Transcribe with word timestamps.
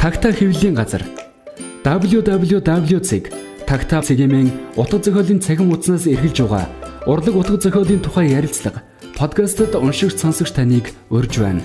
Тагтаа 0.00 0.32
хэвлэлийн 0.32 0.80
газар 0.80 1.04
www.tagtaa.cgmn 1.84 4.48
утга 4.80 4.96
зохиолын 5.04 5.44
цахим 5.44 5.68
хуудаснаас 5.68 6.08
эргэлж 6.08 6.40
байгаа 6.40 6.72
урлаг 7.04 7.36
утга 7.36 7.60
зохиолын 7.60 8.00
тухай 8.00 8.32
ярилцлага 8.32 8.80
подкастт 9.20 9.76
уншигч 9.76 10.16
сонсогч 10.16 10.56
таныг 10.56 10.96
урьж 11.12 11.44
байна. 11.44 11.60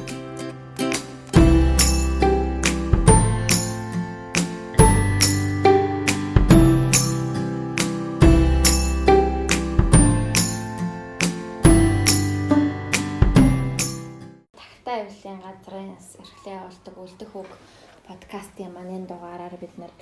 Бид 19.76 19.84
нэр 19.84 19.94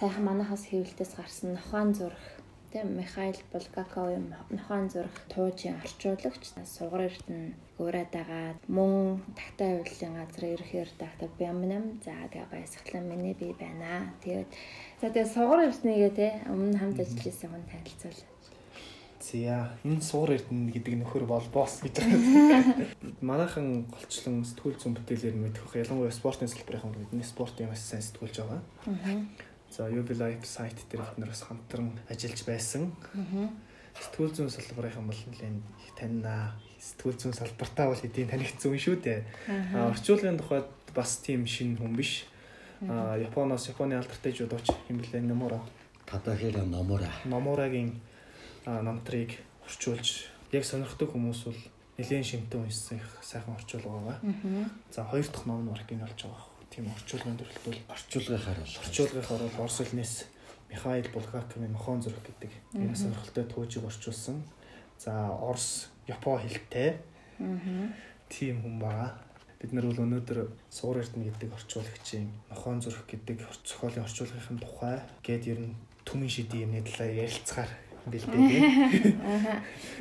сайхан 0.00 0.24
манахаас 0.24 0.64
хэвлэлтээс 0.66 1.12
гарсан 1.16 1.52
нохоон 1.52 1.92
зүрх 1.92 2.24
тийм 2.72 2.96
Михаил 2.96 3.36
Булгаковын 3.52 4.32
нохоон 4.56 4.88
зүрх 4.88 5.12
туужийн 5.28 5.76
орчуулагч 5.84 6.44
сугар 6.76 7.02
эрдэнэ 7.08 7.52
гуураад 7.76 8.10
байгаа 8.16 8.56
мөн 8.76 9.20
тагтаа 9.36 9.84
хөвлийн 9.84 10.16
газрын 10.16 10.54
ерөнхий 10.56 10.84
редактор 10.88 11.28
Бямнам 11.38 12.00
за 12.04 12.12
тэгээ 12.32 12.52
баясгалан 12.52 13.04
миний 13.08 13.34
бие 13.36 13.52
байна. 13.52 14.16
Тэгээд 14.24 14.50
за 15.00 15.06
тэгээ 15.12 15.34
сугар 15.36 15.60
эрдэнэгээ 15.68 16.12
те 16.16 16.28
өмнө 16.48 16.80
хамт 16.80 16.98
ажиллаж 17.00 17.24
байсан 17.28 17.50
хүн 17.52 17.64
танилцуул. 17.68 18.31
За 19.22 19.70
энэ 19.86 20.02
суур 20.02 20.34
эрдэнэ 20.34 20.74
гэдэг 20.74 20.98
нөхөр 20.98 21.30
бол 21.30 21.46
босс 21.54 21.78
гэж 21.78 21.94
байгаа. 22.02 22.90
Манайхан 23.22 23.86
голчлон 23.86 24.42
сэтгүүл 24.42 24.82
зүйн 24.82 24.98
бүтээлээр 24.98 25.38
мэдэх 25.38 25.78
ялангуяа 25.78 26.10
спортын 26.10 26.50
салбарын 26.50 26.90
бидний 26.90 27.22
спортын 27.22 27.70
маш 27.70 27.86
сайн 27.86 28.02
сэтгүүлж 28.02 28.42
байгаа. 28.42 28.66
За 29.70 29.86
UB 29.86 30.10
Life 30.18 30.42
сайт 30.42 30.74
дээр 30.90 31.06
бид 31.06 31.18
нар 31.22 31.30
бас 31.30 31.46
хамтран 31.46 31.94
ажиллаж 32.10 32.42
байсан. 32.42 32.90
Сэтгүүл 33.94 34.34
зүйн 34.34 34.50
салбарын 34.50 35.06
бол 35.06 35.14
нэлээд 35.14 35.54
их 35.54 35.94
таньнаа. 35.94 36.58
Сэтгүүл 36.82 37.22
зүйн 37.22 37.38
салбартаа 37.38 37.94
бол 37.94 38.02
хэдийн 38.02 38.26
танигдсан 38.26 38.74
шүү 38.74 39.06
дээ. 39.06 39.22
А 39.70 39.94
орчуулгын 39.94 40.42
тухайд 40.42 40.66
бас 40.98 41.22
тийм 41.22 41.46
шинэ 41.46 41.78
хүн 41.78 41.94
биш. 41.94 42.26
Японоос 42.82 43.70
Японы 43.70 43.94
алдартай 43.94 44.34
жудооч 44.34 44.66
юм 44.90 44.98
блэ 44.98 45.22
Номура. 45.22 45.62
Тадахира 46.10 46.66
Номура. 46.66 47.06
Номурагийн 47.24 48.02
намтрыг 48.66 49.38
орчуулж 49.66 50.26
яг 50.52 50.64
сонирхдаг 50.64 51.10
хүмүүс 51.10 51.40
бол 51.48 51.60
нэлээд 51.98 52.26
шимтэн 52.26 52.62
уншсан 52.62 52.98
их 52.98 53.08
сайхан 53.22 53.54
орчуулга 53.54 53.90
байгаа. 53.90 54.18
За 54.90 55.04
хоёр 55.04 55.26
дахь 55.26 55.46
ном 55.46 55.64
нь 55.64 55.72
оркин 55.72 56.00
болж 56.00 56.20
байгаа. 56.22 56.46
Тийм 56.70 56.86
орчуулгын 56.88 57.36
төрөлт 57.36 57.64
бол 57.66 57.80
орчуулгынхаар 57.94 58.58
бол 58.60 58.76
орчуулгынхаар 58.84 59.42
бол 59.42 59.60
Орос 59.64 59.78
хэлнээс 59.78 60.14
Михаил 60.70 61.06
Булгаковын 61.12 61.72
Мохон 61.72 62.02
зураг 62.02 62.24
гэдэг 62.24 62.52
энэ 62.72 62.96
сонирхолтой 62.96 63.44
туужийг 63.44 63.84
орчуулсан. 63.84 64.42
За 64.98 65.28
Орос, 65.28 65.90
Япон 66.06 66.40
хэлтэй. 66.40 66.96
Тийм 68.28 68.62
хүн 68.62 68.78
байгаа. 68.80 69.12
Бид 69.60 69.72
нар 69.72 69.84
бол 69.84 70.00
өнөөдөр 70.00 70.48
суур 70.70 70.98
эрдэнэ 71.02 71.28
гэдэг 71.28 71.52
орчуулагчийн 71.52 72.30
Мохон 72.48 72.80
зураг 72.80 73.04
гэдэг 73.04 73.44
зохиолын 73.68 74.06
орчуулгын 74.08 74.58
тухай 74.58 74.96
гээд 75.22 75.44
ер 75.52 75.60
нь 75.60 75.76
түмэн 76.08 76.30
шидийн 76.32 76.72
юмны 76.72 76.82
талаар 76.82 77.14
ярилцахаар 77.14 77.70
бэлдээ 78.06 78.40
тийм. 78.50 78.64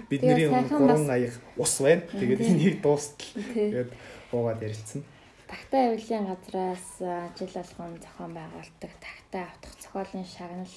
Бидний 0.09 0.47
гурван 0.47 1.09
аяг 1.09 1.33
ус 1.57 1.73
байна. 1.81 2.01
Тэгээд 2.09 2.41
энийг 2.41 2.81
дуустал. 2.81 3.27
Тэгээд 3.53 3.91
уугаад 4.33 4.61
ярилцсан. 4.61 5.03
Тагтаа 5.45 5.93
авилын 5.93 6.25
газраас 6.31 6.87
жил 7.37 7.51
болгон 7.53 7.99
зохион 8.01 8.31
байгуулдаг 8.33 8.91
тагтаа 9.03 9.43
автах 9.51 9.73
зохиолын 9.77 10.25
шагнал 10.25 10.75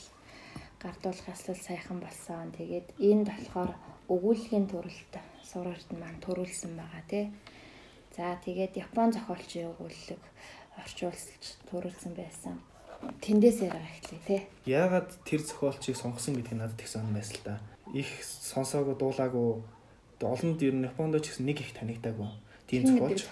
гардуулах 0.82 1.28
яслал 1.28 1.56
сайхан 1.56 1.98
болсон. 2.00 2.52
Тэгээд 2.58 2.88
энд 2.98 3.28
болохоор 3.30 3.72
өгүүлгийн 4.10 4.66
төрөлт 4.68 5.14
сурагт 5.46 5.88
маань 5.96 6.20
төрүүлсэн 6.20 6.76
байгаа 6.76 7.04
тий. 7.08 7.24
За 8.16 8.36
тэгээд 8.44 8.76
Япон 8.76 9.14
зохиолчийн 9.16 9.72
өгүүлэг 9.72 10.22
орчуулж 10.82 11.42
төрүүлсэн 11.70 12.12
байсан 12.18 12.58
тэндээс 13.20 13.58
яриа 13.64 13.84
эхлэе 13.98 14.20
тий. 14.26 14.40
Яагаад 14.66 15.10
тэр 15.24 15.40
зохиолчийг 15.44 15.96
сонгосон 15.96 16.36
гэдгийг 16.38 16.58
надад 16.60 16.80
их 16.80 16.88
сонирн 16.88 17.14
байсан 17.18 17.36
л 17.36 17.44
да. 17.44 17.54
Их 17.92 18.08
сонсоогүй 18.22 18.96
дуулаагүй 18.96 19.62
олонд 20.24 20.62
ер 20.62 20.74
нь 20.74 20.86
Японд 20.88 21.20
ч 21.20 21.30
гэсэн 21.30 21.46
нэг 21.46 21.60
их 21.60 21.72
танигдаагүй. 21.76 22.30
Тийм 22.66 22.86
зохиолч. 22.86 23.28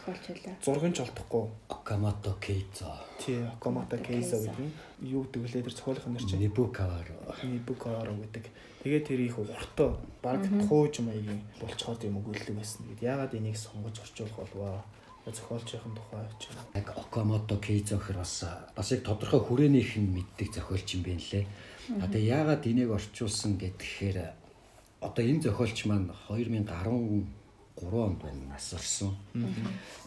Зургийн 0.60 0.92
ч 0.92 1.00
олдохгүй. 1.00 1.48
Окамото 1.68 2.36
Кейзо. 2.36 2.92
Тий, 3.18 3.40
Окамото 3.48 3.96
Кейзо 3.96 4.36
гэдэг 4.44 4.60
нь 4.60 4.72
юу 5.08 5.24
гэдэг 5.24 5.40
вэ 5.40 5.62
тэр 5.64 5.72
зохиолын 5.72 6.12
нэр 6.12 6.24
чинь? 6.28 6.42
Нибукаваро. 6.44 7.16
Нибукаваро 7.42 8.12
гэдэг. 8.12 8.44
Тэгээд 8.84 9.06
тэр 9.08 9.20
их 9.24 9.38
уртаа 9.38 9.96
баг 10.20 10.44
тууж 10.68 11.00
маягийн 11.00 11.40
болцохоор 11.62 11.96
тийм 11.96 12.20
өгүүлэг 12.20 12.52
байсан. 12.52 12.84
Гэт 12.92 13.00
яагаад 13.08 13.32
энийг 13.32 13.56
сонгож 13.56 13.96
орчуулах 14.04 14.36
болвоо? 14.36 14.84
Зохиолчийн 15.30 15.94
тухай 15.94 16.26
ч 16.42 16.50
яг 16.74 16.98
Окамото 16.98 17.56
Кейзо 17.62 17.96
гэхэр 17.98 18.18
бас 18.18 18.42
бас 18.74 18.88
яг 18.90 19.06
тодорхой 19.06 19.40
хүрээнийх 19.46 19.94
нь 20.02 20.10
мэддэг 20.10 20.50
зохиолч 20.50 20.98
юм 20.98 21.02
байна 21.06 21.22
лээ. 21.22 21.46
А 22.02 22.10
тэгээ 22.10 22.30
яагаад 22.34 22.66
энийг 22.66 22.90
орчуулсан 22.90 23.54
гэхээр 23.62 24.34
одоо 24.98 25.22
энэ 25.22 25.46
зохиолч 25.46 25.86
маань 25.86 26.10
2013 26.26 26.66
онд 27.78 28.18
байна 28.22 28.58
нас 28.58 28.74
орсон. 28.74 29.14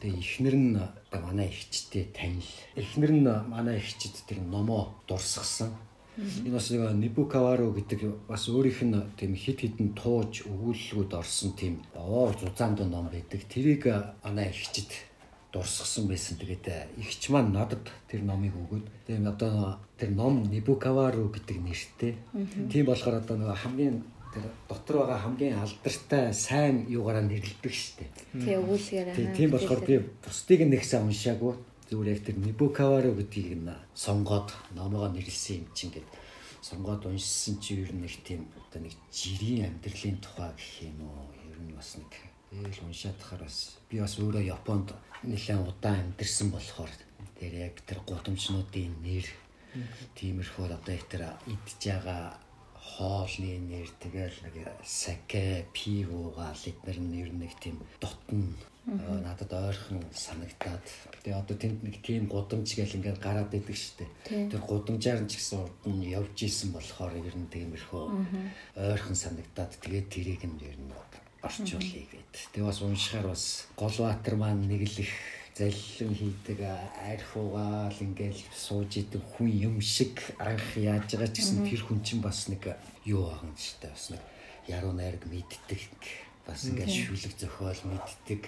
Тэгээ 0.03 0.19
эхнэр 0.19 0.55
нь 0.55 0.75
манай 1.15 1.47
ихчтэй 1.47 2.11
танил. 2.11 2.51
Эхнэр 2.75 3.11
нь 3.15 3.27
манай 3.47 3.79
ихчид 3.79 4.15
тэр 4.27 4.39
номоо 4.43 4.95
дурсгсан. 5.07 5.71
Энэ 6.17 6.55
бас 6.55 6.71
нэг 6.71 6.95
Нибукаваро 6.95 7.71
гэдэг 7.75 8.27
бас 8.27 8.47
өөрийнх 8.47 8.81
нь 8.87 9.01
тийм 9.19 9.35
хит 9.35 9.59
хитэн 9.59 9.91
тууж 9.91 10.47
өгүүлэлгүүд 10.47 11.11
орсон 11.11 11.51
тийм 11.59 11.83
оо 11.95 12.31
зузаанд 12.31 12.79
ном 12.87 13.11
байдаг. 13.11 13.43
Тэрийг 13.51 13.83
манай 14.23 14.49
ихчид 14.49 14.91
дурсгсан 15.51 16.07
байсан. 16.07 16.39
Тэгээд 16.39 16.95
ихч 16.99 17.29
маань 17.29 17.51
надад 17.51 17.83
тэр 18.07 18.23
номыг 18.23 18.55
өгөөд 18.55 18.85
тийм 19.07 19.27
одоо 19.27 19.79
тэр 19.99 20.11
ном 20.15 20.43
Нибукаваро 20.47 21.27
гэдэг 21.27 21.57
нэртэй. 21.59 22.15
Тийм 22.71 22.85
болохоор 22.87 23.19
одоо 23.19 23.35
нэг 23.35 23.51
хамгийн 23.55 24.03
тэр 24.31 24.47
дотор 24.67 25.03
байгаа 25.03 25.19
хамгийн 25.19 25.59
алдартай 25.59 26.33
сайн 26.33 26.87
юугаараа 26.87 27.23
нэрлэдэг 27.27 27.73
штеп. 27.75 28.11
Тий 28.31 28.55
өгүүлгээр. 28.55 29.35
Тийм 29.35 29.51
болохоор 29.51 29.81
би 29.83 29.99
бусдыг 30.23 30.63
нэг 30.63 30.83
сайн 30.83 31.07
уншаагүй 31.07 31.55
зүгээр 31.95 32.11
яг 32.11 32.21
тэр 32.27 32.37
Нибукаваро 32.43 33.11
гэдгийг 33.15 33.55
нь 33.63 33.71
сонгоод 33.95 34.51
номоо 34.75 35.07
нэрлсэн 35.07 35.63
юм 35.63 35.67
чинь 35.71 35.95
ингээд 35.95 36.07
сонгоод 36.59 37.07
уншсан 37.07 37.55
чи 37.63 37.79
ер 37.79 37.91
нь 37.95 38.03
нэг 38.03 38.19
тийм 38.19 38.51
одоо 38.59 38.83
нэг 38.83 38.99
жирийн 39.15 39.71
амьдралын 39.71 40.19
тухай 40.19 40.51
гэх 40.59 40.91
юм 40.91 41.07
уу? 41.07 41.31
Ер 41.47 41.55
нь 41.63 41.71
бас 41.71 41.95
нэг 41.95 42.11
ээл 42.51 42.83
уншаад 42.83 43.15
тахаар 43.15 43.47
бас 43.47 43.79
би 43.87 44.03
бас 44.03 44.19
өөрөө 44.19 44.43
Японд 44.43 44.91
нэлээд 45.23 45.63
удаан 45.71 46.03
амьдэрсэн 46.03 46.51
болохоор 46.51 46.91
тэр 47.39 47.53
яг 47.71 47.75
тэр 47.87 47.99
гудамжнуудын 48.03 48.91
нэр 48.99 49.27
тиймэрхүү 50.19 50.67
одоо 50.67 50.93
их 50.99 51.07
тэр 51.07 51.23
идж 51.47 51.79
байгаа 51.79 52.35
хоолны 52.75 53.55
нэр 53.71 53.87
тэгэл 54.03 54.37
нэг 54.43 54.55
саке 54.83 55.63
нь 55.71 57.15
ер 57.23 57.31
нь 57.31 57.39
нэг 57.39 57.55
тийм 57.63 57.79
дотн 58.03 58.51
надад 58.85 59.51
ойрхон 59.53 60.05
санагдаад. 60.13 60.85
Тэгээ 61.25 61.41
одоо 61.41 61.57
тэнд 61.57 61.81
нэг 61.81 62.05
тийм 62.05 62.29
гудамж 62.29 62.69
гэл 62.77 63.01
ингээд 63.01 63.17
гараад 63.17 63.49
идэг 63.49 63.73
штеп 63.73 64.11
тэр 64.29 64.61
гудамжаар 64.61 65.25
ч 65.25 65.41
гэсэн 65.41 65.57
урд 65.65 65.81
нь 65.89 66.13
явж 66.13 66.37
исэн 66.45 66.69
болохоор 66.69 67.17
ер 67.17 67.33
нь 67.33 67.49
тиймэрхүү 67.49 68.03
ойрхон 68.77 69.17
санагдаад 69.17 69.73
тэгээ 69.81 70.03
тэрийг 70.05 70.45
нь 70.45 70.61
ер 70.61 70.77
нь 70.77 70.93
орчуулъя 71.45 72.05
гэд. 72.09 72.33
Тэгээ 72.53 72.69
бас 72.69 72.81
уншихаар 72.81 73.27
бас 73.29 73.43
Голбаатар 73.77 74.35
маань 74.35 74.65
нэг 74.65 74.85
л 74.85 75.01
их 75.01 75.13
заллин 75.53 76.13
хийдэг 76.13 76.59
архуугаал 76.65 77.97
ингээл 78.01 78.41
сууж 78.51 78.97
идэг 78.97 79.21
хүн 79.37 79.49
юм 79.49 79.75
шиг 79.81 80.17
анх 80.41 80.77
яаж 80.77 81.05
байгаа 81.13 81.29
ч 81.29 81.45
гэсэн 81.45 81.63
тэр 81.69 81.81
хүн 81.85 82.01
чинь 82.01 82.21
бас 82.25 82.49
нэг 82.49 82.73
юу 83.05 83.29
байгаа 83.29 83.45
юм 83.45 83.53
дээ. 83.53 83.93
Бас 83.93 84.05
нэг 84.09 84.21
яруу 84.67 84.93
найраг 84.97 85.23
мэддэг 85.29 85.81
бас 86.45 86.69
ингээд 86.69 86.93
шүлэг 86.93 87.33
зохиол 87.37 87.81
мэддэг. 87.89 88.41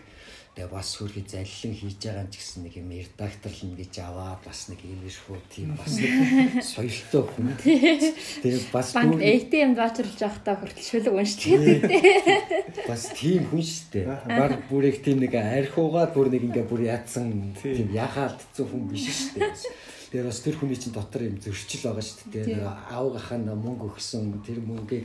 Тэгээ 0.58 0.74
бас 0.74 0.90
хөрхи 0.98 1.22
заллин 1.22 1.74
хийж 1.78 2.02
байгаа 2.02 2.26
ч 2.34 2.42
гэсэн 2.42 2.66
нэг 2.66 2.74
юм 2.82 2.90
редакторлно 2.90 3.78
гэж 3.78 3.94
аваад 4.02 4.42
бас 4.42 4.60
нэг 4.74 4.82
иймэрхүү 4.82 5.38
тийм 5.54 5.78
бас 5.78 5.94
соёлтой 6.74 7.24
хүн. 7.30 7.54
Тэгээ 7.62 8.74
бас 8.74 8.90
банк 8.98 9.22
ATM 9.22 9.78
заачрлж 9.78 10.18
явахдаа 10.18 10.58
хүртэл 10.58 10.90
шүлэг 10.90 11.14
уншиж 11.14 11.42
байдаг. 11.62 11.94
Бас 12.90 13.04
тийм 13.14 13.46
хүн 13.54 13.62
шүү 13.62 13.86
дээ. 13.94 14.06
Баг 14.34 14.54
бүрийг 14.66 14.98
тийм 15.06 15.22
нэг 15.22 15.38
архиугаад 15.38 16.18
бүр 16.18 16.34
нэг 16.34 16.50
ингээ 16.50 16.66
бүр 16.66 16.90
яатсан 16.90 17.54
тийм 17.62 17.94
яхаалтцсан 17.94 18.66
хүн 18.66 18.90
биш 18.90 19.14
шүү 19.14 19.46
дээ. 19.46 19.97
Тэгээ 20.08 20.24
бас 20.24 20.40
тэр 20.40 20.56
хүний 20.56 20.80
чинь 20.80 20.96
дотор 20.96 21.28
юм 21.28 21.36
зөрчил 21.36 21.92
байгаа 21.92 22.00
шүү 22.00 22.32
дээ. 22.32 22.46
Тэр 22.48 22.64
аавгахаа 22.64 23.44
мөнгө 23.44 23.92
өгсөн 23.92 24.40
тэр 24.40 24.64
мөнгийг 24.64 25.04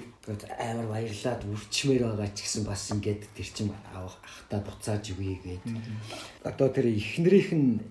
амар 0.62 0.86
баярлаад 0.86 1.42
үрчмээр 1.42 2.06
байгаа 2.06 2.30
ч 2.30 2.46
гэсэн 2.46 2.62
бас 2.62 2.86
ингээд 2.94 3.34
тэр 3.34 3.48
чинь 3.50 3.74
аав 3.90 4.14
ахта 4.22 4.62
буцааж 4.62 5.10
өгье 5.10 5.42
гээд. 5.42 5.66
Одоо 6.46 6.70
тэр 6.70 6.86
эхнэрийнх 6.94 7.50
нь 7.50 7.82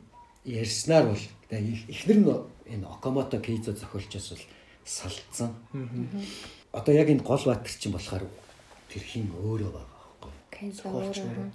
ярьснаар 0.48 1.12
бол 1.12 1.26
эхнэр 1.52 2.20
нь 2.24 2.32
энэ 2.80 2.88
Окамото 2.88 3.44
Кейзо 3.44 3.76
зохиолчоос 3.76 4.32
бол 4.32 4.46
салцсан. 4.88 5.52
Одоо 6.72 6.94
яг 6.96 7.12
энэ 7.12 7.28
гол 7.28 7.44
баатар 7.44 7.76
чинь 7.76 7.92
болохоор 7.92 8.24
тэр 8.88 9.04
хин 9.04 9.28
өөрөө 9.36 9.72
байгаа 9.76 10.00
байхгүй. 10.00 10.72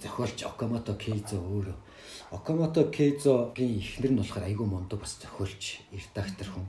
Зохиолч 0.05 0.37
Окамото 0.45 0.93
Кейзо 0.93 1.41
өөрөө. 1.41 1.86
Окамото 2.31 2.91
Кейзогийн 2.91 3.79
эхнэр 3.79 4.11
нь 4.11 4.19
болохоор 4.19 4.45
айгүй 4.47 4.67
мундаг 4.67 4.99
бас 4.99 5.15
зохиолч, 5.15 5.79
редактор 5.95 6.47
хүн. 6.51 6.67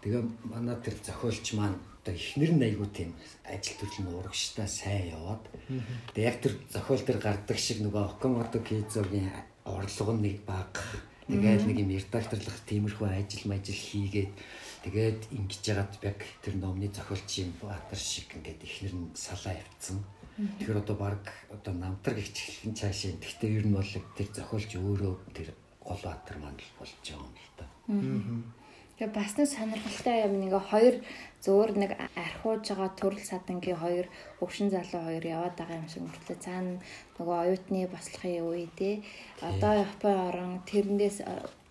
Тэгээ 0.00 0.22
манай 0.48 0.76
тэр 0.80 0.96
зохиолч 1.04 1.52
маань 1.52 1.76
одоо 2.00 2.14
эхнэр 2.16 2.52
нь 2.56 2.66
айгүй 2.72 2.88
тийм 2.96 3.10
ажил 3.44 3.76
төрлийн 3.76 4.08
урагштай 4.16 4.64
сайн 4.64 5.12
яваад. 5.12 5.44
Тэгээ 6.16 6.28
яг 6.28 6.36
тэр 6.40 6.54
зохиол 6.72 7.04
тэр 7.04 7.18
гардаг 7.20 7.58
шиг 7.60 7.84
нөгөө 7.84 8.16
Окамото 8.16 8.64
Кейзогийн 8.64 9.28
орлого 9.68 10.16
нь 10.16 10.24
нэг 10.24 10.36
бага. 10.48 10.80
Тэгээд 11.28 11.68
нэг 11.68 11.78
юм 11.84 11.92
редакторлох 11.92 12.56
тиймэрхүү 12.64 13.06
ажил 13.12 13.44
мажил 13.44 13.76
хийгээд 13.76 14.32
Тэгээд 14.78 15.34
ингэж 15.34 15.62
яагаад 15.74 15.92
яг 16.06 16.22
тэр 16.38 16.54
номны 16.54 16.86
зохиолчийн 16.86 17.50
баатар 17.58 17.98
шиг 17.98 18.30
ингээд 18.30 18.62
ихнэр 18.62 18.94
нь 18.94 19.10
салаа 19.12 19.58
явцсан. 19.58 19.98
Тэгэхээр 20.38 20.82
одоо 20.86 20.94
баг 20.94 21.22
одоо 21.50 21.74
намтар 21.74 22.14
гихчлэн 22.14 22.78
цаашаа. 22.78 23.18
Гэхдээ 23.18 23.58
ер 23.58 23.66
нь 23.66 23.74
бол 23.74 23.90
тэр 24.14 24.28
зохиолч 24.30 24.70
өөрөө 24.78 25.14
тэр 25.34 25.50
гол 25.82 25.98
баатар 25.98 26.38
маань 26.38 26.62
болж 26.78 26.94
байгаа 27.02 27.26
юм 27.26 27.34
л 27.34 27.54
та. 27.58 27.66
Тэгээ 28.98 29.14
бас 29.18 29.34
нэг 29.34 29.48
сонирхолтой 29.50 30.16
юм 30.30 30.34
нэг 30.38 30.54
хоёр 30.70 30.94
зөөр 31.42 31.70
нэг 31.74 31.90
архууж 32.14 32.62
байгаа 32.70 32.90
төрөл 32.94 33.22
садангийн 33.30 33.78
хоёр 33.82 34.06
өвшин 34.38 34.70
залуу 34.70 35.02
хоёр 35.10 35.24
яваад 35.26 35.54
байгаа 35.58 35.82
юм 35.82 35.90
шиг 35.90 36.02
мөртлөө. 36.06 36.38
Цаана 36.38 36.78
нөгөө 37.18 37.36
оюутны 37.42 37.90
бослохын 37.90 38.46
үе 38.46 38.70
те 38.78 39.02
одоо 39.42 39.74
Япон 39.86 40.14
орон 40.22 40.52
тэрнээс 40.70 41.18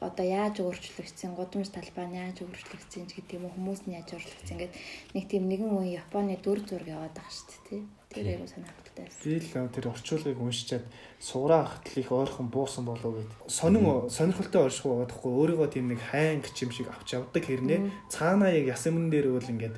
одоо 0.04 0.26
яаж 0.28 0.60
өөрчлөгдсөн 0.60 1.40
гудамж 1.40 1.72
талбай 1.72 2.08
нь 2.08 2.20
яаж 2.20 2.44
өөрчлөгдсөн 2.44 3.08
гэдэг 3.12 3.40
юм 3.40 3.48
хүмүүс 3.48 3.88
нь 3.88 3.96
яаж 3.96 4.12
өөрчлөгдсөн 4.12 4.56
ингээд 4.56 4.76
нэг 5.16 5.24
тийм 5.32 5.44
нэгэн 5.48 5.72
үе 5.72 6.00
Японы 6.04 6.36
дүр 6.40 6.60
зураг 6.68 6.88
яваад 6.96 7.16
байгаа 7.16 7.32
шүү 7.32 7.48
дээ 7.48 7.64
тий 7.68 7.82
Тэр 8.18 8.34
айгу 8.34 8.48
сонирхолтой 8.50 9.06
байсан. 9.06 9.22
Би 9.22 9.38
л 9.38 9.70
тэр 9.70 9.86
орчуулгыг 9.94 10.40
уншичаад 10.42 10.86
сууraa 11.22 11.70
хатл 11.70 12.00
их 12.02 12.10
ойрхон 12.12 12.50
буусан 12.50 12.86
болов 12.90 13.14
гэд. 13.22 13.32
Сонин 13.46 14.10
сонирхолтой 14.10 14.66
орших 14.66 14.90
байгаа 14.90 15.06
тахгүй 15.14 15.32
өөрийгөө 15.38 15.70
тийм 15.70 15.94
нэг 15.94 16.02
хайн 16.02 16.42
гिच 16.42 16.58
юм 16.66 16.72
шиг 16.74 16.90
авч 16.90 17.14
явдаг 17.14 17.44
хэрнээ 17.46 18.10
цаанаа 18.10 18.50
яг 18.58 18.74
ясамн 18.74 19.14
дээр 19.14 19.38
бол 19.38 19.46
ингээд 19.46 19.78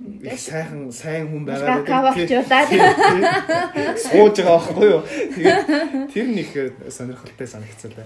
их 0.00 0.40
сайхан 0.40 0.92
сайн 0.92 1.28
хүн 1.28 1.44
байгаа 1.44 1.84
гэдэг. 2.16 2.44
Сууж 4.04 4.36
байгаа 4.40 4.60
байхгүй 4.60 4.88
юу. 4.88 5.02
Тэгээд 5.36 6.12
тэр 6.12 6.26
нэг 6.32 6.48
сонирхолтой 6.88 7.48
санагцсан 7.48 7.92
да. 7.96 8.04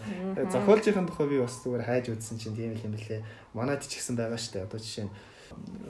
Зохиолчийн 0.51 1.07
тухай 1.07 1.27
би 1.31 1.39
бас 1.39 1.63
зүгээр 1.63 1.87
хайж 1.87 2.11
үзсэн 2.11 2.39
чинь 2.39 2.55
тийм 2.59 2.75
юм 2.75 2.95
лээ. 2.99 3.23
Манайд 3.55 3.87
ч 3.87 3.99
ихсэн 3.99 4.19
байгаа 4.19 4.39
штэ. 4.39 4.67
Одоо 4.67 4.83
жишээ 4.83 5.07
нь 5.07 5.15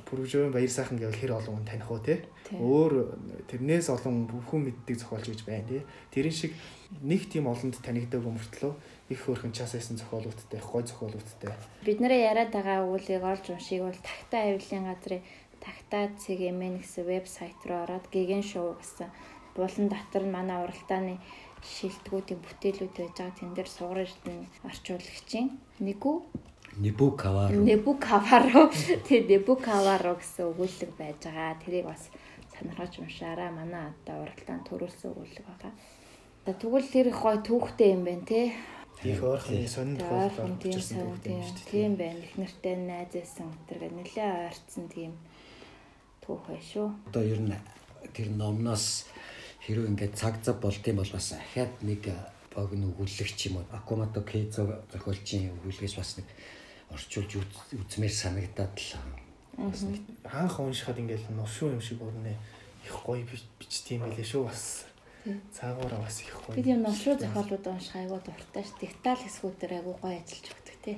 Пүрвжийн 0.05 0.53
баяр 0.53 0.69
сайхан 0.69 0.99
гэвэл 1.01 1.17
хэр 1.17 1.33
олон 1.39 1.65
хүн 1.65 1.67
таних 1.67 1.89
уу 1.91 2.01
те. 2.03 2.25
Өөр 2.53 3.17
тэрнээс 3.49 3.89
олон 3.89 4.29
бүхэн 4.29 4.69
мэддэг 4.69 4.97
зохиолч 5.01 5.27
гэж 5.33 5.41
байна 5.49 5.65
те. 5.65 5.87
Тэрэн 6.13 6.35
шиг 6.35 6.53
нэг 7.01 7.27
тийм 7.33 7.49
олонд 7.49 7.81
танигдаг 7.81 8.21
өмөртлөө 8.21 8.73
их 9.11 9.21
хөөрхөн 9.25 9.57
чаас 9.57 9.75
исэн 9.75 9.97
зохиолуудтай, 9.97 10.61
гой 10.61 10.83
зохиолуудтай. 10.85 11.57
Бид 11.85 11.99
нэрээ 12.01 12.31
яриад 12.31 12.53
байгаа 12.53 12.85
үүлийг 12.85 13.25
олж 13.25 13.45
уншиг 13.53 13.81
бол 13.85 14.01
тагтаа 14.01 14.53
авилын 14.53 14.89
газрын 14.93 15.23
тагтаа 15.65 16.13
CGM 16.21 16.81
гэсэн 16.81 17.05
вебсайт 17.09 17.61
руу 17.65 17.85
ороод 17.85 18.07
гигэн 18.13 18.45
шоу 18.45 18.77
гэсэн 18.77 19.09
булан 19.57 19.87
дотор 19.89 20.25
нь 20.29 20.35
манай 20.37 20.59
уралдааны 20.65 21.17
шилдэгүүдийн 21.65 22.41
бүтээлүүд 22.45 22.93
байж 22.93 23.13
байгаа. 23.17 23.39
Тэн 23.41 23.51
дээр 23.57 23.71
сугар 23.73 24.05
эрдэнэ 24.05 24.45
орчуулагчийн 24.69 25.49
нэгүү 25.81 26.17
Небукаваро. 26.79 27.55
Небукаваро. 27.55 28.71
Тэгээ 29.07 29.31
Небукаваро 29.39 30.19
гэсэн 30.19 30.51
өгүүлэг 30.51 30.93
байж 30.99 31.21
байгаа. 31.23 31.59
Тэрийг 31.63 31.87
бас 31.87 32.11
сонирхож 32.55 32.99
уншаарай. 32.99 33.51
Манай 33.55 33.95
одоо 33.95 34.27
уралдаан 34.27 34.63
төрүүлсэн 34.67 35.11
өгүүлэг 35.15 35.45
байгаа. 35.47 35.73
Тэгвэл 36.45 36.89
тэр 36.91 37.07
их 37.09 37.21
гой 37.23 37.39
түүхтэй 37.41 37.95
юм 37.95 38.03
байна 38.05 38.27
те. 38.27 38.53
Их 39.03 39.23
ойрхон 39.23 39.69
сонин 39.69 39.97
тохиолдол 39.97 40.55
учирсан 40.59 40.99
түүхтэй 41.03 41.33
юм 41.33 41.43
шүү 41.43 41.57
дээ. 41.57 41.71
Тийм 41.71 41.93
байна. 41.97 42.21
Их 42.21 42.35
нэртэй 42.37 42.77
найзээсэн 42.77 43.49
тэргээ 43.69 43.93
нэлээ 43.95 44.29
ойрцсон 44.51 44.87
тийм 44.91 45.13
түүх 46.27 46.43
бай 46.49 46.61
шүү. 46.61 46.89
Одоо 47.13 47.25
ер 47.25 47.41
нь 47.41 47.55
тэр 48.13 48.29
номноос 48.35 49.07
хэрвээ 49.65 49.89
ингээд 49.95 50.15
цаг 50.19 50.43
зав 50.45 50.61
болд 50.61 50.85
юм 50.85 51.01
бол 51.01 51.13
бас 51.13 51.33
ахаад 51.33 51.73
нэг 51.81 52.03
богино 52.55 52.93
өгүүлэгч 52.93 53.41
юм 53.49 53.61
уу 53.61 53.67
Акумато 53.73 54.23
Кейзо 54.23 54.85
зохиолчийн 54.93 55.51
өгүүлгээс 55.59 55.97
бас 55.97 56.21
нэг 56.21 56.29
орчуулж 56.95 57.45
үзмээр 57.75 58.15
санагдаад 58.15 58.75
л 58.79 58.91
хаанх 60.25 60.57
уншихад 60.59 60.99
ингээл 60.99 61.35
нушуу 61.35 61.75
юм 61.75 61.83
шиг 61.83 62.03
өрнө 62.03 62.35
их 62.87 62.97
гоё 63.07 63.23
бичт 63.59 63.87
юм 63.91 64.07
байлээ 64.07 64.27
шүү 64.27 64.45
бас. 64.47 64.87
Цаагаараа 65.55 66.01
бас 66.03 66.21
их 66.23 66.35
гоё. 66.35 66.57
Бид 66.57 66.67
юм 66.67 66.83
нушуу 66.83 67.15
зохиолууд 67.19 67.67
унших 67.67 67.97
айгуу 67.97 68.21
дуртай 68.23 68.65
ш. 68.65 68.75
Деталь 68.81 69.23
хэсгүүдээр 69.23 69.73
айгуу 69.79 69.97
гоё 70.03 70.19
ажиллаж 70.19 70.47
өгдөг 70.55 70.77
тий. 70.83 70.97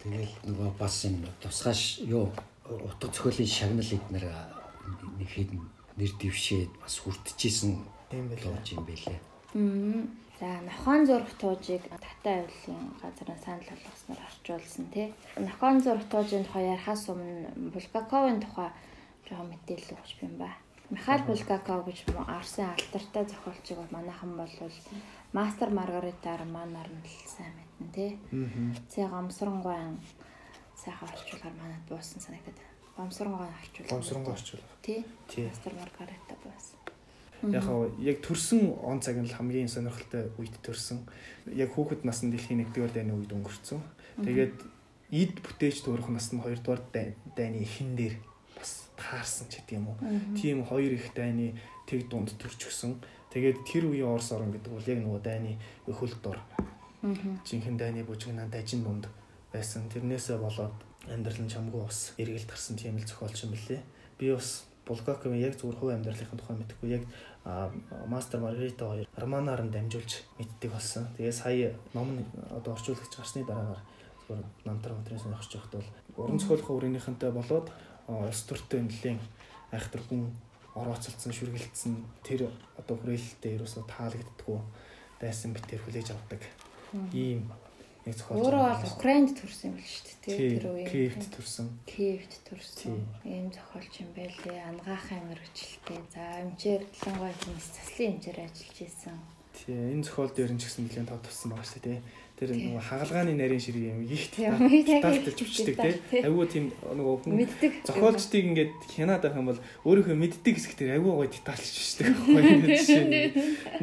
Тэгэл 0.00 0.34
нөгөө 0.48 0.70
бас 0.76 0.96
энэ 1.04 1.28
тусгаш 1.40 2.04
юу 2.04 2.32
утга 2.64 3.08
зохиолын 3.08 3.48
шагнал 3.48 3.92
эднэр 3.96 4.24
нэг 5.18 5.28
хэд 5.28 5.50
нэр 5.96 6.12
дэвшээд 6.20 6.72
бас 6.80 6.94
хүртчихсэн 7.02 7.76
юм 8.12 8.26
байлаа 8.28 8.60
юм 8.70 8.84
байлээ 8.86 9.18
За 10.40 10.46
Нохон 10.64 11.04
зурх 11.06 11.28
туужийг 11.36 11.82
Татай 12.00 12.40
авилын 12.40 12.96
газрын 13.02 13.38
санал 13.44 13.68
болгосноор 13.68 14.20
орчуулсан 14.24 14.86
тий. 14.88 15.12
Нохон 15.36 15.80
зурх 15.84 16.04
туужийн 16.08 16.44
тухай 16.48 16.64
ярихаас 16.72 17.04
өмнө 17.12 17.52
Булгаковын 17.74 18.40
тухай 18.40 18.70
жоохон 19.28 19.52
мэдээлэл 19.52 20.00
өгч 20.00 20.24
юм 20.24 20.40
ба. 20.40 20.48
Михаил 20.88 21.22
Булгаков 21.28 21.84
гэж 21.84 21.98
Арсын 22.26 22.72
алтартай 22.72 23.24
зохиолчийг 23.28 23.78
бол 23.78 23.92
манайхан 23.92 24.32
бол 24.40 24.54
Мастер 25.36 25.68
Маргарита 25.70 26.36
романаар 26.40 26.88
нь 26.88 27.04
сайн 27.28 27.52
мэднэ 27.60 27.92
тий. 27.92 28.10
Цэг 28.88 29.12
гомсронгойн 29.12 30.00
сайхан 30.74 31.08
орчуулгаар 31.12 31.54
манад 31.60 31.82
буусан 31.86 32.18
санагдаад. 32.24 32.58
Гомсронгойн 32.96 33.52
орчуул. 33.60 33.92
Гомсронгой 33.92 34.32
орчуул. 34.32 34.64
Тий. 34.82 35.04
Мастер 35.36 35.74
Маргарита 35.76 36.34
буусан. 36.42 36.89
Яг 37.48 37.64
яг 38.00 38.20
төрсэн 38.20 38.76
он 38.84 39.00
цаг 39.00 39.16
нь 39.16 39.24
л 39.24 39.32
хамгийн 39.32 39.68
сонирхолтой 39.68 40.28
үед 40.36 40.52
төрсэн. 40.60 41.08
Яг 41.48 41.72
хүүхэд 41.72 42.04
наснд 42.04 42.36
дэлхийн 42.36 42.68
1-р 42.68 42.92
дайны 42.92 43.16
үед 43.16 43.32
өнгөрцөн. 43.32 43.80
Тэгээд 44.20 44.56
эд 45.10 45.34
бүтээж 45.40 45.80
төрөх 45.88 46.12
наснд 46.12 46.44
2-р 46.44 46.84
дайны 47.32 47.64
эхэн 47.64 47.96
дээр 47.96 48.14
бас 48.52 48.92
таарсан 49.00 49.48
ч 49.48 49.64
гэдэм 49.64 49.80
юм 49.80 49.88
уу. 49.88 49.96
Тийм 50.36 50.64
хоёр 50.68 50.92
их 50.92 51.08
дайны 51.16 51.56
тэг 51.88 52.12
дунд 52.12 52.36
төрч 52.36 52.68
өсөн. 52.68 53.00
Тэгээд 53.32 53.64
тэр 53.64 53.88
үеийн 53.88 54.12
Орос 54.12 54.36
орн 54.36 54.52
гэдэг 54.52 54.72
бол 54.74 54.90
яг 54.90 55.00
нөгөө 55.00 55.22
дайны 55.24 55.56
хөл 55.88 56.14
дор. 56.20 56.38
Жинхэнэ 57.00 57.78
дайны 57.80 58.04
бүжигнаа 58.04 58.52
дажин 58.52 58.84
дунд 58.84 59.08
байсан. 59.48 59.88
Тэрнээсээ 59.88 60.36
болоод 60.36 60.76
амьдрал 61.08 61.40
нь 61.40 61.48
чамгүй 61.48 61.80
бас 61.80 62.12
эргэлт 62.20 62.50
гарсан 62.50 62.76
тийм 62.76 63.00
л 63.00 63.06
зохиолч 63.08 63.48
юм 63.48 63.56
билээ. 63.56 63.80
Би 64.18 64.34
бас 64.34 64.68
Булгаковын 64.90 65.38
яг 65.38 65.54
зүгээр 65.54 65.78
хувь 65.78 65.94
амьдралын 65.94 66.34
тухай 66.34 66.56
мэдэхгүй 66.58 66.88
яг 66.90 67.02
мастер 67.44 68.40
Маргарита 68.40 68.84
хоёр 68.88 69.08
романаар 69.16 69.62
нь 69.64 69.72
дамжуулж 69.72 70.24
мэддэг 70.38 70.70
болсон. 70.72 71.08
Тэгээ 71.16 71.32
сая 71.32 71.74
ном 71.94 72.20
нь 72.20 72.24
одоо 72.50 72.74
орчуулагч 72.74 73.16
гарсны 73.16 73.44
дараагаар 73.44 73.82
зүгээр 74.28 74.44
намтар 74.64 74.92
материалс 74.92 75.24
нөхөрч 75.24 75.52
явахд 75.56 75.74
бол 75.74 75.88
уран 76.24 76.38
зохиолын 76.38 76.76
өрөөнийхөнтэй 76.76 77.30
болоод 77.32 77.66
улс 78.08 78.42
төртэй 78.44 78.80
нэлийн 78.84 79.18
айхтар 79.72 80.02
хүн 80.04 80.30
орооцолцсон 80.74 81.32
шүргэлцсэн 81.32 81.94
тэр 82.22 82.50
одоо 82.78 82.96
хүрээлэлтэй 82.98 83.56
ерөөсө 83.56 83.82
таалагддаггүй 83.88 84.60
байсан 85.20 85.54
битэр 85.54 85.80
хүлээж 85.82 86.14
авдаг. 86.14 86.42
Ийм 87.12 87.50
нэг 88.06 88.14
зохиолч. 88.16 88.40
Өөрөө 88.40 88.64
бол 88.64 88.94
Украинд 88.96 89.30
төрсэн 89.36 89.66
юм 89.70 89.76
л 89.76 89.84
шүү 89.84 90.04
дээ. 90.24 90.38
Тэр 90.56 90.66
үеийн. 90.72 90.88
Киевт 90.88 91.24
төрсэн. 91.36 91.66
Киевт 91.84 92.32
төрсэн. 92.48 92.96
Ийм 93.24 93.46
зохиолч 93.52 93.94
юм 94.00 94.10
байлээ. 94.16 94.58
Ангаахын 94.70 95.24
мэрэгчлээ. 95.28 96.00
За 96.14 96.22
эмчээр 96.44 96.82
ялангуяа 96.86 97.34
хүмүүс 97.36 97.68
заслын 97.76 98.10
эмчээр 98.16 98.38
ажиллаж 98.40 98.78
исэн. 98.80 99.18
Тий, 99.50 99.76
энэ 99.76 100.06
зохиол 100.06 100.32
дээр 100.32 100.52
нь 100.54 100.60
ч 100.60 100.70
гэсэн 100.70 100.84
нэлээд 100.88 101.10
тав 101.10 101.20
туссан 101.20 101.52
байгаа 101.52 101.68
шүү 101.68 101.82
дээ, 101.84 102.00
тэр 102.40 102.56
нөгөө 102.56 102.80
хагалгааны 102.88 103.36
нарийн 103.36 103.60
ширээ 103.60 103.92
юм 103.92 104.00
ихт 104.08 104.40
талталж 104.40 105.38
өчтдөг 105.44 105.76
тий. 105.76 106.24
айгүй 106.24 106.46
тийм 106.48 106.64
нөгөө 106.72 107.14
хүн 107.20 107.44
зохиолчдыг 107.84 108.44
ингээд 108.48 108.72
хянаад 108.96 109.20
байх 109.20 109.36
юм 109.36 109.48
бол 109.52 109.60
өөрийнхөө 109.84 110.16
мэддэг 110.16 110.54
хэсэг 110.56 110.72
тэр 110.80 110.96
айгүй 110.96 111.12
гоё 111.20 111.28
детальч 111.28 111.68
өчтдөг 111.68 112.08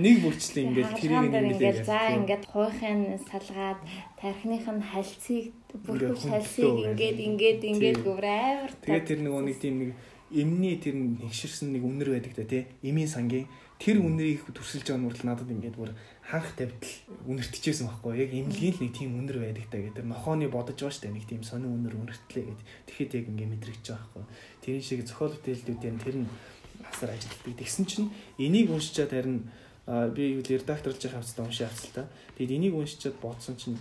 нэг 0.02 0.16
бүрчлээ 0.26 0.64
ингээд 0.74 0.90
тэрийг 0.98 1.38
ингээд 1.38 1.80
за 1.86 2.02
ингээд 2.18 2.44
хуйхын 2.50 3.02
салгаад 3.30 3.80
тархиных 4.18 4.66
нь 4.66 4.82
хальцыг 4.90 5.54
бүрхүү 5.86 6.18
хальцыг 6.18 6.74
ингээд 6.98 7.18
ингээд 7.22 7.62
ингээд 7.62 8.00
гүр 8.02 8.26
амар 8.26 8.74
тэгээд 8.82 9.06
тэр 9.06 9.20
нөгөө 9.22 9.42
нэг 9.46 9.58
тийм 9.62 9.76
нэг 9.86 9.92
эмний 10.32 10.76
тэр 10.76 10.96
нэгширсэн 10.96 11.72
нэг 11.72 11.84
үнэр 11.88 12.20
байдаг 12.20 12.36
та 12.36 12.44
тий. 12.44 12.68
Эмийн 12.84 13.08
сангийн. 13.08 13.48
Тэр 13.80 14.02
үнэрийг 14.02 14.44
төрсөлж 14.52 14.90
байгаа 14.90 15.02
нүртэл 15.06 15.28
надад 15.30 15.54
ингээд 15.54 15.78
бүр 15.78 15.94
хаанх 16.27 16.51
тавьдал 16.60 16.91
үнэртчихсэн 17.24 17.88
байхгүй. 17.88 18.19
Яг 18.19 18.31
эмнэлгийн 18.36 18.75
л 18.75 18.81
нэг 18.84 18.91
тийм 18.91 19.15
үнэр 19.15 19.39
байдаг 19.48 19.65
та 19.72 19.79
гэдэг. 19.79 20.03
Нохооны 20.03 20.51
бодож 20.51 20.75
байгаа 20.75 20.91
штэ 20.91 21.07
нэг 21.07 21.24
тийм 21.24 21.43
сонин 21.48 21.72
үнэр 21.72 21.96
үнэртлээ 22.03 22.43
гэд. 22.51 22.62
Тэгэхэд 22.84 23.15
яг 23.15 23.25
ингээд 23.31 23.51
мэдрэгч 23.55 23.86
байгаа 23.88 24.12
байхгүй. 24.12 24.25
Тэр 24.60 24.75
шиг 24.84 25.01
зохиол 25.07 25.34
бүтээлдүүдээр 25.39 25.98
тэр 26.03 26.17
нь 26.19 26.27
асар 26.84 27.15
ажилтдаг. 27.15 27.55
Тэгсэн 27.55 27.86
чинь 27.88 28.12
энийг 28.43 28.67
уншичаад 28.75 29.15
харин 29.15 29.48
би 29.88 30.36
юу 30.36 30.43
л 30.43 30.51
редакторлж 30.51 31.00
байгаа 31.00 31.24
хавцтай 31.24 31.43
уншиж 31.48 31.63
авцал 31.63 31.91
та. 31.96 32.03
Тэгэд 32.36 32.51
энийг 32.60 32.75
уншичаад 32.75 33.15
бодсон 33.24 33.55
чинь 33.55 33.79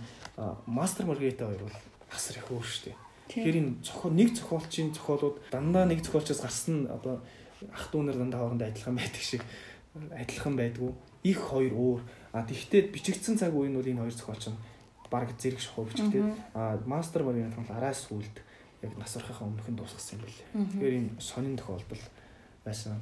мастер 0.63 1.03
маргарита 1.03 1.51
хоёр 1.51 1.67
бол 1.67 1.77
асар 2.15 2.39
их 2.39 2.47
өөр 2.47 2.63
штэ. 2.63 2.95
Тэгэхээр 3.27 3.59
энэ 3.59 3.83
зохиол 3.83 4.15
нэг 4.15 4.31
зохиолчийн 4.39 4.95
зохиолууд 4.95 5.51
дандаа 5.51 5.83
нэг 5.83 5.99
зохиолчоос 5.99 6.47
гарсан 6.47 6.87
одоо 6.87 7.19
ах 7.75 7.91
дүүнэр 7.91 8.15
дандаа 8.15 8.39
хоорондоо 8.47 8.71
адилхан 8.71 8.95
байдаг 8.95 9.19
шиг 9.19 9.43
адилхан 10.15 10.55
байдгүй 10.55 10.95
их 11.31 11.39
хоёр 11.51 11.73
өөр 11.75 12.01
А 12.37 12.45
тэгвэл 12.45 12.93
бичигдсэн 12.93 13.33
цаг 13.33 13.55
үеийн 13.57 13.73
бол 13.73 13.87
энэ 13.87 14.05
хоёр 14.05 14.13
зохиолч 14.13 14.53
нь 14.53 14.61
баг 15.09 15.33
зэрэг 15.41 15.57
шахуу 15.57 15.89
бичигдээд 15.89 16.37
а 16.53 16.77
мастер 16.85 17.25
багийн 17.25 17.49
бол 17.49 17.73
араас 17.73 18.05
сүлд 18.05 18.37
яг 18.85 18.93
нас 18.93 19.17
орохын 19.17 19.57
өмнөх 19.57 19.65
нь 19.65 19.79
дуусгасан 19.79 20.21
юм 20.21 20.29
билээ. 20.29 20.49
Тэгэхээр 20.53 20.97
энэ 21.01 21.11
сонин 21.17 21.57
тохиолдол 21.57 22.03
байсан. 22.61 23.01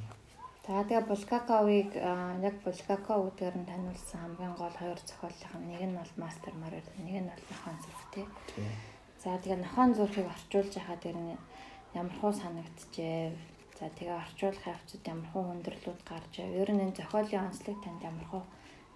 За 0.63 0.87
тэгээ 0.87 1.03
Булгаковыг 1.03 1.91
яг 1.99 2.55
Булгаков 2.63 3.19
үгээр 3.35 3.55
нь 3.59 3.67
таниулсан 3.67 4.23
хамгийн 4.23 4.55
гол 4.55 4.71
хоёр 4.71 4.99
зохиолын 5.03 5.67
нэг 5.67 5.83
нь 5.83 5.97
бол 5.99 6.13
мастер 6.15 6.53
марэр 6.55 6.87
нэг 6.95 7.27
нь 7.27 7.27
бол 7.27 7.45
нохон 7.51 7.77
зүрх 7.83 8.03
тий. 8.15 8.25
За 9.19 9.35
тэгээ 9.35 9.59
нохон 9.67 9.91
зүрхийг 9.99 10.31
орчуулж 10.31 10.71
яхад 10.79 11.03
тэр 11.03 11.19
нь 11.19 11.35
ямар 11.91 12.15
хуу 12.23 12.31
санагдчихэ. 12.31 13.35
За 13.79 13.91
тэгээ 13.91 14.15
орчуулах 14.15 14.65
явцад 14.71 15.03
ямар 15.03 15.27
хуу 15.35 15.43
хүндрэлүүд 15.51 16.01
гарч 16.07 16.33
ив. 16.39 16.51
Ер 16.63 16.69
нь 16.71 16.83
энэ 16.83 16.95
зохиолын 16.95 17.51
онцлог 17.51 17.77
танд 17.83 18.01
ямар 18.07 18.27
хуу 18.31 18.43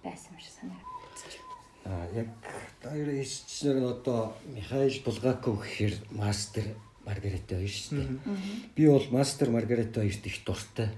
байсан 0.00 0.32
юм 0.32 0.40
шиг 0.40 0.54
санагдаж 0.56 1.20
байна. 1.28 1.50
А 1.84 1.92
яг 2.16 2.28
хоёр 2.80 3.08
хийчихснээр 3.12 3.78
нь 3.80 3.92
одоо 3.92 4.32
Михаил 4.48 4.96
Булгаков 5.04 5.60
гэхээр 5.60 5.94
мастер 6.16 6.64
Маргарита 7.04 7.56
хоёр 7.56 7.68
шүү 7.68 7.96
дээ. 7.96 8.08
Би 8.76 8.82
бол 8.88 9.06
мастер 9.12 9.48
Маргарита 9.50 10.00
хоёрт 10.00 10.24
их 10.26 10.44
дуртай. 10.44 10.88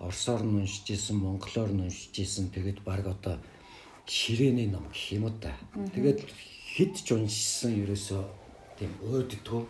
Орсоор 0.00 0.42
нь 0.44 0.60
уншиж 0.60 0.90
исэн, 0.92 1.16
монголоор 1.16 1.72
нь 1.72 1.84
уншиж 1.88 2.16
исэн. 2.20 2.52
Тэгээд 2.52 2.80
баг 2.84 3.06
одоо 3.06 3.36
ширээний 4.04 4.68
ном 4.68 4.88
гэх 4.92 5.12
юм 5.16 5.24
уу 5.28 5.34
та. 5.40 5.52
Тэгээд 5.94 6.20
хэд 6.76 6.94
ч 7.04 7.12
уншсан 7.12 7.76
ерөөсөө 7.80 8.22
тийм 8.80 8.92
өөддгөө. 9.04 9.62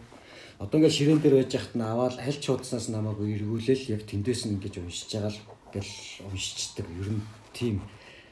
Одоо 0.58 0.80
ингээд 0.80 0.96
ширээн 0.96 1.20
дээр 1.20 1.36
байж 1.44 1.52
хахад 1.52 1.75
нь 1.76 1.84
аваад 1.84 2.16
аль 2.16 2.40
ч 2.40 2.44
хуудснаас 2.48 2.88
намайг 2.88 3.20
эргүүлээл 3.20 3.92
яг 3.92 4.02
тэндээс 4.08 4.48
нь 4.48 4.56
ингэж 4.56 4.75
уншиж 4.80 5.10
байгаа 5.12 5.32
л 5.36 5.40
гэл 5.75 5.92
уншичдаг. 6.32 6.86
Ер 6.96 7.08
нь 7.12 7.22
тийм 7.52 7.84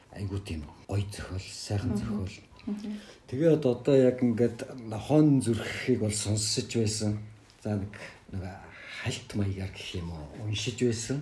айгуу 0.09 0.41
тийм 0.41 0.65
гоё 0.89 1.05
зохиол, 1.13 1.45
сайхан 1.45 1.93
зохиол. 1.93 2.35
Тэгээд 3.29 3.61
одоо 3.61 3.95
яг 3.95 4.17
ингээд 4.25 4.65
хон 5.05 5.37
зүрхийг 5.41 6.01
бол 6.01 6.13
сонсож 6.13 6.65
байсан. 6.73 7.21
За 7.61 7.77
нэг 7.77 7.93
нэг 8.33 8.41
хальт 9.05 9.29
маягаар 9.37 9.69
гэх 9.69 10.01
юм 10.01 10.09
уу 10.09 10.49
уншиж 10.49 10.81
байсан. 10.81 11.21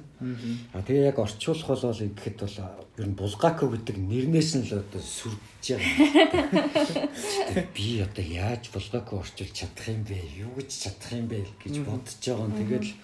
А 0.72 0.80
тэгээ 0.80 1.12
яг 1.12 1.20
орчуулах 1.20 1.68
бол 1.68 2.00
гэхэд 2.00 2.40
бол 2.40 2.58
ер 2.96 3.08
нь 3.12 3.20
Булгако 3.20 3.68
гэдэг 3.68 3.98
нэрнээс 4.00 4.56
нь 4.56 4.72
л 4.72 4.80
одоо 4.80 5.04
сүрдэж 5.04 5.66
байгаа. 5.76 7.68
Би 7.76 8.00
одоо 8.00 8.24
яаж 8.24 8.72
Булгако 8.72 9.20
орчуулж 9.20 9.52
чадах 9.52 9.92
юм 9.92 10.08
бэ? 10.08 10.16
Юу 10.48 10.56
гэж 10.56 10.72
чадах 10.72 11.12
юм 11.12 11.28
бэ 11.28 11.44
гэж 11.60 11.76
бодож 11.84 12.16
байгаа 12.24 12.48
юм. 12.48 12.56
Тэгээд 12.56 12.86
л 12.88 12.96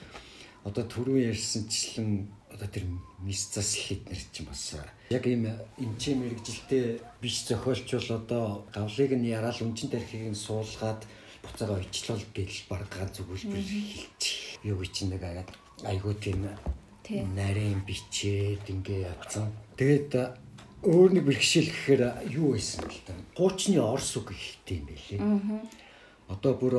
одоо 0.63 0.83
түрүү 0.87 1.27
ярьсанчлан 1.27 2.31
одоо 2.47 2.67
тэр 2.71 2.87
мис 3.19 3.51
зас 3.51 3.75
хитнэр 3.75 4.19
чинь 4.31 4.47
бас 4.47 4.79
яг 5.11 5.27
ийм 5.27 5.43
эмчээ 5.75 6.15
мэрэгжилтэй 6.15 7.03
биш 7.19 7.43
зохиолч 7.47 7.87
бол 7.91 8.09
одоо 8.15 8.45
гавлыг 8.71 9.11
нь 9.15 9.27
яраал 9.27 9.59
үнчин 9.59 9.91
тархийг 9.91 10.31
нь 10.31 10.39
суулгаад 10.39 11.03
буцаага 11.49 11.81
очлол 11.81 12.23
гэл 12.33 12.61
баг 12.69 12.85
ганц 12.93 13.17
зүгүүлбэр 13.17 13.65
хэлчих. 13.65 14.61
Юу 14.63 14.85
чинь 14.85 15.09
нэг 15.09 15.23
агаад 15.25 15.49
айгуу 15.83 16.13
тийм 16.13 16.45
нарийн 17.09 17.81
бичээд 17.83 18.69
ингээ 18.69 19.09
явцсан. 19.09 19.49
Тэгээд 19.75 20.13
өөр 20.85 21.09
нэг 21.17 21.25
бэрхшээл 21.27 21.73
гэхээр 21.73 22.03
юу 22.29 22.53
байсан 22.53 22.85
л 22.85 23.01
да. 23.03 23.13
Хуучны 23.35 23.81
орс 23.81 24.15
үг 24.15 24.31
ихтэй 24.31 24.79
юм 24.79 24.87
байлээ. 24.87 25.19
Одоо 26.29 26.53
бүр 26.53 26.75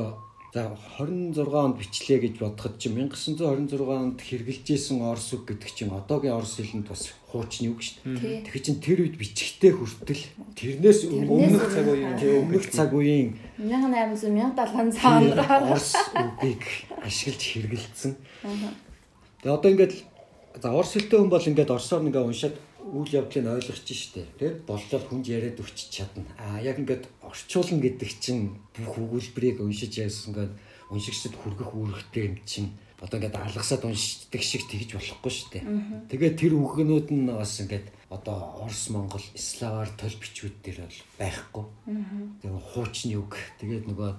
За 0.51 0.67
26 0.99 1.47
онд 1.55 1.79
бичлээ 1.79 2.19
гэж 2.27 2.43
бодоход 2.43 2.75
чинь 2.83 2.99
1926 3.07 3.87
онд 3.87 4.19
хэрэгжилжсэн 4.19 4.99
Орос 4.99 5.31
үг 5.39 5.47
гэдэг 5.47 5.71
чинь 5.71 5.95
одоогийн 5.95 6.35
Орос 6.35 6.59
хэлэнд 6.59 6.91
бас 6.91 7.15
хуучны 7.31 7.71
үг 7.71 7.79
шүү 7.79 8.19
дээ. 8.19 8.43
Тэгэхээр 8.51 8.67
чинь 8.67 8.83
тэр 8.83 8.99
үед 9.07 9.15
бичгтээ 9.15 9.79
хүртэл 9.79 10.27
тэрнээс 10.59 11.07
өмнөх 11.07 11.71
цаг 11.71 11.87
үеийн 11.87 12.19
өмнөх 12.51 12.67
цаг 12.67 12.91
үеийн 12.91 13.39
1800 13.63 14.59
1700 14.59 14.99
онд 15.07 15.39
Орос 15.39 15.95
үгийг 16.19 16.67
ашиглаж 16.99 17.43
хэрэгжилсэн. 17.47 18.13
Тэгээ 19.47 19.55
одоо 19.55 19.71
ингээд 19.71 19.95
за 20.59 20.75
Орос 20.75 20.99
хэлтэй 20.99 21.15
хүн 21.15 21.31
бол 21.31 21.47
ингээд 21.47 21.71
Оросоор 21.71 22.03
ингээд 22.11 22.27
уншаад 22.27 22.59
үйл 22.89 23.13
явдлыг 23.21 23.47
ойлгож 23.47 23.79
штэ. 23.85 24.25
Тэгээд 24.39 24.65
боллол 24.65 25.05
хүнд 25.05 25.27
яриад 25.29 25.61
өчч 25.61 25.93
чадна. 25.93 26.25
Аа 26.39 26.61
яг 26.65 26.81
ингээд 26.81 27.05
орчуулна 27.21 27.81
гэдэг 27.81 28.11
чинь 28.21 28.57
бүх 28.75 28.97
өгүүлбэрийг 28.97 29.61
уншиж 29.61 30.01
яасан 30.01 30.33
гээд 30.35 30.53
уншигчдад 30.91 31.35
хүргэх 31.37 31.71
үүрэгтэй 31.77 32.25
юм 32.27 32.37
чинь 32.49 32.71
одоо 33.01 33.17
ингээд 33.17 33.37
алгасаад 33.37 33.85
уншдаг 33.85 34.43
шиг 34.43 34.69
тэгж 34.69 34.97
болохгүй 34.97 35.33
штэ. 35.33 35.61
Тэгээд 36.13 36.37
тэр 36.37 36.53
үгнүүд 36.59 37.09
нь 37.15 37.31
бас 37.33 37.61
ингээд 37.61 37.87
одоо 38.13 38.67
Орос 38.67 38.91
Монгол 38.91 39.25
славаар 39.39 39.89
тол 39.97 40.17
бичвүүд 40.21 40.57
дээр 40.61 40.85
бол 40.85 41.01
байхгүй. 41.17 41.65
Тэгээд 42.45 42.67
хуучны 42.75 43.15
үг. 43.17 43.33
Тэгээд 43.63 43.85
нөгөө 43.89 44.11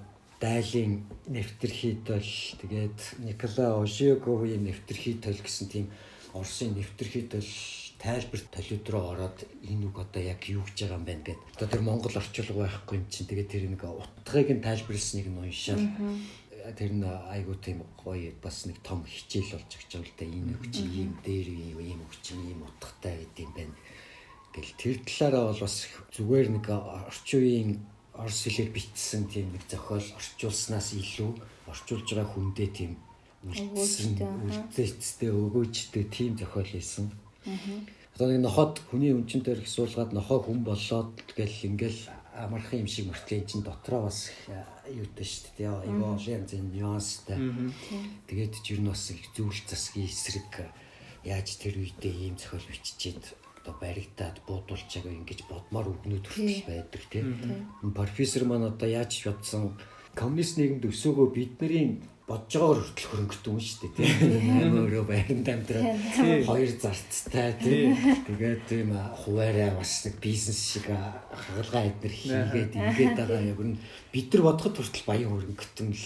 дайлын 0.42 1.06
нэвтэрхийдэл 1.30 2.34
тэгээд 2.66 3.00
Николай 3.22 3.70
Ошиоговын 3.78 4.66
нэвтэрхийдэл 4.66 5.38
гэсэн 5.38 5.68
тийм 5.70 5.86
Оросын 6.34 6.74
нэвтэрхийдэл 6.74 7.46
тайлбар 8.02 8.42
толиод 8.50 8.90
руу 8.90 9.06
ороод 9.14 9.38
энэ 9.62 9.86
үг 9.86 9.98
одоо 10.02 10.22
яг 10.26 10.42
юу 10.50 10.66
гэж 10.66 10.90
байгаа 10.90 10.98
юм 10.98 11.06
бэ 11.06 11.16
гэд. 11.22 11.42
Одоо 11.54 11.68
тэр 11.70 11.82
Монгол 11.86 12.18
орчуулга 12.18 12.66
байхгүй 12.66 12.98
юм 12.98 13.06
чинь 13.14 13.30
тэгээд 13.30 13.52
тэр 13.54 13.66
нэг 13.70 13.84
утгыг 13.86 14.50
нь 14.50 14.66
тайлбарласныг 14.66 15.28
нь 15.30 15.38
уншаал 15.38 15.86
тэр 16.78 16.92
нь 16.98 17.06
айгуу 17.06 17.58
тийм 17.62 17.86
гоё 18.02 18.34
бас 18.42 18.66
нэг 18.66 18.82
том 18.82 19.06
хичээл 19.06 19.54
болж 19.54 19.70
өгч 19.70 19.90
байгаа 19.94 20.10
л 20.10 20.18
да 20.18 20.26
энэ 20.26 20.54
үг 20.58 20.66
чинь 20.74 20.90
ийм 20.98 21.12
дээр 21.22 21.48
ийм 21.54 22.02
үг 22.02 22.14
чинь 22.26 22.42
ийм 22.42 22.66
утгатай 22.66 23.22
гэдэг 23.22 23.46
юм 23.46 23.54
байна. 23.54 23.76
Гэл 24.54 24.74
тэр 24.82 24.98
талаараа 25.06 25.54
бол 25.54 25.62
бас 25.62 25.76
зүгээр 26.10 26.48
нэг 26.58 26.66
орчин 26.70 27.40
үеийн 27.42 27.72
орс 28.18 28.40
хэлээр 28.46 28.72
бичсэн 28.76 29.30
тийм 29.30 29.54
нэг 29.54 29.64
зохиол 29.70 30.06
орчуулснаас 30.18 30.90
илүү 30.98 31.32
орчуулж 31.70 32.08
байгаа 32.10 32.30
хүндээ 32.34 32.70
тийм 32.74 32.92
үлдсэн 33.48 34.22
үлдээцтэй 34.22 35.32
өгөөжтэй 35.34 36.06
тийм 36.12 36.38
зохиол 36.38 36.68
хийсэн. 36.68 37.08
Одоо 37.46 38.28
нэг 38.30 38.42
ноход 38.46 38.82
хүний 38.92 39.16
өнчин 39.16 39.42
дээр 39.42 39.66
их 39.66 39.70
суулгаад 39.70 40.14
нохоо 40.14 40.46
хүн 40.46 40.62
болоод 40.62 41.16
тэгэл 41.32 41.74
ингээл 41.74 42.02
амархан 42.38 42.86
юм 42.86 42.90
шиг 42.92 43.10
мөртлөө 43.10 43.44
чинь 43.50 43.66
дотроо 43.66 44.08
бас 44.08 44.30
юутай 44.88 45.26
шүү 45.26 45.52
дээ. 45.58 45.70
Айгаа 45.70 46.16
янз 46.22 46.54
янз 46.54 46.54
нюанстай. 46.54 47.40
Тэгээд 48.28 48.54
ч 48.62 48.78
ер 48.78 48.82
нь 48.86 48.92
бас 48.92 49.10
их 49.10 49.26
зүйл 49.34 49.60
засгийн 49.66 50.06
эсрэг 50.08 50.70
яаж 51.26 51.48
тэр 51.58 51.82
үедээ 51.82 52.14
ийм 52.30 52.36
зохиол 52.38 52.66
биччихэд 52.70 53.26
одоо 53.62 53.74
баригдаад 53.78 54.42
буудуулж 54.46 54.90
байгаа 54.90 55.14
ингэж 55.14 55.40
бодмоор 55.46 55.88
үгнүүд 55.94 56.26
хүртэл 56.26 56.66
байдаг 56.66 57.04
тийм. 57.10 57.28
Профессор 57.94 58.46
маань 58.46 58.70
одоо 58.74 58.90
яаж 58.90 59.22
бодсон 59.22 59.78
коммунист 60.18 60.58
нийгэмд 60.58 60.90
өсөөгөө 60.90 61.28
бидний 61.30 62.02
бодж 62.30 62.52
байгаагаар 62.56 62.82
хүртэл 62.86 63.10
хөрөнгөтэй 63.12 63.52
юм 63.52 63.60
шүү 63.60 63.80
дээ 63.82 63.94
тийм. 63.98 64.62
Амар 64.62 64.86
өрөө 64.88 65.06
байранд 65.10 65.48
амьдраад. 65.52 66.00
Хоёр 66.48 66.72
зарцтай 66.80 67.52
тийм. 67.60 67.92
Тэгээд 68.30 68.62
тийм 68.70 68.90
хуваараа 68.96 69.72
бас 69.76 69.94
нэг 70.06 70.16
бизнес 70.22 70.62
шиг 70.62 70.88
хагалгаа 70.88 71.90
эднэр 71.90 72.14
хийгээд 72.14 72.72
ингээд 72.78 73.16
байгаа. 73.18 73.42
Яг 73.42 73.60
нь 73.60 73.76
бид 74.14 74.28
нар 74.32 74.44
бодоход 74.48 74.76
хүртэл 74.80 75.10
баян 75.10 75.30
хөрөнгөтөн 75.34 75.90
л 75.92 76.06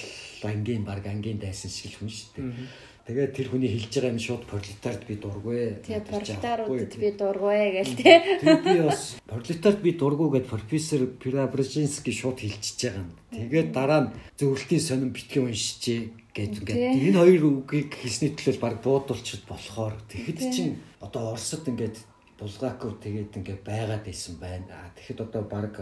ангийн 0.49 0.83
баг 0.87 1.03
ангийн 1.05 1.37
дайсан 1.37 1.69
шиг 1.69 1.93
л 1.93 2.05
хүн 2.05 2.09
шүү 2.09 2.29
дээ 2.39 2.94
Тэгээд 3.05 3.37
тэр 3.37 3.47
хүний 3.53 3.69
хэлж 3.69 4.01
байгаа 4.01 4.13
юм 4.17 4.17
шууд 4.17 4.43
пролетард 4.49 5.05
би 5.05 5.13
дургүй. 5.21 5.77
Тэгээд 5.85 6.09
пролетаруудад 6.09 6.93
би 6.97 7.09
дургүй 7.13 7.61
гэл 7.77 7.93
тээ. 8.01 8.17
Тэгээд 8.41 8.63
би 8.65 8.79
бас 8.81 9.01
пролетард 9.29 9.79
би 9.85 9.91
дургүй 9.93 10.29
гэд 10.33 10.49
профессор 10.49 11.05
Пирабржинский 11.21 12.09
шууд 12.09 12.41
хэлчихэж 12.41 12.81
байгаа 12.81 13.05
юм. 13.05 13.13
Тэгээд 13.29 13.69
дараа 13.77 14.01
нь 14.09 14.13
зөвлөлтийн 14.41 14.81
сонин 14.81 15.13
битгий 15.13 15.37
уншижээ 15.37 16.01
гэж 16.33 16.51
ингээд 16.65 16.81
энэ 17.05 17.21
хоёр 17.21 17.43
үгийг 17.45 17.93
хэлсний 17.93 18.33
төлөө 18.33 18.57
баг 18.57 18.81
буудуулчихд 18.81 19.45
болохоор 19.45 19.93
тэгэхэд 20.09 20.39
чинь 20.49 20.81
одоо 20.97 21.37
Оросд 21.37 21.61
ингээд 21.61 22.01
Булгаков 22.41 22.99
тэгээд 23.05 23.37
ингээд 23.37 23.61
байгаад 23.61 24.01
байсан 24.01 24.41
байна. 24.41 24.91
Тэгэхэд 24.97 25.29
одоо 25.29 25.45
баг 25.45 25.77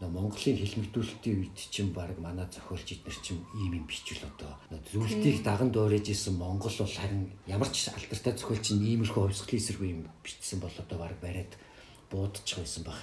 Монголын 0.00 0.56
хэлмэгдүүлэлтийн 0.56 1.36
үед 1.44 1.56
чинь 1.68 1.92
баг 1.92 2.16
манай 2.16 2.48
зохиолч 2.48 2.88
эднэр 2.96 3.16
чинь 3.20 3.44
ийм 3.52 3.84
юм 3.84 3.84
бичвэл 3.84 4.24
одоо 4.32 4.56
зүйлтийг 4.88 5.44
даган 5.44 5.68
дуурайж 5.68 6.08
исэн 6.08 6.40
Монгол 6.40 6.72
бол 6.72 6.96
харин 6.96 7.28
ямар 7.44 7.68
ч 7.68 7.92
алдартай 7.92 8.32
зохиолч 8.32 8.72
чинь 8.72 8.80
иймэрхүү 8.80 9.28
хувьсгалын 9.28 9.60
эсрэг 9.60 9.84
юм 9.84 10.08
бичсэн 10.24 10.58
бол 10.64 10.72
одоо 10.72 10.98
баг 11.04 11.20
бариад 11.20 11.52
буудчих 12.08 12.64
байсан 12.64 12.84
баг 12.88 12.96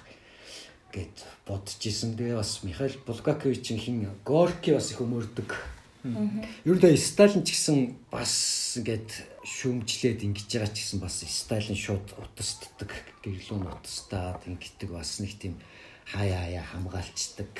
гэд 0.89 1.15
бодож 1.45 1.81
исэн. 1.85 2.17
Тэгээ 2.17 2.35
бас 2.35 2.63
Михаил 2.63 2.95
Булгакович 3.05 3.77
хин 3.77 4.09
Горки 4.25 4.73
бас 4.73 4.91
их 4.91 5.01
өмөрдөг. 5.01 5.53
Ер 6.65 6.77
нь 6.81 6.97
Сталин 6.97 7.43
ч 7.43 7.53
гэсэн 7.53 7.93
бас 8.09 8.77
ингээд 8.79 9.09
шүүмжлээд 9.43 10.23
ингэж 10.23 10.47
байгаа 10.49 10.71
ч 10.71 10.81
гэсэн 10.81 10.99
бас 11.03 11.21
Сталин 11.27 11.75
шууд 11.75 12.07
утасддаг, 12.15 12.91
гэрлүүн 13.21 13.67
утастаад 13.67 14.47
ингэдэг 14.47 14.89
бас 14.89 15.19
нэг 15.19 15.35
тийм 15.35 15.59
хаяа 16.07 16.39
хаяа 16.47 16.65
хамгаалцдаг 16.71 17.51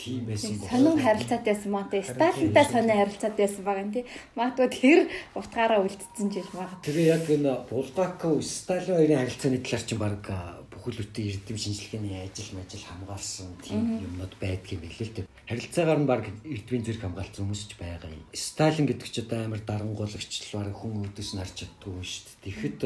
тийм 0.00 0.24
байсан 0.24 0.56
байна. 0.56 0.72
Сонин 0.72 0.98
харилцаатай 1.04 1.52
байсан 1.54 1.70
маа 1.72 1.86
тий. 1.90 2.02
Сталинтай 2.02 2.64
сонин 2.64 2.96
харилцаатай 2.96 3.46
байсан 3.46 3.64
юм 3.84 3.92
тий. 3.92 4.04
Магадгүй 4.36 4.68
тэр 4.72 4.98
утгаараа 5.36 5.84
үлдсэн 5.84 6.28
ч 6.32 6.34
гэж 6.40 6.48
магадгүй. 6.56 6.84
Тэгээ 6.88 7.12
яг 7.12 7.24
энэ 7.28 7.52
Булгаков 7.68 8.40
Сталин 8.40 8.96
хоёрын 8.96 9.20
харилцааны 9.20 9.58
талаар 9.60 9.84
чинь 9.84 10.00
баг 10.00 10.24
бүхэл 10.72 11.00
бүтэн 11.04 11.28
эрдэм 11.28 11.58
шинжилгээний 11.60 12.16
ажил 12.24 12.56
мажил 12.56 12.84
хамгаалсан 12.88 13.52
тийм 13.60 14.00
юмнууд 14.00 14.34
байдгийн 14.40 14.80
билээ 14.80 15.04
л 15.04 15.14
дээ. 15.20 15.26
Харилцаагаар 15.44 16.00
нь 16.00 16.08
баг 16.08 16.24
эрдмийн 16.48 16.84
зэрэг 16.88 17.04
хамгаалсан 17.04 17.44
хүмүүс 17.44 17.62
ч 17.68 17.72
байгаа 17.76 18.08
юм. 18.08 18.24
Сталин 18.32 18.88
гэдэг 18.88 19.08
ч 19.12 19.16
одоо 19.20 19.44
амар 19.44 19.60
дарангуулагч 19.60 20.32
л 20.48 20.56
баг 20.56 20.72
хүн 20.72 21.04
өдөөс 21.04 21.30
нь 21.36 21.40
харж 21.44 21.54
чаддгүй 21.68 22.00
шүү 22.00 22.24
дээ. 22.24 22.40
Тэгэхэд 22.48 22.80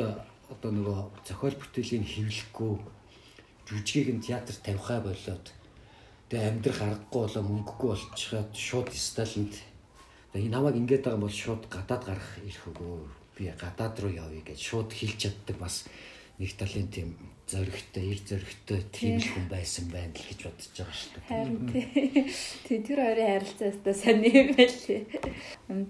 одоо 0.50 0.70
нөгөө 0.74 0.98
зохиол 1.22 1.54
бүтээлийн 1.54 2.02
хэвлэхгүй 2.02 2.72
жүжигийг 3.68 4.08
нь 4.14 4.24
театр 4.24 4.54
тавихаа 4.60 5.00
болоод 5.00 5.46
тэгээ 6.28 6.48
амьдрах 6.48 6.80
аргагүй 6.82 7.20
болоо 7.24 7.42
мөнгөгүй 7.44 7.88
болчиход 7.92 8.50
шууд 8.52 8.88
Сталинд 8.92 9.54
энэ 10.34 10.52
намайг 10.52 10.76
ингэж 10.76 11.02
байгаа 11.04 11.22
бол 11.24 11.36
шууд 11.42 11.62
гадаад 11.70 12.02
гарах 12.04 12.30
ирэх 12.42 12.64
өгөө 12.70 12.94
би 13.36 13.44
гадаад 13.54 13.94
руу 14.02 14.12
явъя 14.12 14.42
гэж 14.42 14.58
шууд 14.58 14.90
хэлж 14.92 15.18
чаддаг 15.22 15.56
бас 15.58 15.86
нэг 16.38 16.50
талын 16.58 16.88
тийм 16.90 17.10
зоригтой, 17.46 18.04
ир 18.08 18.20
зоригтой 18.24 18.80
тийм 18.88 19.20
л 19.20 19.28
хүн 19.28 19.46
байсан 19.52 19.88
байна 19.92 20.16
л 20.16 20.24
гэж 20.24 20.40
бодож 20.48 20.68
байгаа 20.72 20.96
шүү 20.96 21.10
дээ. 21.12 21.24
Харин 21.28 21.60
тий. 21.68 22.80
Тэр 22.88 22.98
хоёрын 23.04 23.32
харилцаастай 23.36 23.94
сони 23.94 24.30
юм 24.32 24.48
байлээ. 24.56 25.02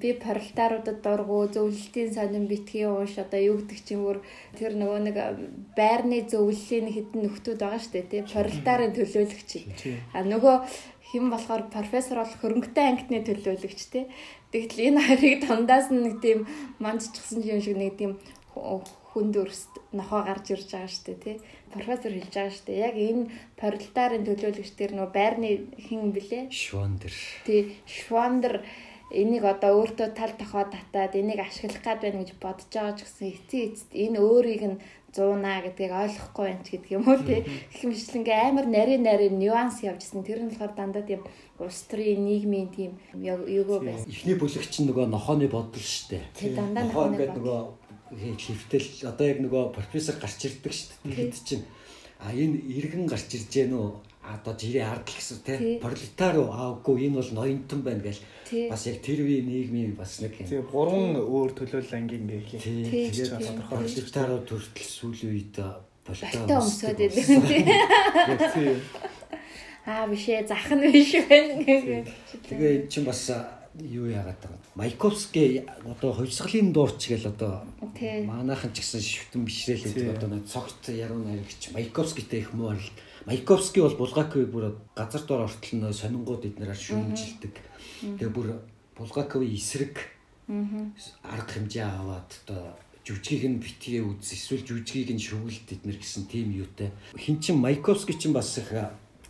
Би 0.02 0.08
паралтааруудад 0.18 0.98
дургу 0.98 1.38
зөвлөлтийн 1.54 2.10
сонин 2.10 2.50
битгий 2.50 2.86
ууш 2.90 3.14
одоо 3.22 3.38
юу 3.38 3.62
гэдэг 3.62 3.80
чинь 3.86 4.02
бүр 4.02 4.18
тэр 4.58 4.74
нөгөө 4.74 5.00
нэг 5.06 5.16
байрны 5.78 6.26
зөвлөлийн 6.26 6.90
хідэн 6.90 7.22
нөхдүүд 7.22 7.60
байгаа 7.62 7.78
шүү 7.78 7.94
дээ 7.94 8.06
тий. 8.10 8.22
Паралтаарын 8.34 8.92
төлөөлөгч. 8.98 9.50
А 10.10 10.26
нөгөө 10.26 10.56
хэн 11.14 11.30
болохоор 11.30 11.70
профессор 11.70 12.18
бол 12.18 12.34
хөрөнгөтэй 12.42 12.84
ангитны 12.90 13.22
төлөөлөгч 13.22 13.80
тий. 13.94 14.10
Тэгтэл 14.50 14.90
энэ 14.90 15.06
хоёрыг 15.06 15.38
дундаас 15.46 15.86
нь 15.94 16.02
нэг 16.02 16.18
тийм 16.18 16.50
мандчихсан 16.82 17.46
юм 17.46 17.62
шиг 17.62 17.78
нэг 17.78 17.94
тийм 17.94 18.18
хүнд 19.14 19.34
өрст 19.38 19.72
нохоо 19.94 20.26
гарч 20.26 20.50
ирж 20.50 20.68
байгаа 20.74 20.90
шүү 20.90 21.04
дээ 21.06 21.22
тий. 21.22 21.36
Профессор 21.70 22.12
хэлж 22.12 22.34
байгаа 22.34 22.54
шүү 22.54 22.66
дээ. 22.66 22.84
Яг 22.84 22.96
энэ 22.98 23.22
паралтарын 23.60 24.26
төлөөлөгчдэр 24.26 24.92
нөө 24.98 25.08
байрны 25.14 25.50
хин 25.78 26.10
блэ? 26.10 26.50
Швандер. 26.50 27.14
Тий, 27.46 27.78
Швандер 27.86 28.66
энийг 29.14 29.44
одоо 29.46 29.78
өөртөө 29.78 30.08
тал 30.18 30.34
тохоо 30.34 30.66
татаад 30.66 31.14
энийг 31.14 31.38
ашиглах 31.38 31.82
гад 31.86 32.02
байна 32.02 32.26
гэж 32.26 32.34
бодож 32.42 32.66
байгаа 32.74 32.98
ч 32.98 33.06
гэсэн 33.06 33.30
эцсийн 33.30 33.64
эцэст 33.70 33.90
энэ 33.94 34.18
өөрийг 34.18 34.62
нь 34.66 34.78
зуунаа 35.14 35.62
гэдгийг 35.62 35.94
ойлгохгүй 35.94 36.44
байна 36.50 36.64
ч 36.66 36.68
гэдэг 36.74 36.90
юм 36.98 37.06
уу 37.06 37.18
тий. 37.22 37.46
Гэх 37.46 37.84
мэтлэнгээ 37.86 38.38
амар 38.50 38.66
нарийн 38.66 39.02
нарийн 39.06 39.38
нюанс 39.38 39.86
явжсэн. 39.86 40.26
Тэр 40.26 40.42
нь 40.42 40.50
болохоор 40.50 40.74
дандаа 40.74 41.06
тийм 41.06 41.22
улс 41.62 41.86
төрийн 41.86 42.26
нийгмийн 42.26 42.68
тийм 42.74 42.98
юугаа 43.14 43.78
байсан. 43.78 44.10
Эхний 44.10 44.34
бүлэгч 44.34 44.74
нь 44.82 44.88
нөгөө 44.90 45.06
нохооны 45.14 45.46
бодол 45.46 45.78
шүү 45.78 46.18
дээ. 46.18 46.24
Тий, 46.34 46.50
дандаа 46.58 46.90
нохооны 46.90 47.14
бодол. 47.14 47.38
нөгөө 47.38 47.60
хөвтөл 48.14 48.88
одоо 49.10 49.26
яг 49.26 49.38
нөгөө 49.42 49.74
профессор 49.74 50.16
гарч 50.20 50.40
ирдэг 50.46 50.72
шүү 50.72 50.88
дээ. 50.90 51.32
Тэгэхэд 51.32 51.34
чинь 51.44 51.64
а 52.20 52.32
энэ 52.32 52.56
иргэн 52.78 53.06
гарч 53.06 53.28
ирж 53.34 53.50
гэнэ 53.52 53.76
үү? 53.76 53.90
Одоо 54.24 54.56
жирийн 54.56 54.88
ард 54.88 55.04
л 55.04 55.16
гэсэн 55.18 55.38
тий. 55.44 55.76
Пролетар 55.82 56.40
аагүй 56.40 57.06
энэ 57.06 57.20
бол 57.20 57.30
ноёнтон 57.36 57.80
байна 57.84 58.00
гэж 58.00 58.18
бас 58.72 58.86
яг 58.88 59.04
тэр 59.04 59.20
үеийн 59.20 59.44
нийгмийн 59.44 59.92
бас 59.92 60.24
нэг 60.24 60.40
тий 60.40 60.64
гурван 60.64 61.20
өөр 61.20 61.52
төлөөлөл 61.52 61.92
ангийн 61.92 62.24
ингээ 62.24 62.40
их. 62.40 62.64
Тэгээд 62.64 63.36
тодорхой 63.36 63.84
пролетаруу 63.84 64.40
төртөл 64.48 64.88
сүүлийн 64.96 65.32
үед 65.36 65.56
пролетар 66.08 66.48
өмсөд 66.56 66.96
байдаг 66.96 68.40
тий. 68.56 68.80
Аа 69.84 70.08
бишээ 70.10 70.48
зах 70.48 70.72
нь 70.72 70.88
биш 70.88 71.12
байна 71.28 71.54
гэх. 71.60 72.08
Тэгээ 72.48 72.72
эн 72.80 72.88
чинь 72.88 73.04
бас 73.04 73.28
юу 73.76 74.08
яагаад 74.08 74.40
байгаа. 74.40 74.63
Майковский 74.74 75.66
одоо 75.86 76.12
хувьсгалын 76.12 76.72
дуурч 76.72 77.06
гэл 77.06 77.30
одоо 77.30 77.62
манайхан 78.26 78.74
ч 78.74 78.82
гэсэн 78.82 79.00
шүтэн 79.00 79.46
бишрэл 79.46 79.86
гэдэг 79.86 80.18
одоо 80.18 80.28
нэг 80.34 80.50
цогт 80.50 80.90
яруу 80.90 81.22
найрагч 81.22 81.70
Майковскитэй 81.70 82.42
их 82.42 82.52
муу 82.52 82.74
арил. 82.74 82.90
Майковский 83.24 83.82
бол 83.86 83.94
Булгаковыг 83.94 84.50
бүр 84.50 84.74
газар 84.98 85.22
дор 85.22 85.46
ортол 85.46 85.78
нөө 85.78 85.94
сонингууд 85.94 86.42
эднэрээр 86.50 86.74
шүүмжилдэг. 86.74 87.54
Тэгээ 88.18 88.30
бүр 88.34 88.58
Булгаковын 88.98 89.54
эсрэг 89.54 89.94
арга 91.22 91.52
хэмжээ 91.54 91.86
аваад 91.86 92.34
одоо 92.42 92.74
жүжигийг 93.06 93.46
нь 93.46 93.62
битгий 93.62 94.02
үз 94.02 94.26
эсвэл 94.34 94.66
жүжигийг 94.66 95.14
нь 95.14 95.22
шүглэлт 95.22 95.70
эднэр 95.70 96.02
гэсэн 96.02 96.26
тийм 96.26 96.50
юутай. 96.50 96.90
Хин 97.14 97.38
чин 97.38 97.62
Майковский 97.62 98.18
чин 98.18 98.34
бас 98.34 98.58
их 98.58 98.74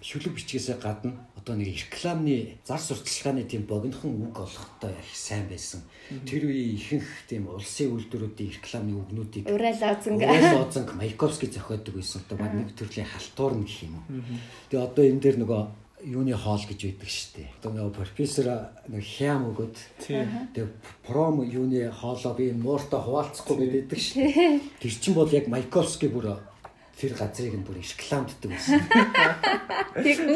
шүлэг 0.04 0.36
бичгээсээ 0.36 0.76
гадна 0.84 1.16
одоо 1.32 1.56
нэг 1.56 1.72
рекламны 1.72 2.60
зар 2.60 2.76
сурталчилгааны 2.76 3.48
тийм 3.48 3.64
богинохон 3.64 4.28
үг 4.28 4.36
олохтой 4.36 4.92
их 4.92 5.16
сайн 5.16 5.48
байсан. 5.48 5.80
Тэр 6.28 6.44
үеийн 6.44 6.76
ихэнх 6.76 7.08
тийм 7.24 7.48
улсын 7.48 7.88
үйлдвэрүүдийн 7.96 8.52
рекламны 8.52 9.00
үгнүүдийг 9.00 9.48
Урал 9.48 9.80
Озанг 9.80 10.20
Урал 10.20 10.68
Озанг 10.68 10.92
Майковский 10.92 11.48
зохиодог 11.48 11.96
байсан. 11.96 12.20
Одоо 12.28 12.36
баг 12.36 12.52
нэг 12.52 12.76
төрлийн 12.76 13.08
халтуур 13.08 13.56
нь 13.56 13.64
гэх 13.64 13.88
юм. 13.88 13.96
Тэгээ 14.68 14.84
одоо 14.84 15.04
энэ 15.08 15.20
дээр 15.24 15.36
нөгөө 15.40 15.62
юуны 16.04 16.36
хоол 16.36 16.64
гэж 16.68 16.80
байдаг 16.84 17.08
шүү 17.08 17.32
дээ. 17.40 17.48
Одоо 17.64 17.70
нөгөө 17.72 17.96
профессор 17.96 18.46
нэг 18.92 19.04
хям 19.08 19.48
өгöd. 19.48 19.76
Тэгээ 20.04 20.68
пром 21.08 21.40
юуны 21.48 21.88
хоолоо 21.88 22.36
би 22.36 22.52
мууртаа 22.52 23.00
хуваалцахгүй 23.00 23.88
гэдэг 23.88 24.00
шүү 24.00 24.20
дээ. 24.20 24.60
Тэр 24.84 24.92
чинь 25.00 25.16
бол 25.16 25.32
яг 25.32 25.48
Майковский 25.48 26.12
бүр 26.12 26.44
тэр 26.98 27.12
газрыг 27.18 27.54
нь 27.58 27.66
бүр 27.66 27.78
рекламддаг 27.82 28.50
байсан. 28.50 28.80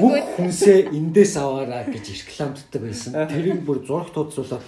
Бүх 0.03 0.27
хүнсээ 0.37 0.90
эндээс 0.90 1.35
аваараа 1.38 1.87
гэж 1.87 2.05
рекламддаг 2.27 2.83
байсан. 2.83 3.12
Тэрийг 3.31 3.62
бүр 3.62 3.79
зураг 3.87 4.11
туудсуулаад 4.11 4.66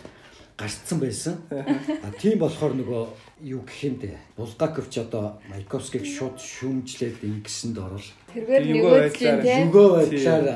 гарцсан 0.61 0.99
байсан. 1.01 1.35
А 1.51 2.11
тийм 2.21 2.39
болохоор 2.39 2.75
нөгөө 2.79 3.03
юу 3.49 3.63
гэх 3.65 3.81
юм 3.89 3.97
бэ? 3.99 4.15
Булгаков 4.37 4.87
ч 4.93 5.01
одоо 5.01 5.41
Майковскийг 5.49 6.05
шууд 6.05 6.37
шүүмжлээд 6.37 7.25
ингэсэнд 7.25 7.77
орвол 7.81 8.09
тэргээр 8.31 8.65
нөгөөдлийн 8.69 9.39
тийм 9.41 9.67
нөгөө 9.73 9.89
байдлаар 9.97 10.47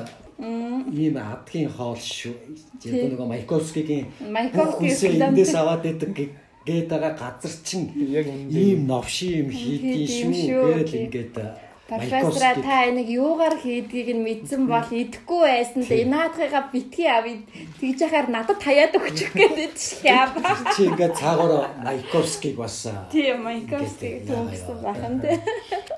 ийм 0.92 1.16
адгийн 1.16 1.70
хоол 1.72 1.98
шүү. 1.98 2.34
Яг 2.84 3.10
нөгөө 3.16 3.28
Майковскигийн 3.32 4.06
Майковский 4.28 5.18
эндээс 5.18 5.54
аваад 5.56 5.88
идэг 5.88 6.43
гээд 6.66 6.88
байгаа 6.88 7.12
газар 7.20 7.54
чинь 7.64 7.92
яг 7.96 8.26
ийм 8.28 8.86
новши 8.88 9.44
юм 9.44 9.50
хийдий 9.52 10.08
шүү 10.08 10.80
гэж 10.80 10.90
ингээд 10.96 11.36
Профессора 11.84 12.54
та 12.64 12.88
энийг 12.88 13.12
юугаар 13.12 13.60
хийдгийг 13.60 14.16
нь 14.16 14.24
мэдсэн 14.24 14.64
бол 14.64 14.88
идэхгүй 14.88 15.40
байсан. 15.44 15.84
Л 15.84 16.08
наадхыгаа 16.08 16.72
битгий 16.72 17.04
авъя. 17.04 17.44
Тэгж 17.76 18.08
яхаар 18.08 18.28
надад 18.32 18.56
хаяад 18.56 18.96
өгчих 18.96 19.36
гэдэг 19.36 19.76
яа. 20.00 20.32
Чи 20.80 20.88
ингээд 20.88 21.12
цаагаараа 21.12 21.68
Майковскиг 21.84 22.56
бас 22.56 22.88
Тийм 23.12 23.44
Майковскиг 23.44 24.24
төгссөн 24.24 24.80
бахан 24.80 25.20
тий. 25.20 25.36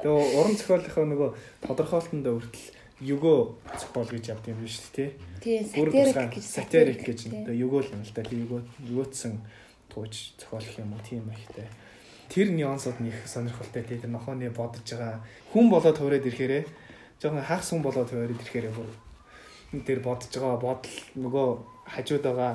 Тэгээ 0.02 0.34
уран 0.34 0.58
зохиолынхоо 0.58 1.06
нөгөө 1.06 1.30
тодорхойлолтонд 1.70 2.26
хүртэл 2.34 2.66
юго 3.06 3.54
зохиол 3.78 4.10
гэж 4.10 4.24
явд 4.34 4.44
юм 4.50 4.58
биш 4.66 4.82
үү 4.82 4.90
тий. 4.90 5.08
Тийм 5.38 5.62
сатирик 5.70 6.34
гэж 6.34 6.42
сатирик 6.42 7.00
гэж 7.06 7.18
одоо 7.30 7.54
юго 7.54 7.86
л 7.86 7.94
юм 7.94 8.02
л 8.02 8.10
да. 8.10 8.26
Юго 8.34 8.66
югоцсон 8.82 9.38
тууж 9.96 10.36
зохиолох 10.36 10.76
юм 10.76 10.92
уу 10.92 11.00
тийм 11.00 11.24
ихтэй. 11.32 11.72
Тэр 12.28 12.52
нюансууд 12.52 13.00
нь 13.00 13.08
их 13.08 13.24
сонирхолтой 13.24 13.80
тий 13.80 13.96
тэр 13.96 14.12
нохооны 14.12 14.52
бодож 14.52 14.84
байгаа 14.84 15.24
хүн 15.56 15.72
болоод 15.72 15.96
хувраад 15.96 16.28
ирэхээрээ 16.28 16.64
жоохон 17.16 17.40
хагас 17.48 17.72
хүн 17.72 17.80
болоод 17.80 18.12
хувраад 18.12 18.36
ирэхээрээ 18.36 18.74
бүр 18.76 18.90
тэр 19.88 20.00
бодож 20.04 20.28
байгаа 20.28 20.60
бодол 20.60 20.96
нөгөө 21.16 21.48
хажууд 21.96 22.24
байгаа 22.28 22.52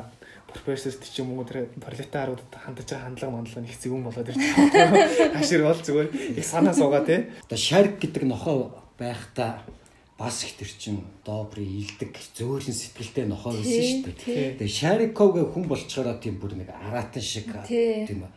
профессорт 0.54 1.02
ч 1.02 1.26
юм 1.26 1.34
уу 1.34 1.48
тэр 1.50 1.72
пролетаруудад 1.82 2.52
хандаж 2.52 2.86
байгаа 2.86 3.06
хандлага 3.10 3.34
мандлага 3.34 3.66
их 3.66 3.80
зэвүүн 3.82 4.06
болоод 4.06 4.30
ирж 4.30 4.38
байгаа. 4.38 5.08
Хашир 5.40 5.64
бол 5.66 5.82
зүгээр 5.82 6.10
их 6.38 6.46
санаа 6.46 6.76
суугаа 6.78 7.02
тий. 7.08 7.32
Одоо 7.48 7.58
шарк 7.58 7.98
гэдэг 7.98 8.24
нохоо 8.28 8.76
байхдаа 9.00 9.66
бас 10.22 10.46
их 10.46 10.54
тэр 10.54 10.70
чин 10.78 11.02
добрый 11.26 11.66
илдэг 11.66 12.14
зөөлөн 12.38 12.78
сэтгэлтэй 12.78 13.26
нохоо 13.26 13.58
байсан 13.58 14.06
шүү 14.06 14.14
дээ. 14.22 14.62
Тэгээ 14.62 14.78
Шариковгийн 14.78 15.50
хүн 15.50 15.66
болчоороо 15.66 16.22
тийм 16.22 16.38
бүр 16.38 16.54
нэг 16.62 16.70
аратан 16.70 17.26
шиг 17.26 17.50
тийм. 17.66 18.30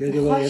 Тэгээ 0.00 0.16
нөгөө 0.16 0.40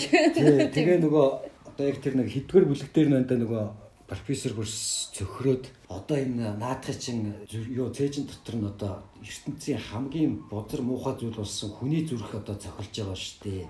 тэгээ 0.71 0.99
нөгөө 1.03 1.27
одоо 1.75 1.85
яг 1.91 1.99
тэр 1.99 2.15
нэг 2.23 2.31
хідгэр 2.31 2.71
бүлэг 2.71 2.91
дээр 2.95 3.09
нөндөө 3.11 3.39
нөгөө 3.43 3.65
профессор 4.07 4.55
бүрс 4.55 5.11
цөхрөөд 5.19 5.67
одоо 5.91 6.17
энэ 6.17 6.55
наадхын 6.63 6.99
чин 7.03 7.19
юу 7.51 7.91
цээжин 7.91 8.31
дотор 8.31 8.57
нь 8.57 8.67
одоо 8.71 9.03
ертөнцийн 9.19 9.83
хамгийн 9.83 10.47
бузар 10.47 10.83
муухай 10.87 11.19
зүйл 11.19 11.35
болсон 11.35 11.75
хүний 11.75 12.07
зүрх 12.07 12.31
одоо 12.39 12.55
цохилж 12.55 12.95
байгаа 13.03 13.19
шүү 13.19 13.39
дээ. 13.43 13.67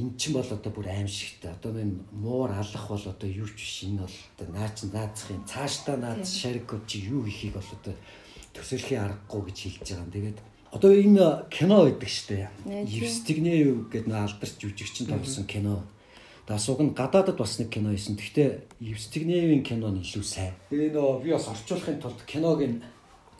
Энэ 0.00 0.16
чинь 0.16 0.32
бол 0.32 0.48
одоо 0.48 0.72
бүр 0.72 0.88
аимшигтай. 0.88 1.52
Одоо 1.52 1.76
энэ 1.76 2.00
муур 2.16 2.56
алах 2.56 2.88
бол 2.88 3.04
одоо 3.04 3.28
юу 3.28 3.48
ч 3.52 3.60
биш. 3.60 3.84
Энэ 3.84 4.00
бол 4.08 4.16
одоо 4.32 4.48
наач 4.48 4.76
наацхийн 4.88 5.44
цаашдаа 5.44 5.96
наац 6.00 6.24
шарикууд 6.24 6.88
чи 6.88 7.04
юу 7.04 7.28
хийхийг 7.28 7.60
бол 7.60 7.70
одоо 7.76 7.94
төсөөлхийн 8.56 9.04
аргагүй 9.04 9.42
гэж 9.52 9.58
хэлж 9.60 9.80
байгаа 9.84 10.04
юм. 10.08 10.14
Тэгээд 10.16 10.38
одоо 10.72 10.90
энэ 10.90 11.26
кино 11.52 11.76
байдаг 11.84 12.08
шүү 12.08 12.26
дээ. 12.32 12.48
Евстигнеев 12.88 13.92
гэдэг 13.92 14.08
нэг 14.08 14.20
алдарч 14.24 14.56
жүжигчин 14.56 15.06
тоглосон 15.12 15.44
кино. 15.44 15.84
Дасууг 16.46 16.80
нь 16.84 16.92
гадаадд 16.92 17.36
бас 17.40 17.58
нэг 17.58 17.72
кино 17.72 17.90
хийсэн. 17.90 18.16
Гэхдээ 18.20 18.50
Евстигнеевийн 18.80 19.64
кино 19.64 19.88
нь 19.88 20.04
илүү 20.04 20.24
сайн. 20.24 20.52
Тэгээ 20.68 20.92
нөө 20.92 21.24
би 21.24 21.30
бас 21.32 21.48
орчуулахын 21.48 22.00
тулд 22.00 22.20
киног 22.28 22.60
нь 22.60 22.84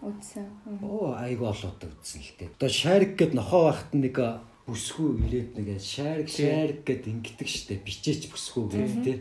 Үдсэн. 0.01 0.45
оо 0.81 1.13
айгүй 1.17 1.49
олоотой 1.49 1.89
үзсэн 1.93 2.21
л 2.25 2.33
дээ. 2.41 2.49
Одоо 2.57 2.69
шарик 2.73 3.13
гэд 3.17 3.33
нохоо 3.37 3.73
байхад 3.73 3.93
нэг 3.93 4.17
бүсгүй 4.65 5.09
ирээд 5.21 5.51
нэг 5.57 5.69
шарик 5.81 6.29
шарик 6.29 6.81
гэд 6.85 7.05
ингэдэг 7.09 7.49
штэ 7.49 7.81
бичээч 7.85 8.33
бүсгүй 8.33 8.65
гэдэг 8.73 9.05
тий. 9.05 9.17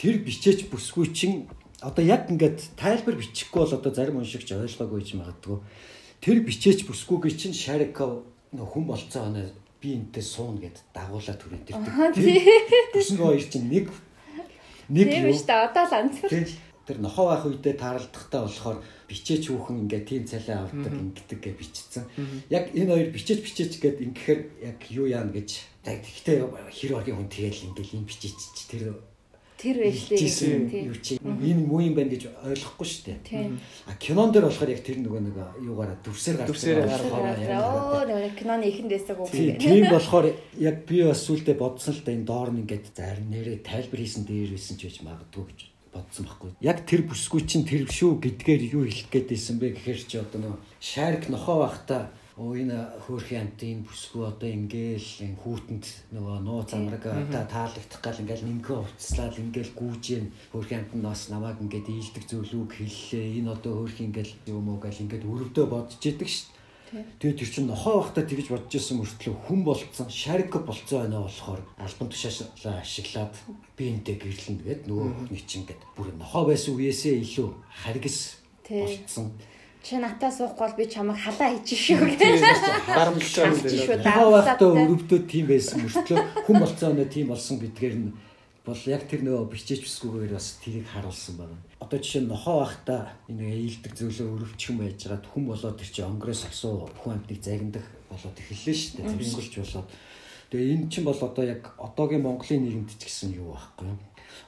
Тэр 0.00 0.16
бичээч 0.24 0.68
бүсгүй 0.72 1.12
чинь 1.12 1.48
одоо 1.82 2.04
яг 2.04 2.30
ингээд 2.30 2.78
тайлбар 2.78 3.16
бичихгүй 3.18 3.60
бол 3.60 3.76
одоо 3.76 3.92
зарим 3.92 4.16
уншигч 4.22 4.54
ойлгоогүй 4.54 5.00
гэж 5.02 5.10
магадгүй. 5.18 5.58
Тэр 6.22 6.38
бичээч 6.46 6.86
бүсгүйг 6.86 7.34
чинь 7.34 7.52
шарик 7.56 7.98
нөх 7.98 8.70
хүн 8.70 8.86
болцоо 8.86 9.26
оноо 9.26 9.50
би 9.82 9.98
энтэй 9.98 10.22
суун 10.22 10.62
гэд 10.62 10.78
дагуулад 10.94 11.38
түрээд 11.42 11.74
Аа, 11.74 12.14
ирдэг. 12.14 12.94
Бүсэн 12.94 13.18
хоёр 13.18 13.42
чинь 13.42 13.66
нэг 13.66 13.90
нэг 14.86 15.06
Тийм 15.10 15.26
юу 15.26 15.34
шүү 15.34 15.48
дээ. 15.50 15.66
Одоо 15.66 15.84
л 15.90 15.98
анцгар. 15.98 16.30
Тийм. 16.30 16.46
Тэр 16.82 16.98
нохоо 16.98 17.26
байх 17.30 17.44
үедээ 17.46 17.74
тааралдахдаа 17.78 18.42
болохоор 18.46 18.78
бичээч 19.10 19.44
хүүхэн 19.50 19.86
ингээд 19.86 20.06
тийм 20.06 20.24
цалин 20.26 20.66
авдаг 20.66 20.94
ингэдэг 20.94 21.38
гэж 21.42 21.56
бичсэн. 21.58 22.04
Яг 22.50 22.74
энэ 22.74 22.90
хоёр 22.90 23.08
бичээч 23.10 23.40
бичээч 23.42 23.72
гэд 23.78 23.98
ингэхээр 24.02 24.40
яг 24.66 24.78
юу 24.90 25.06
яана 25.06 25.30
гэж 25.34 25.62
тэгтээ 25.82 26.42
хэр 26.46 26.92
оргийн 26.98 27.18
хүн 27.18 27.30
тэгэл 27.30 27.66
ингээл 27.70 27.96
юм 28.02 28.06
бичээч 28.06 28.38
чи 28.54 28.64
тэр 28.70 28.98
Тэр 29.62 29.78
Тийм. 29.94 30.90
юу 30.90 30.98
чи 30.98 31.22
энэ 31.22 31.62
муу 31.62 31.78
юм 31.86 31.94
байна 31.94 32.10
гэж 32.10 32.34
ойлгохгүй 32.34 32.86
шүү 32.90 33.02
дээ. 33.22 33.54
А 33.86 33.94
кинон 33.94 34.34
дээр 34.34 34.50
болохоор 34.50 34.74
яг 34.74 34.82
тэр 34.82 34.98
нөгөө 34.98 35.22
нэг 35.22 35.36
юугаараа 35.62 36.02
дүрсээр 36.02 36.36
гардаг. 36.42 36.50
Дүрсээр 36.50 36.82
Оо, 37.62 38.02
нэг 38.02 38.34
киноны 38.34 38.66
ихэнд 38.66 38.90
дэсэг 38.90 39.22
үг. 39.22 39.30
Тийм 39.30 39.62
тийм 39.62 39.86
болохоор 39.86 40.34
яг 40.58 40.76
би 40.82 41.06
бас 41.06 41.22
сүулдэ 41.22 41.54
бодсон 41.54 41.94
л 41.94 42.02
да 42.02 42.10
энэ 42.10 42.26
доор 42.26 42.50
нь 42.50 42.66
ингээд 42.66 42.90
зарим 42.90 43.30
нэрээ 43.30 43.62
тайлбар 43.62 44.02
хийсэн 44.02 44.26
дээр 44.26 44.50
байсан 44.50 44.74
ч 44.74 44.90
гэж 44.90 45.06
магадгүй 45.06 45.44
гэж 45.46 45.60
бодсон 45.94 46.26
байхгүй. 46.26 46.50
Яг 46.58 46.78
тэр 46.82 47.06
бүсгүй 47.06 47.46
чинь 47.46 47.62
тэр 47.68 47.86
шүү 47.86 48.18
гэдгээр 48.18 48.62
юу 48.74 48.90
хэлэх 48.90 49.14
гээд 49.14 49.28
байсан 49.30 49.56
бэ 49.62 49.78
гэхээр 49.78 50.00
чи 50.02 50.16
одоо 50.18 50.40
нөө 50.42 50.56
шарк 50.82 51.30
нохоо 51.30 51.62
байхдаа 51.62 52.10
оо 52.40 52.56
энэ 52.56 52.80
хөөрхөн 53.04 53.44
амтын 53.44 53.84
бүсгүй 53.84 54.24
одоо 54.24 54.48
ингээл 54.48 55.36
хүүтэнд 55.36 55.84
нөгөө 56.16 56.36
нууц 56.40 56.72
амраг 56.72 57.04
та 57.28 57.44
таалагдах 57.44 58.00
гал 58.00 58.22
ингээл 58.24 58.48
нэмхэ 58.48 58.72
уцслаад 58.72 59.36
ингээл 59.36 59.76
гүүжэн 59.76 60.24
хөөрхөн 60.48 60.80
амт 60.80 60.92
нь 60.96 61.04
бас 61.04 61.28
намайг 61.28 61.60
ингээд 61.60 61.92
ийдэг 61.92 62.24
зөвлөг 62.24 62.72
хэллээ. 62.72 63.36
Энэ 63.36 63.52
одоо 63.52 63.84
хөөрхөн 63.84 64.08
ингээл 64.08 64.32
юм 64.48 64.64
уу 64.72 64.80
гал 64.80 64.96
ингээд 64.96 65.28
өрөвдөө 65.28 65.66
бодож 65.68 66.00
идэг 66.00 66.28
шүү 66.32 66.48
дээ. 66.48 66.60
Тэгээд 67.20 67.38
тэр 67.40 67.50
чинь 67.52 67.68
нохоо 67.68 68.00
байхдаа 68.00 68.24
тэгж 68.24 68.48
бодож 68.48 68.72
исэн 68.80 68.96
мөртлөө 69.00 69.34
хүн 69.48 69.60
болцсон 69.64 70.08
шарик 70.08 70.52
болцсон 70.56 70.98
байна 71.04 71.24
болохоор 71.24 71.60
альбан 71.80 72.08
тушаалаа 72.08 72.80
ашиглаад 72.84 73.32
би 73.76 73.84
энтэй 73.92 74.16
гэрлэн 74.20 74.56
гэдэг 74.60 74.88
нөгөө 74.88 75.08
нэг 75.32 75.44
чинь 75.48 75.64
ингээд 75.64 75.82
бүр 75.96 76.08
нохоо 76.20 76.48
байсан 76.52 76.76
үеэсээ 76.76 77.24
илүү 77.24 77.48
харгас 77.80 78.40
болцсон. 78.68 79.32
Чи 79.82 79.98
натаа 79.98 80.30
суухгүй 80.30 80.62
бол 80.62 80.78
би 80.78 80.86
чамайг 80.86 81.18
халаа 81.18 81.50
хийж 81.58 81.74
шүү 81.74 81.98
байгаа 82.06 82.38
юм 82.38 83.18
Харж 83.18 83.34
шүү. 83.34 83.98
Даалгавраа. 83.98 84.54
өрөвдөө 84.62 85.20
тийм 85.26 85.46
байсан 85.50 85.82
мөртлөө 85.82 86.20
хүн 86.46 86.56
болцсон 86.62 86.94
өнөө 86.94 87.08
тийм 87.10 87.26
болсон 87.34 87.58
гэдгээр 87.58 87.96
нь 87.98 88.14
бол 88.62 88.82
яг 88.86 89.02
тэр 89.10 89.26
нөгөө 89.26 89.50
бичээч 89.50 89.82
бүсгүйгээр 89.82 90.38
бас 90.38 90.62
тэрийг 90.62 90.86
харуулсан 90.86 91.34
байна. 91.34 91.58
Одоо 91.82 91.98
жишээ 91.98 92.22
нь 92.22 92.30
нохоо 92.30 92.62
байхдаа 92.62 93.10
энэ 93.26 93.58
ээлдэг 93.58 93.92
зөвлөө 93.98 94.54
өрөвчгөн 94.54 94.78
байж 94.78 94.98
байгаад 95.02 95.26
хүн 95.26 95.44
болоод 95.50 95.76
тэр 95.82 95.90
чинь 95.90 96.06
онгороос 96.06 96.42
асуу 96.46 96.86
хүн 97.02 97.18
амтныг 97.18 97.42
загиндах 97.42 97.86
болоод 98.06 98.38
эхэллээ 98.38 98.76
шүү 98.78 98.94
дээ. 99.02 99.10
Тэрсгэлж 99.18 99.54
болоод. 99.66 99.88
Тэгээ 100.54 100.74
энэ 100.78 100.86
чинь 100.94 101.06
бол 101.10 101.20
одоо 101.26 101.42
яг 101.42 101.62
одоогийн 101.74 102.22
Монголын 102.22 102.62
нийгэмд 102.62 102.90
ч 102.94 103.02
гэсэн 103.02 103.34
юу 103.34 103.58
байхгүй 103.58 103.90
юу? 103.90 103.98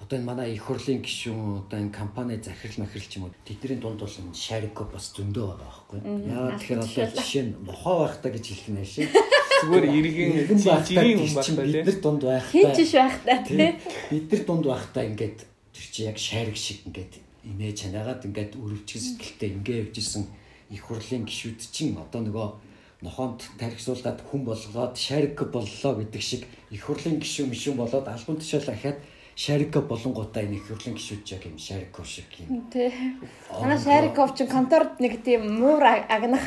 Одоо 0.05 0.21
энэ 0.21 0.29
манай 0.29 0.53
их 0.53 0.69
хурлын 0.69 1.01
гишүүн 1.01 1.65
одоо 1.65 1.81
энэ 1.81 1.97
компани 1.97 2.37
захирал 2.37 2.85
махирал 2.85 3.09
ч 3.09 3.17
юм 3.17 3.25
уу 3.25 3.33
тэдний 3.49 3.81
дунд 3.81 4.05
бол 4.05 4.17
энэ 4.21 4.37
шарико 4.37 4.85
бас 4.85 5.17
зөндөө 5.17 5.45
байгаа 5.49 5.65
байхгүй 5.65 5.99
юу? 6.05 6.29
Яа 6.29 6.53
тэгэхээр 6.61 6.85
одоо 6.85 7.07
жишээ 7.17 7.45
нь 7.49 7.57
нохоо 7.65 7.97
байхдаа 8.05 8.31
гэж 8.37 8.45
хэлэх 8.45 8.69
нь 8.69 8.83
ашиг. 8.85 9.09
Зүгээр 9.65 9.87
иргэн 9.97 10.33
тэр 10.37 10.45
хүн 10.45 10.61
байх 10.61 10.85
бид 10.85 11.57
байлээ. 11.57 11.85
нар 11.89 11.99
дунд 12.05 12.21
Хин 12.21 12.69
байхдаа 12.69 12.77
ч 12.77 12.81
ш 12.85 12.95
байх 13.01 13.17
та 13.25 13.35
тий. 13.49 13.73
бид 14.13 14.29
нар 14.29 14.43
дунд 14.45 14.65
байхдаа 14.69 15.05
ингээд 15.09 15.39
тэр 15.73 15.87
чи 15.89 16.01
яг 16.05 16.19
шарик 16.21 16.59
шиг 16.61 16.79
ингээд 16.85 17.13
инээ 17.49 17.73
чанаагаад 17.73 18.29
ингээд 18.29 18.53
өрөвчгөн 18.61 19.05
сэтгэлтэй 19.09 19.51
ингээ 19.57 19.89
явжсэн 19.89 20.29
их 20.69 20.85
хурлын 20.85 21.25
гишүүд 21.25 21.61
чинь 21.73 21.97
одоо 21.97 22.21
нөгөө 22.21 22.49
нохоонд 23.05 23.41
тархисуулаад 23.57 24.21
хүн 24.29 24.43
болгоод 24.45 24.97
шарик 25.01 25.41
боллоо 25.49 25.93
гэдэг 25.97 26.21
шиг 26.21 26.45
их 26.69 26.85
хурлын 26.85 27.21
гишүүн 27.21 27.53
мишүүн 27.53 27.81
болоод 27.81 28.05
албан 28.05 28.37
тушаал 28.37 28.69
ахаад 28.69 28.99
Шарико 29.37 29.83
болонгуудаа 29.83 30.47
энэ 30.47 30.63
их 30.63 30.71
хөвлөн 30.71 30.95
гişүүд 30.95 31.27
яг 31.35 31.43
юм 31.43 31.59
Шариков 31.59 32.07
шиг 32.07 32.31
юм. 32.39 32.71
Тий. 32.71 32.95
Манай 33.51 33.79
Шариков 33.83 34.39
чинь 34.39 34.47
конторд 34.47 35.03
нэг 35.03 35.27
тийм 35.27 35.59
муур 35.59 35.83
агнах 35.83 36.47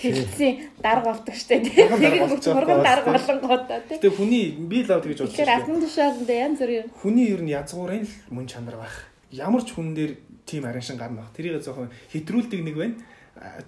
хэлсэн 0.00 0.80
дарга 0.80 1.12
болдог 1.12 1.36
штэ 1.36 1.60
тий. 1.60 1.84
Хурган 1.84 2.80
дарга 2.80 3.12
болонгуудаа 3.12 3.84
тий. 3.84 4.00
Тэгээ 4.00 4.16
хүний 4.16 4.56
би 4.56 4.80
лав 4.88 5.04
гэж 5.04 5.28
бодсон. 5.28 5.36
Тэгэхээр 5.36 5.54
алтан 5.60 5.76
тушаалд 5.84 6.30
янз 6.32 6.58
бүр 6.64 6.72
юм. 6.72 6.86
Хүний 7.04 7.28
ер 7.36 7.42
нь 7.44 7.52
язгуурын 7.52 8.08
л 8.08 8.14
мөн 8.32 8.48
чанар 8.48 8.80
байх. 8.80 9.12
Ямар 9.28 9.60
ч 9.60 9.76
хүн 9.76 9.92
дээр 9.92 10.16
тийм 10.48 10.64
араншин 10.64 10.96
гарна 10.96 11.20
байх. 11.20 11.36
Тэрийг 11.36 11.60
жоохон 11.60 11.92
хэтрүүлдэг 12.16 12.60
нэг 12.64 12.76
байна. 12.80 12.96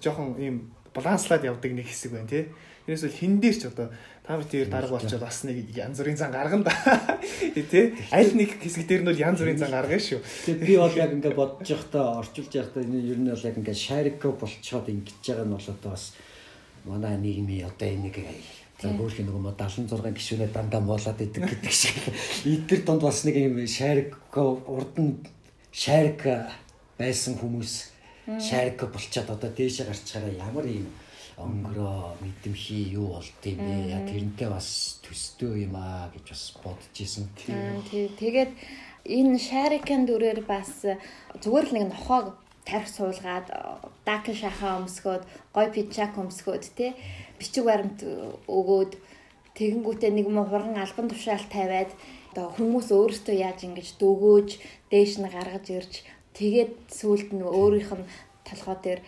Жоохон 0.01 0.41
ийм 0.41 0.73
баланслаад 0.89 1.45
явдаг 1.45 1.69
нэг 1.69 1.85
хэсэг 1.85 2.17
байна 2.17 2.25
тий. 2.25 2.49
Тэрнээс 2.89 3.05
бол 3.05 3.19
хин 3.21 3.37
дээр 3.37 3.53
ч 3.53 3.69
одоо 3.69 3.93
та 4.25 4.33
бүхэн 4.41 4.73
дарга 4.73 4.97
болчиход 4.97 5.21
бас 5.21 5.45
нэг 5.45 5.61
янз 5.77 6.01
бүрийн 6.01 6.17
зан 6.17 6.33
гаргана 6.33 6.65
да. 6.65 6.73
Тий. 7.53 7.93
Аль 8.09 8.33
нэг 8.33 8.57
хэсэг 8.57 8.89
дээр 8.89 9.05
нь 9.05 9.09
бол 9.13 9.21
янз 9.29 9.37
бүрийн 9.45 9.61
зан 9.61 9.69
гаргана 9.69 10.01
шүү. 10.01 10.17
Тэгээ 10.49 10.65
би 10.65 10.73
бол 10.81 10.97
яг 10.97 11.13
ингээд 11.13 11.37
бодож 11.37 11.69
явахдаа 11.69 12.17
орчуулж 12.17 12.49
явахдаа 12.49 12.81
энэ 12.81 13.13
ер 13.13 13.21
нь 13.21 13.29
бол 13.29 13.45
яг 13.45 13.57
ингээд 13.61 13.77
шарико 13.77 14.33
болцоод 14.33 14.89
ингэж 14.89 15.21
байгаа 15.21 15.45
нь 15.45 15.53
бол 15.53 15.69
одоо 15.69 15.89
бас 15.93 16.17
манай 16.81 17.13
нийгмийн 17.21 17.69
одоо 17.69 17.87
энэ 17.93 18.09
нэг 18.09 18.17
за 18.81 18.89
өөрхийн 18.89 19.29
нөгөө 19.29 19.53
76 19.53 20.09
гишүүнээ 20.17 20.49
дандаа 20.49 20.81
муулаад 20.81 21.21
идэг 21.21 21.45
гэдэг 21.45 21.69
шиг. 21.69 21.93
Эдгээр 22.41 22.89
донд 22.89 23.05
бас 23.05 23.21
нэг 23.21 23.37
юм 23.37 23.61
шарико 23.69 24.65
урд 24.65 24.97
нь 24.97 25.21
шарик 25.69 26.25
байсан 26.97 27.37
хүмүүс 27.37 27.93
шарик 28.41 28.81
болцоод 28.89 29.29
одоо 29.29 29.49
дээшээ 29.53 29.85
гарчаараа 29.85 30.33
ямар 30.41 30.65
юм 30.65 30.89
онгороо 31.39 32.15
мэдэмхий 32.21 32.91
юу 32.93 33.15
болд 33.15 33.43
юм 33.47 33.59
бэ? 33.63 33.75
Яа, 33.95 34.03
Тэрнтэй 34.05 34.49
бас 34.51 34.99
төстэй 35.03 35.65
юм 35.65 35.75
аа 35.79 36.11
гэж 36.13 36.25
бас 36.29 36.43
бодож 36.63 36.95
исэн. 36.99 37.31
Аа, 37.47 37.79
тий. 37.89 38.11
Тэгээд 38.19 38.51
энэ 39.07 39.39
шарикын 39.39 40.03
дүрээр 40.05 40.43
бас 40.43 40.83
зүгээр 41.39 41.65
л 41.65 41.75
нэг 41.75 41.85
нохоог 41.95 42.35
тарих 42.69 42.89
суулгаад 42.91 43.47
дакин 44.05 44.35
шахаа 44.35 44.83
өмсгөөд 44.83 45.23
гой 45.55 45.67
пичак 45.73 46.13
өмсгөөд 46.21 46.63
тий 46.77 46.93
бичиг 47.39 47.65
баримт 47.65 48.03
өгөөд 48.45 48.93
тэгэнгүүтээ 49.57 50.11
нэг 50.13 50.27
муу 50.29 50.45
хурган 50.45 50.77
албан 50.77 51.07
тушаал 51.09 51.45
тавиад 51.49 51.91
одоо 52.31 52.53
хүмүүс 52.53 52.93
өөрсдөө 52.93 53.35
яаж 53.41 53.65
ингэж 53.65 53.97
дөгөөж 53.97 54.49
дээш 54.91 55.13
нь 55.17 55.33
гаргаж 55.33 55.65
ирж 55.73 55.93
тэгээд 56.37 56.93
сүулт 56.93 57.29
нь 57.33 57.41
өөрийнх 57.41 57.91
нь 57.97 58.09
толгой 58.45 58.77
дээр 58.83 59.01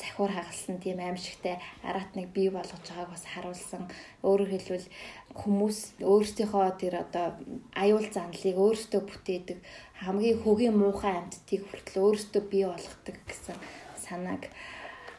захиур 0.00 0.32
хагалсан 0.32 0.80
тийм 0.80 0.98
аимшигтай 1.04 1.60
араат 1.84 2.16
нэг 2.16 2.32
бий 2.32 2.48
болгож 2.48 2.80
байгааг 2.88 3.12
бас 3.12 3.24
харуулсан. 3.28 3.84
Өөрөөр 4.24 4.50
хэлбэл 4.56 4.88
хүмүүс 5.36 5.78
өөрсдийнхөө 6.00 6.72
тэр 6.80 6.94
одоо 7.04 7.36
аюул 7.76 8.08
занлыг 8.08 8.56
өөрсдөө 8.56 9.00
бүтээдэг 9.04 9.58
хамгийн 10.00 10.40
хөгийн 10.40 10.76
муухай 10.80 11.12
амьтдыг 11.20 11.62
хүртэл 11.68 12.00
өөрсдөө 12.00 12.42
бий 12.48 12.64
болгодог 12.64 13.16
гэсэн 13.28 13.56
санааг 14.00 14.48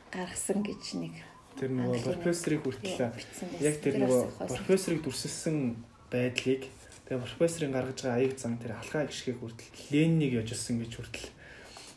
гаргасан 0.10 0.66
гэж 0.66 0.84
нэг 0.98 1.16
Тэр 1.60 1.72
нөгөө 1.78 2.18
профессорыг 2.18 2.62
хүртэл 2.64 3.14
яг 3.62 3.76
тэр 3.84 3.96
нөгөө 4.02 4.22
профессорыг 4.50 5.00
дүрсэлсэн 5.04 5.78
байдлыг 6.10 6.64
тэгээ 7.06 7.22
профессорын 7.28 7.76
гаргаж 7.76 8.00
байгаа 8.02 8.20
аяг 8.24 8.34
зан 8.40 8.56
тэр 8.58 8.80
алхаа 8.80 9.06
гიშгийг 9.06 9.38
хүртэл 9.40 9.70
Лениныг 9.92 10.32
яжсан 10.42 10.80
гэж 10.80 10.92
хүртэл 10.96 11.28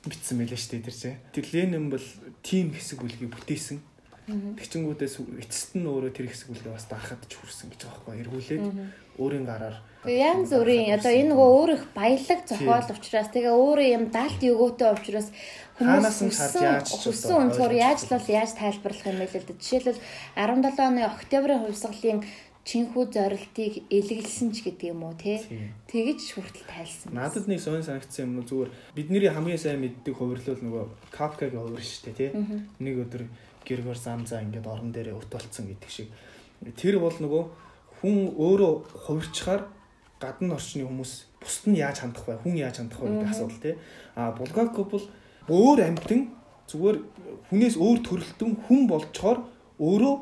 бичсэн 0.05 0.37
байлаа 0.42 0.59
шүү 0.59 0.70
дээ 0.75 0.85
тэр 0.85 0.97
чинь. 0.99 1.18
Тэр 1.33 1.47
Ленин 1.55 1.87
бол 1.88 2.07
тим 2.45 2.71
хэсэг 2.77 3.01
бүлгийг 3.01 3.33
бүтээсэн. 3.33 3.81
Тэгчингүүдээс 4.25 5.21
эцэст 5.41 5.73
нь 5.81 5.89
өөрөө 5.89 6.13
тэр 6.13 6.29
хэсэг 6.29 6.53
үлээ 6.53 6.77
бас 6.77 6.89
дарахад 6.89 7.25
ч 7.29 7.37
хүрсэн 7.41 7.73
гэж 7.73 7.81
байгаа 7.85 8.01
байхгүй 8.05 8.21
эргүүлээд 8.25 8.65
өөрийн 9.21 9.45
гараар 9.45 9.77
Янз 10.05 10.53
бүрийн 10.53 11.01
одоо 11.01 11.13
энэ 11.17 11.33
нөгөө 11.33 11.49
өөр 11.57 11.71
их 11.81 11.85
баялаг 11.97 12.41
зохиол 12.45 12.89
учраас 12.93 13.29
тэгээ 13.33 13.57
өөр 13.57 13.81
юм 13.97 14.05
далд 14.13 14.37
өгөөтэй 14.37 14.91
учраас 14.93 15.29
ч 16.85 16.93
хүссэн 17.09 17.49
өнцгөр 17.49 17.73
яаж 17.73 18.05
л 18.05 18.13
бол 18.13 18.29
яаж 18.29 18.53
тайлбарлах 18.53 19.09
юм 19.09 19.17
бэ 19.25 19.33
л 19.33 19.49
дээ. 19.49 19.65
Жишээлбэл 19.65 20.01
17 20.37 20.77
оны 20.85 21.01
октябрийн 21.09 21.65
хувьсгалын 21.65 22.21
чинхүү 22.64 23.05
зорилтыг 23.12 23.85
илгэлсэн 23.92 24.57
ч 24.57 24.64
гэдэг 24.64 24.96
юм 24.96 25.05
уу 25.05 25.12
тий. 25.20 25.37
Тийм. 25.37 25.77
Тэгэж 25.85 26.20
хүртэл 26.33 26.64
тайлсан. 26.64 27.12
Надад 27.12 27.44
нэг 27.44 27.61
сонь 27.61 27.85
санагдсан 27.85 28.24
юм 28.24 28.40
зүгээр 28.48 28.70
бидний 28.96 29.29
хамгийн 29.29 29.61
сайн 29.61 29.85
мэддэг 29.85 30.16
хувирлал 30.16 30.57
нөгөө 30.57 30.85
Капкагийн 31.12 31.61
хувир 31.61 31.85
шүү 31.85 32.09
дээ 32.09 32.16
тий. 32.16 32.31
Нэг 32.81 32.94
өдөр 33.05 33.29
Гергор 33.68 34.00
Замза 34.00 34.40
ингээд 34.40 34.64
орон 34.64 34.96
дээрээ 34.96 35.12
ут 35.12 35.29
болцсон 35.29 35.68
гэдэг 35.68 35.90
шиг. 35.92 36.09
Тэр 36.81 37.05
бол 37.05 37.12
нөгөө 37.12 37.44
хүн 38.00 38.33
өөрөө 38.33 38.72
хувирчаар 39.12 39.68
гадна 40.16 40.57
орчны 40.57 40.88
хүмүүс 40.88 41.12
бусд 41.44 41.68
нь 41.68 41.77
яаж 41.77 42.00
хандах 42.00 42.24
вэ? 42.24 42.40
Хүн 42.40 42.57
яаж 42.57 42.81
хандах 42.81 43.00
вэ 43.05 43.12
гэдэг 43.12 43.29
асуудал 43.29 43.61
тий. 43.61 43.74
А 44.16 44.33
Булгаков 44.33 44.88
бол 44.88 45.05
өөр 45.53 45.85
амьтан 45.85 46.33
зүгээр 46.68 46.96
хүнээс 47.53 47.77
өөр 47.77 47.98
төрөлтөн 48.09 48.53
хүн 48.64 48.81
болчоор 48.88 49.44
өөрөө 49.77 50.14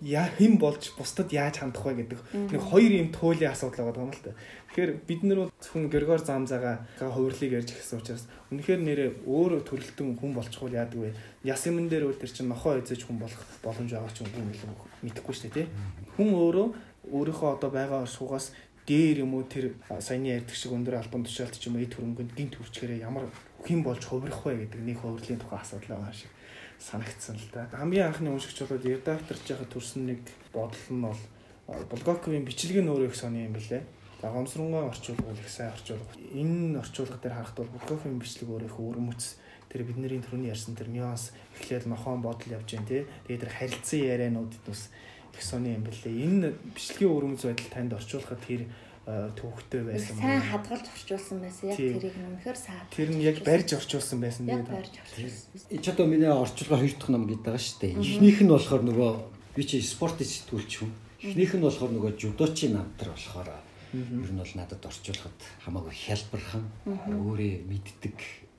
яа 0.00 0.30
хэн 0.30 0.58
болж 0.62 0.94
бусдад 0.94 1.32
яаж 1.34 1.58
хандах 1.58 1.82
вэ 1.82 2.06
гэдэг 2.06 2.20
нэг 2.54 2.62
хоёр 2.62 2.92
юм 2.94 3.08
туйлын 3.10 3.50
асуудал 3.50 3.90
байгаа 3.90 4.06
юм 4.06 4.14
л 4.14 4.22
та. 4.22 4.38
Тэгэхээр 4.70 4.92
бид 5.02 5.20
нар 5.26 5.38
бол 5.42 5.52
зөвхөн 5.58 5.90
Григор 5.90 6.20
Замзагаа 6.22 6.86
хувирлыг 7.02 7.52
ярьж 7.58 7.74
гисэн 7.74 7.98
учраас 7.98 8.30
үнэхээр 8.54 8.80
нэрээ 8.86 9.10
өөр 9.26 9.66
төрөлтөн 9.66 10.14
хүн 10.22 10.32
болчихвол 10.38 10.70
яадаг 10.70 11.02
вэ? 11.02 11.10
Яс 11.42 11.66
юмн 11.66 11.90
дээр 11.90 12.06
үл 12.06 12.14
тэр 12.14 12.30
чинь 12.30 12.46
нохоо 12.46 12.78
эзэж 12.78 13.10
хүн 13.10 13.18
болох 13.18 13.42
боломж 13.58 13.90
байгаа 13.90 14.12
ч 14.14 14.22
юм 14.22 14.30
уу 14.38 14.86
мэдэхгүй 15.02 15.34
шүү 15.34 15.50
дээ 15.50 15.66
тий. 15.66 15.68
Хүн 16.14 16.30
өөрөө 16.30 16.66
өөрийнхөө 17.10 17.50
одоо 17.58 17.70
байгаа 17.74 18.06
оршуугаас 18.06 18.54
дээр 18.86 19.26
юм 19.26 19.34
уу 19.34 19.44
тэр 19.44 19.76
саяны 20.00 20.32
ярьдаг 20.32 20.56
шиг 20.56 20.72
өндөр 20.72 20.96
албан 20.96 21.26
тушаалт 21.26 21.58
ч 21.58 21.68
юм 21.68 21.76
уу 21.76 21.84
эд 21.84 21.92
хөрөнгөнд 21.92 22.32
гинт 22.38 22.54
хүрчгээрээ 22.56 23.04
ямар 23.04 23.28
хэн 23.66 23.84
болж 23.84 24.02
хувирах 24.06 24.46
вэ 24.46 24.64
гэдэг 24.64 24.80
нэг 24.80 24.96
хувирлын 25.02 25.42
тухай 25.42 25.60
асуудал 25.60 26.00
байгаа 26.00 26.14
шиг 26.16 26.30
санагдсан 26.78 27.36
л 27.36 27.48
да. 27.52 27.68
Хамгийн 27.72 28.06
анхны 28.06 28.30
уншигч 28.30 28.62
болоод 28.62 28.84
редакторч 28.86 29.44
яхад 29.50 29.70
төрсөн 29.74 30.06
нэг 30.06 30.20
бодол 30.52 30.86
нь 30.90 31.02
бол 31.02 31.20
Булгаковын 31.68 32.48
бичлэг 32.48 32.80
нь 32.80 32.88
өөрөө 32.88 33.12
их 33.12 33.16
сони 33.18 33.44
юм 33.44 33.52
билэ. 33.52 33.84
За 34.22 34.30
гомсронгой 34.32 34.88
орчуулга 34.88 35.28
бол 35.28 35.36
их 35.36 35.50
сайн 35.50 35.72
орчуулга. 35.74 36.16
Энэ 36.32 36.78
орчуулга 36.78 37.18
дээр 37.20 37.34
харахад 37.34 37.56
бол 37.60 37.74
Булгаковын 37.76 38.18
бичлэг 38.18 38.48
өөрөө 38.48 38.70
их 38.72 38.78
өрмөц 38.78 39.22
тэр 39.68 39.84
бидний 39.84 40.16
түрүүний 40.16 40.48
ярьсан 40.48 40.74
тэр 40.78 40.88
нюанс 40.88 41.36
эхлээл 41.60 41.92
нохон 41.92 42.22
бодол 42.24 42.56
явж 42.56 42.72
байна 42.72 42.88
тий. 42.88 43.04
Тэгээд 43.28 43.42
тэр 43.44 43.52
харилцан 43.52 44.00
яриануудад 44.00 44.64
бас 44.64 44.88
их 45.34 45.42
сони 45.44 45.76
юм 45.76 45.84
билэ. 45.84 46.08
Энэ 46.08 46.56
бичлэгийн 46.72 47.12
өрмөц 47.12 47.42
байдал 47.44 47.68
танд 47.68 47.92
орчуулахад 47.92 48.40
тэр 48.48 48.64
төвөгтэй 49.08 49.82
байсан. 49.88 50.16
Сайн 50.20 50.42
хадгалж 50.44 50.86
орчуулсан 50.92 51.38
байсан. 51.40 51.64
Яг 51.72 51.76
тэрийг 51.80 52.16
нөхөр 52.20 52.56
сайн. 52.60 52.84
Тэр 52.92 53.08
нь 53.16 53.24
яг 53.24 53.40
барьж 53.40 53.72
орчуулсан 53.72 54.20
байсан 54.20 54.44
яг 54.52 54.68
дээ. 54.68 54.76
барьж 54.76 54.94
орчуулсан. 55.00 55.72
Эч 55.72 55.84
одоо 55.88 56.06
миний 56.06 56.28
орчуулга 56.28 56.76
хоёр 56.76 56.92
дахь 56.92 57.08
ном 57.08 57.24
гэдэг 57.24 57.44
байгаа 57.48 57.64
шүү 57.64 57.78
дээ. 57.80 57.96
Эхнийх 57.96 58.38
нь 58.44 58.52
болохоор 58.52 58.82
нөгөө 58.84 59.10
би 59.56 59.62
чи 59.64 59.80
спортын 59.80 60.28
сэтгүүлч 60.28 60.72
хүн. 60.84 60.92
Эхнийх 61.24 61.52
нь 61.56 61.64
болохоор 61.64 61.92
нөгөө 61.96 62.12
жудочи 62.20 62.68
намтар 62.68 63.08
болохоор 63.16 63.48
ер 63.96 64.28
нь 64.28 64.36
бол 64.36 64.52
надад 64.60 64.84
орчуулахад 64.84 65.40
хамаагүй 65.64 65.94
хялбархан 65.96 66.64
өөрөө 66.84 67.64
мэддэг 67.64 68.16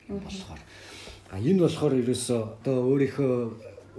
юм 0.09 0.17
болохоор 0.25 0.62
а 1.29 1.38
энэ 1.38 1.62
болохоор 1.62 1.93
ерөөсөө 2.01 2.41
одоо 2.57 2.77
өөрийнхөө 2.89 3.33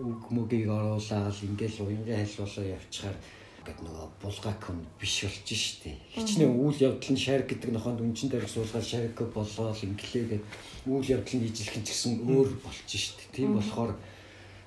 үг 0.03 0.23
мөгийг 0.35 0.67
оруулаад 0.67 1.39
ингээл 1.47 1.87
уянгийн 1.87 2.27
хайлуулаа 2.27 2.67
явчихаар 2.75 3.17
ингээд 3.61 3.81
нөгөө 3.85 4.09
булгак 4.25 4.61
хүн 4.65 4.81
биш 4.97 5.29
болчих 5.29 5.61
штеп. 5.61 6.01
Хичнээн 6.17 6.57
үйл 6.57 6.81
явдал 6.81 7.13
нь 7.13 7.21
шарик 7.21 7.53
гэдэг 7.53 7.71
нохонд 7.77 8.01
үнчин 8.01 8.33
дээр 8.33 8.49
суулгаад 8.49 8.87
шарик 8.89 9.21
болоод 9.21 9.77
инглээгээд 9.85 10.45
үйл 10.89 11.13
явдал 11.13 11.37
нь 11.37 11.45
ижилхэн 11.45 11.85
ч 11.85 11.93
гэсэн 11.93 12.25
өөр 12.25 12.49
болчих 12.65 13.01
штеп. 13.05 13.29
Тийм 13.37 13.61
болохоор 13.61 13.93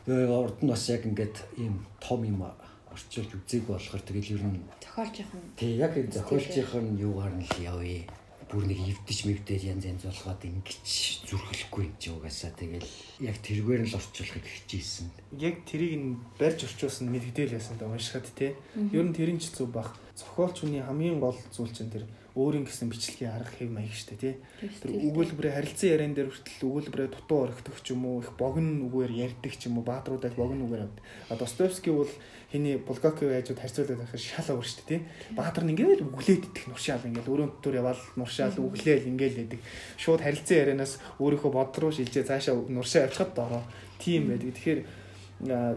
урд 0.05 0.57
нь 0.61 0.69
бас 0.69 0.85
яг 0.93 1.09
ингээд 1.09 1.35
ийм 1.57 1.81
том 1.97 2.21
юм 2.21 2.45
орчуулж 2.93 3.33
үзег 3.33 3.65
болохоор 3.65 4.01
тэгэл 4.05 4.37
ер 4.37 4.43
нь 4.45 4.61
Тохиолж 4.77 5.15
явах 5.25 5.41
нь. 5.41 5.57
тий 5.57 5.73
яг 5.81 5.97
энэ 5.97 6.13
зохиолчийн 6.13 6.93
юугаар 7.01 7.33
нь 7.33 7.49
л 7.49 7.57
явъя. 7.65 8.05
Бүр 8.53 8.69
нэг 8.69 8.85
эвдэж 8.85 9.19
мэвдээд 9.25 9.65
янз 9.65 9.85
янз 9.89 10.05
болгоод 10.05 10.45
ингэж 10.45 10.77
зүрхлэхгүй 11.25 11.89
юм 11.89 11.95
чи 11.97 12.13
угаасаа 12.13 12.53
тэгэл 12.53 12.85
яг 13.25 13.41
тэргээр 13.41 13.81
нь 13.81 13.89
л 13.89 13.97
орчуулахыг 13.97 14.45
хичээсэн. 14.45 15.09
яг 15.41 15.65
тэрийг 15.65 15.97
нь 15.97 16.21
барьж 16.37 16.69
орчуулсан 16.69 17.09
мэдгэдэл 17.09 17.57
яасан 17.57 17.81
да 17.81 17.89
уншихад 17.89 18.29
те. 18.37 18.53
Ер 18.93 19.09
нь 19.09 19.17
тэрийн 19.17 19.41
ч 19.41 19.49
зүг 19.49 19.73
бах. 19.73 19.97
Зохиолч 20.13 20.61
хүний 20.61 20.85
хамгийн 20.85 21.17
гол 21.17 21.33
зүйл 21.49 21.73
чинь 21.73 21.89
тэр 21.89 22.05
өөрийн 22.33 22.65
гэсэн 22.65 22.89
бичлэгийн 22.89 23.29
арга 23.29 23.53
хэв 23.53 23.69
маяг 23.69 23.93
штэ 23.93 24.17
те. 24.17 24.41
Тэр 24.81 24.97
өгүүлбэрээ 24.97 25.53
харилцан 25.53 25.89
яриан 25.93 26.13
дээр 26.17 26.33
хүртэл 26.33 26.65
өгүүлбэрээ 26.65 27.09
дутуу 27.13 27.45
орхидог 27.45 27.77
ч 27.85 27.93
юм 27.93 28.09
уу 28.09 28.25
их 28.25 28.33
богино 28.33 28.89
үгээр 28.89 29.37
ярьдаг 29.37 29.53
ч 29.53 29.69
юм 29.69 29.77
уу 29.77 29.85
баатруудаа 29.85 30.33
их 30.33 30.37
богино 30.41 30.65
үгээр 30.65 30.85
авдаг. 30.89 31.03
А 31.29 31.37
Достоевский 31.37 31.93
бол 31.93 32.09
хэний 32.49 32.81
Булгаковын 32.81 33.37
хажууд 33.37 33.61
харьцуулаад 33.61 34.01
байхад 34.01 34.17
шал 34.17 34.49
өөр 34.49 34.65
штэ 34.65 34.83
те. 34.89 34.97
Баатар 35.37 35.61
нь 35.61 35.77
ингээл 35.77 36.09
өглөөд 36.09 36.49
идэх 36.49 36.65
нуршаал 36.73 37.05
ингээл 37.05 37.33
өрөөнд 37.37 37.53
дотор 37.61 37.75
яваал 37.77 38.01
нуршаал 38.17 38.57
өглөөл 38.57 39.09
ингээл 39.13 39.37
байдаг. 39.45 39.61
Шууд 40.01 40.25
харилцан 40.25 40.57
ярианаас 40.57 40.97
өөрийнхөө 41.21 41.51
бод 41.53 41.77
руу 41.77 41.93
шилжээ 41.93 42.25
цаашаа 42.25 42.57
нуршаа 42.65 43.05
явчихад 43.05 43.37
дороо. 43.37 43.61
Тийм 44.01 44.33
байдаг. 44.33 44.57
Тэгэхээр 44.57 44.81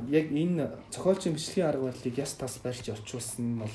яг 0.08 0.26
энэ 0.32 0.72
зохиолчийн 0.88 1.36
бичлэгийн 1.36 1.68
арга 1.68 1.92
барилыг 1.92 2.16
яс 2.16 2.32
тас 2.32 2.56
барьж 2.64 2.88
орчуулсан 2.88 3.44
нь 3.44 3.60
бол 3.60 3.74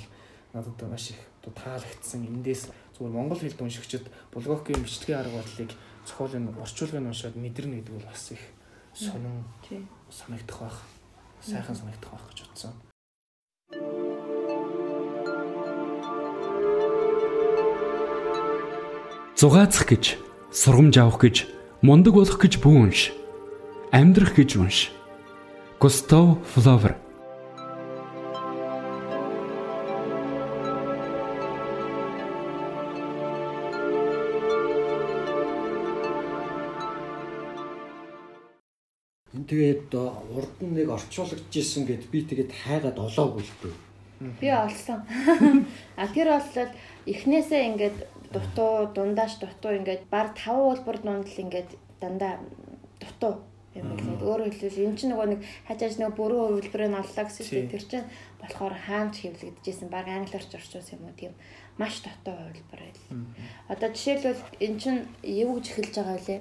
надад 0.54 0.82
маш 0.90 1.14
их 1.14 1.31
одоо 1.42 1.54
таалагдсан. 1.58 2.22
Эндээс 2.22 2.70
зүгээр 2.96 3.14
монгол 3.14 3.42
хэлд 3.42 3.62
уншигчид 3.62 4.06
Булгаковын 4.32 4.86
бичлэгийн 4.86 5.20
арга 5.20 5.42
барилыг 5.42 5.72
зохиолын 6.06 6.54
орчуулгыг 6.62 7.02
уншаад 7.02 7.36
мэдэрнэ 7.36 7.82
гэдэг 7.82 7.94
бол 7.98 8.06
бас 8.06 8.32
их 8.32 8.44
сонин 8.94 9.44
санагдах 10.14 10.60
байх. 10.62 10.78
Сайхан 11.42 11.76
санагдах 11.76 12.12
байх 12.14 12.26
гэж 12.30 12.40
бодсон. 12.46 12.74
Зугаацах 19.34 19.90
гэж, 19.90 20.22
сургамж 20.54 20.96
авах 21.02 21.18
гэж, 21.18 21.50
мундаг 21.82 22.14
болох 22.14 22.38
гэж 22.38 22.62
бүү 22.62 22.78
унш. 22.86 23.10
Амьдрах 23.90 24.38
гэж 24.38 24.62
унш. 24.62 24.94
Густав 25.82 26.38
Флавер 26.54 26.94
Энэ 26.94 27.11
тэгээд 39.52 39.92
э, 39.92 40.00
урд 40.32 40.56
нь 40.64 40.76
нэг 40.80 40.88
орчуулагдж 40.88 41.52
исэн 41.52 41.84
гэд 41.84 42.08
би 42.08 42.24
тэгээд 42.24 42.52
хайгаад 42.56 42.96
олоогүй 42.96 43.44
л 43.44 43.56
дээ. 43.60 43.76
Би 44.40 44.48
олсон. 44.48 45.04
А 46.00 46.08
тэр 46.08 46.32
бол 46.32 46.72
эхнээсээ 47.04 47.62
ингээд 47.76 47.98
дутуу, 48.32 48.88
дундааш 48.96 49.44
дутуу 49.44 49.76
ингээд 49.76 50.08
баг 50.08 50.40
5 50.40 50.56
улбар 50.56 50.98
дунд 51.04 51.28
л 51.28 51.44
ингээд 51.44 51.76
дандаа 52.00 52.40
дутуу 53.04 53.44
юм 53.76 53.92
билээ. 53.92 54.24
Өөрөөр 54.24 54.52
хэлбэл 54.56 54.88
эн 54.88 54.96
чинь 54.96 55.12
нөгөө 55.12 55.28
нэг 55.36 55.42
хажааж 55.68 55.96
нөгөө 56.00 56.16
бүрэн 56.16 56.40
хөвлбөрийг 56.48 56.96
оллоо 56.96 57.26
гэсэн 57.28 57.46
чинь 57.48 57.72
тэр 57.72 57.84
чинь 57.88 58.08
болохоор 58.40 58.76
хаанч 58.76 59.16
хэвлэгдэжсэн 59.24 59.90
баг 59.92 60.08
англиарч 60.12 60.52
орчуулсан 60.52 61.00
юм 61.00 61.08
уу 61.08 61.16
тийм 61.16 61.34
маш 61.80 62.04
дутуу 62.04 62.36
хөвлбөр 62.36 62.82
байл. 62.84 63.04
Одоо 63.72 63.90
жишээлбэл 63.96 64.44
эн 64.60 64.76
чинь 64.76 65.02
юу 65.24 65.60
гэж 65.60 65.66
эхэлж 65.72 65.96
байгаа 65.96 66.20
вэ? 66.20 66.36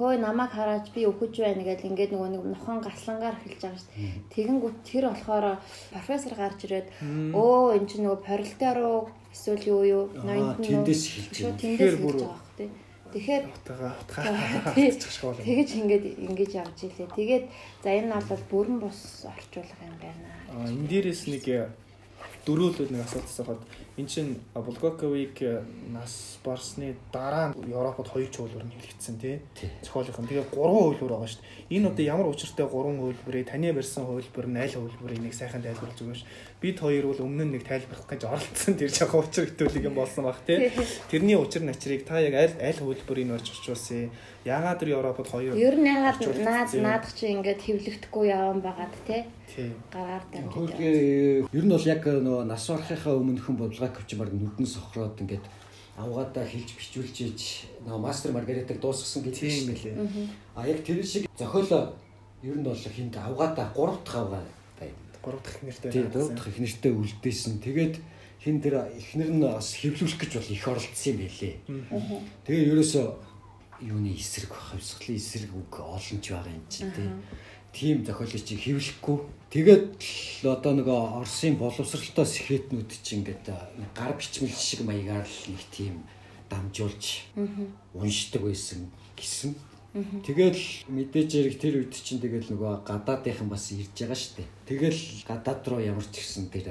Хөөе 0.00 0.16
намайг 0.16 0.56
хараад 0.56 0.88
би 0.96 1.04
өхөж 1.04 1.44
байна 1.44 1.60
гэж 1.60 1.84
ингээд 1.84 2.16
нөгөө 2.16 2.32
нэг 2.32 2.44
нохон 2.48 2.80
гаслангаар 2.80 3.36
эхэлж 3.36 3.60
байгаа 3.60 3.80
шүү 3.84 3.92
дээ. 3.92 4.32
Тэгэнгүүт 4.32 4.78
тэр 4.88 5.04
болохоор 5.12 5.60
профессор 5.92 6.32
гарч 6.40 6.60
ирээд 6.64 6.88
өө 7.36 7.76
эн 7.76 7.84
чинь 7.84 8.08
нөгөө 8.08 8.24
порилтаа 8.24 8.72
руу 8.80 9.12
эсвэл 9.28 9.68
юу 9.68 9.84
юу 9.84 10.04
Аа, 10.08 10.24
ноёнд 10.24 10.56
нь 10.56 10.72
тэндээс 10.72 11.04
эхэлж 11.04 11.36
байна. 11.44 11.60
Тэгэхээр 11.60 11.96
бүр-. 12.00 12.32
Тэгэхээр 13.12 13.44
тэгэж 15.44 15.68
ингээд 15.82 16.04
ингэж 16.16 16.50
явж 16.64 16.78
илээ. 16.86 17.10
Тэгээд 17.18 17.44
за 17.84 17.88
энэ 17.92 18.08
нь 18.08 18.24
бол 18.24 18.44
бүрэн 18.48 18.80
бус 18.80 19.26
орчуулга 19.26 19.84
юм 19.84 19.98
байна. 20.00 20.32
А 20.48 20.64
энэ 20.64 20.88
дээрээс 20.88 21.28
нэг 21.28 21.44
э, 21.50 21.68
дөрөөлөд 22.46 22.90
нэг 22.94 23.02
асуултаас 23.04 23.40
хаад 23.44 23.60
эн 23.96 24.06
чин 24.06 24.36
Булгаковыг 24.54 25.42
э, 25.42 25.62
нас 25.90 26.38
барсны 26.44 26.94
дараа 27.12 27.50
нь 27.50 27.70
Европод 27.72 28.08
хоёр 28.08 28.28
чуулгар 28.30 28.64
нь 28.64 28.74
хэлэгдсэн 28.76 29.16
тий. 29.18 29.40
Зохиолынх 29.82 30.18
нь. 30.20 30.28
Тэгээ 30.30 30.50
гурван 30.52 30.94
хөвлөр 30.94 31.10
байгаа 31.10 31.30
шүү 31.30 31.42
дээ. 31.42 31.76
Энэ 31.76 31.88
одоо 31.90 32.04
ямар 32.04 32.28
учиртай 32.30 32.66
гурван 32.66 32.98
хөвлөрөө 33.00 33.44
таны 33.50 33.72
барьсан 33.72 34.06
хөвлөр 34.06 34.46
нь 34.46 34.60
аль 34.62 34.76
хөвлөрийг 34.76 35.22
нэг 35.24 35.34
сайхан 35.34 35.62
тайлбарлаж 35.62 35.98
өгөөш. 36.00 36.22
бид 36.60 36.76
хоёр 36.76 37.08
бол 37.08 37.24
өмнө 37.24 37.48
нь 37.48 37.52
нэг 37.56 37.64
тайлбарлах 37.64 38.04
гэж 38.04 38.22
оролцсон 38.28 38.76
тэр 38.76 38.92
жоохон 38.92 39.24
учир 39.24 39.48
хөтөлөг 39.48 39.80
юм 39.88 39.96
болсон 39.96 40.28
баг 40.28 40.44
тий. 40.44 40.68
Тэрний 41.08 41.36
учир 41.40 41.64
начрыг 41.64 42.04
та 42.04 42.20
яг 42.20 42.36
аль 42.36 42.56
аль 42.60 42.80
хөлбөрийг 42.84 43.32
орж 43.32 43.48
орчуулсан. 43.48 44.12
Яагаад 44.44 44.80
тэр 44.80 45.00
Европод 45.00 45.28
хоёр 45.32 45.56
Ер 45.56 45.76
нь 45.80 45.88
ягаад 45.88 46.20
наад 46.20 46.68
наадах 46.76 47.16
чи 47.16 47.32
ингээд 47.32 47.64
хөвлөгдөхгүй 47.64 48.28
явсан 48.28 48.60
байгаад 48.60 48.94
тий. 49.08 49.24
Гараар 49.88 50.24
дамжиж. 50.28 51.48
Ер 51.48 51.64
нь 51.64 51.72
бол 51.72 51.86
яг 51.88 52.04
нөгөө 52.04 52.44
нас 52.44 52.64
орохынхаа 52.68 53.16
өмнөхөн 53.16 53.56
бодлогыг 53.56 53.79
авч 53.88 54.14
баг 54.20 54.30
нүдэн 54.32 54.66
сохроод 54.66 55.16
ингээд 55.20 55.46
авгаадаа 55.96 56.44
хилж 56.44 56.76
бичүүлж 56.76 57.16
иж 57.24 57.40
нөгөө 57.84 58.00
мастер 58.00 58.32
маргаритаг 58.32 58.80
дуусгасан 58.80 59.24
гэдэг 59.24 59.40
Тийм 59.40 59.50
шиг 59.50 59.68
мэлээ. 59.68 59.94
А 60.54 60.68
яг 60.68 60.84
тэр 60.84 61.04
шиг 61.04 61.28
зохиолоо 61.36 61.94
ер 62.42 62.56
нь 62.56 62.64
бол 62.64 62.76
хинт 62.76 63.16
авгаадаа 63.16 63.72
3 63.74 64.04
дахь 64.04 64.16
авгаа 64.16 64.44
байна. 64.80 64.96
3 65.22 65.40
дахь 65.44 65.56
их 65.56 65.62
нэртэй. 65.62 65.92
Тийм 65.92 66.10
4 66.10 66.34
дахь 66.36 66.48
их 66.48 66.58
нэртэй 66.58 66.92
үлдээсэн. 66.92 67.60
Тэгээд 67.60 67.94
хин 68.40 68.60
тэр 68.60 68.74
эхнэр 68.88 69.30
нь 69.36 69.44
бас 69.44 69.76
хэвлүүлэх 69.76 70.16
гэж 70.16 70.32
бол 70.40 70.54
их 70.56 70.64
оролцсон 70.68 71.12
юм 71.12 71.18
байлээ. 71.20 71.54
Тэгээ 72.48 72.68
ерөөсөө 72.72 73.06
юуны 73.84 74.16
эсрэг 74.16 74.52
хавсгалын 74.52 75.16
эсрэг 75.20 75.52
үг 75.52 75.72
олон 75.76 76.18
ч 76.20 76.32
байгаа 76.32 76.52
юм 76.52 76.64
чинь 76.68 76.92
тийм. 76.92 77.20
Тим 77.72 78.04
зохиолыг 78.04 78.42
чи 78.44 78.56
хэвлэхгүй. 78.56 79.18
Тэгээд 79.50 79.98
л 80.42 80.46
одоо 80.54 80.72
нөгөө 80.78 80.98
Оросын 81.22 81.58
боловсралтай 81.58 82.26
сэхэтнүүд 82.26 82.90
чинь 83.02 83.26
ингээд 83.26 83.50
гар 83.94 84.14
бичмэл 84.14 84.54
шиг 84.54 84.86
маягаар 84.86 85.26
л 85.26 85.42
нэг 85.50 85.62
тийм 85.74 86.06
дамжуулж 86.50 87.26
уншдаг 87.94 88.42
байсан 88.46 88.90
гэсэн. 89.18 89.54
Тэгэл 90.22 90.86
мэдээж 90.86 91.30
хэрэг 91.34 91.56
тэр 91.58 91.74
үед 91.82 91.94
чинь 91.98 92.22
тэгэл 92.22 92.54
нөгөө 92.54 92.86
гадаадынхан 92.86 93.50
бас 93.50 93.74
ирж 93.74 93.90
байгаа 93.90 94.14
штэ. 94.14 94.46
Тэгэл 94.70 95.26
гадаад 95.26 95.66
руу 95.66 95.82
ямар 95.82 96.06
ч 96.06 96.22
гэсэн 96.22 96.46
тэр 96.46 96.70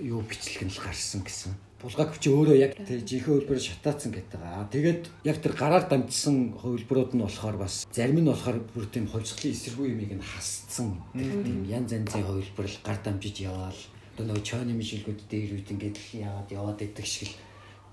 юу 0.00 0.24
бичлэг 0.24 0.64
нь 0.64 0.72
л 0.72 0.80
гарсан 0.80 1.20
гэсэн. 1.20 1.52
Булгак 1.78 2.18
чи 2.18 2.26
өөрөө 2.34 2.58
яг 2.58 2.72
жинхэнэ 2.82 3.46
хөлбөрөөр 3.46 3.62
шатаацсан 3.62 4.10
гэдэг. 4.10 4.42
Аа, 4.42 4.66
Тэгээд 4.66 5.02
яг 5.22 5.38
тэр 5.38 5.54
гараар 5.54 5.86
дамжсан 5.86 6.58
хөлбөрүүд 6.58 7.14
нь 7.14 7.22
болохоор 7.22 7.54
бас 7.54 7.86
зарим 7.94 8.18
нь 8.18 8.30
болохоор 8.30 8.58
бүр 8.74 8.90
тийм 8.90 9.06
хувьсгалын 9.06 9.54
эсэргүй 9.54 9.94
юмыг 9.94 10.18
нь 10.18 10.26
хасцсан. 10.26 10.98
Тийм 11.14 11.62
янз 11.70 11.94
янзын 11.94 12.26
хөлбөрл 12.26 12.76
гар 12.82 12.98
дамжиж 12.98 13.46
яваал. 13.46 13.78
Одоо 14.18 14.26
нөгөө 14.26 14.42
чойны 14.42 14.74
мишэлгүүд 14.74 15.20
дээр 15.30 15.54
үед 15.54 15.70
ингээд 15.70 15.96
л 16.02 16.10
яваад 16.18 16.48
яваад 16.50 16.82
идэх 16.82 17.06
шиг 17.06 17.30
л 17.30 17.38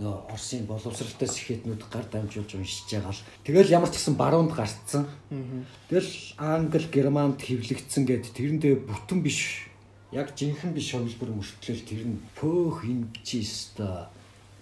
нөө 0.01 0.33
Оросын 0.33 0.65
боловсралтай 0.67 1.29
сэхэтнүүд 1.29 1.85
гар 1.87 2.09
дамжуулж 2.11 2.51
уншиж 2.57 2.89
байгаа 2.89 3.15
л 3.15 3.25
тэгэл 3.47 3.69
ямар 3.69 3.93
ч 3.93 4.01
гэсэн 4.01 4.17
баруунд 4.19 4.51
гарцсан. 4.51 5.07
Тэгэл 5.87 6.11
англи 6.35 6.89
германд 6.91 7.39
хэвлэгдсэн 7.39 8.03
гэд 8.03 8.33
тэрэндээ 8.35 8.75
бүтэн 8.83 9.23
биш 9.23 9.69
яг 10.11 10.33
жинхэнэ 10.37 10.75
биш 10.77 10.93
хөвлбөр 10.93 11.31
мөртлөл 11.33 11.81
тэр 11.87 12.03
нь 12.05 12.21
пөөх 12.37 12.85
чи 13.25 13.41
өста 13.41 14.09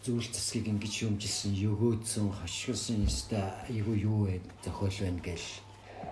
зүйл 0.04 0.28
засгийг 0.32 0.68
ингэж 0.72 1.08
юмжилсэн 1.08 1.56
өгөөдсөн 1.56 2.28
хошгилсан 2.32 3.08
өста 3.08 3.64
айгу 3.68 3.96
юу 3.96 4.28
вэ 4.28 4.40
зохиол 4.64 5.00
байна 5.04 5.24
гэл 5.24 5.48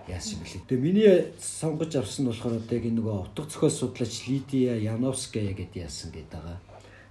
яасан 0.08 0.40
бэлээ. 0.40 0.64
Тэгээ 0.68 0.84
миний 0.84 1.12
сонгож 1.40 1.92
авсан 1.96 2.26
болохоор 2.28 2.56
одоо 2.60 2.76
яг 2.76 2.86
нөгөө 2.88 3.16
утга 3.32 3.44
зохиол 3.48 3.72
судлаач 3.72 4.28
Лидия 4.28 4.76
Яновская 4.80 5.52
гэдэг 5.52 5.84
яасан 5.84 6.10
гэдэг 6.12 6.32
байгаа. 6.32 6.58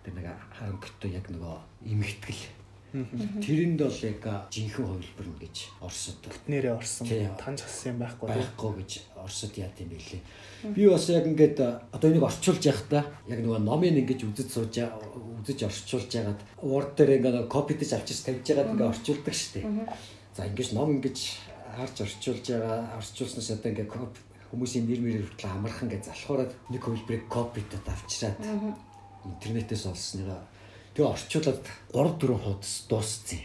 Тэр 0.04 0.14
нэг 0.18 0.28
хангалттай 0.58 1.10
яг 1.14 1.26
нөгөө 1.30 1.56
имэгтгэл. 1.86 2.61
Тэрэнд 2.92 3.80
бол 3.80 4.00
яг 4.04 4.24
жинхэнэ 4.52 4.88
хөвлбөр 4.92 5.28
нь 5.32 5.40
гэж 5.40 5.56
Оросд 5.80 6.20
нэрээ 6.52 6.76
орсон. 6.76 7.08
Танж 7.40 7.60
хассан 7.64 7.96
юм 7.96 8.00
байхгүй 8.04 8.28
байхгүй 8.28 8.72
гэж 8.84 8.92
Оросд 9.16 9.56
яат 9.56 9.80
юм 9.80 9.90
байлээ. 9.96 10.22
Би 10.76 10.84
бас 10.92 11.08
яг 11.08 11.24
ингээд 11.24 11.58
одоо 11.96 12.08
энийг 12.12 12.28
орчуулж 12.28 12.64
явахдаа 12.68 13.04
яг 13.32 13.40
нөгөө 13.40 13.64
номыг 13.64 13.96
ингэж 13.96 14.28
үзэж 14.28 14.50
сууж 14.52 14.76
үзэж 15.40 15.60
орчуулж 15.72 16.12
ягаад 16.12 16.40
Word 16.60 16.92
дээр 17.00 17.16
ингээд 17.24 17.48
копидж 17.48 17.96
авчиж 17.96 18.20
тавьж 18.28 18.44
ягаад 18.52 18.76
ингээд 18.76 18.92
орчуулдаг 18.92 19.36
шүү 19.40 19.52
дээ. 19.56 19.66
За 20.36 20.44
ингэж 20.52 20.70
ном 20.76 20.92
ингэж 21.00 21.18
харж 21.80 21.96
орчуулж 22.04 22.44
байгаа 22.52 23.00
орчуулснаас 23.00 23.50
одоо 23.56 23.72
ингээд 23.72 23.88
коп- 23.88 24.20
хүмүүсийн 24.52 24.84
нэр 24.84 25.00
мэрээр 25.00 25.26
хүртэл 25.32 25.56
амархан 25.56 25.88
гэж 25.88 26.04
залхуураад 26.12 26.52
нэг 26.68 26.84
хөлбөрийг 26.84 27.24
копидод 27.32 27.88
авчираад 27.88 28.36
интернетээс 29.24 29.88
олсноо 29.88 30.44
тэгээ 30.96 31.12
орчуулад 31.12 31.62
3 31.94 32.20
4 32.20 32.36
хуудас 32.42 32.74
дууссан. 32.90 33.42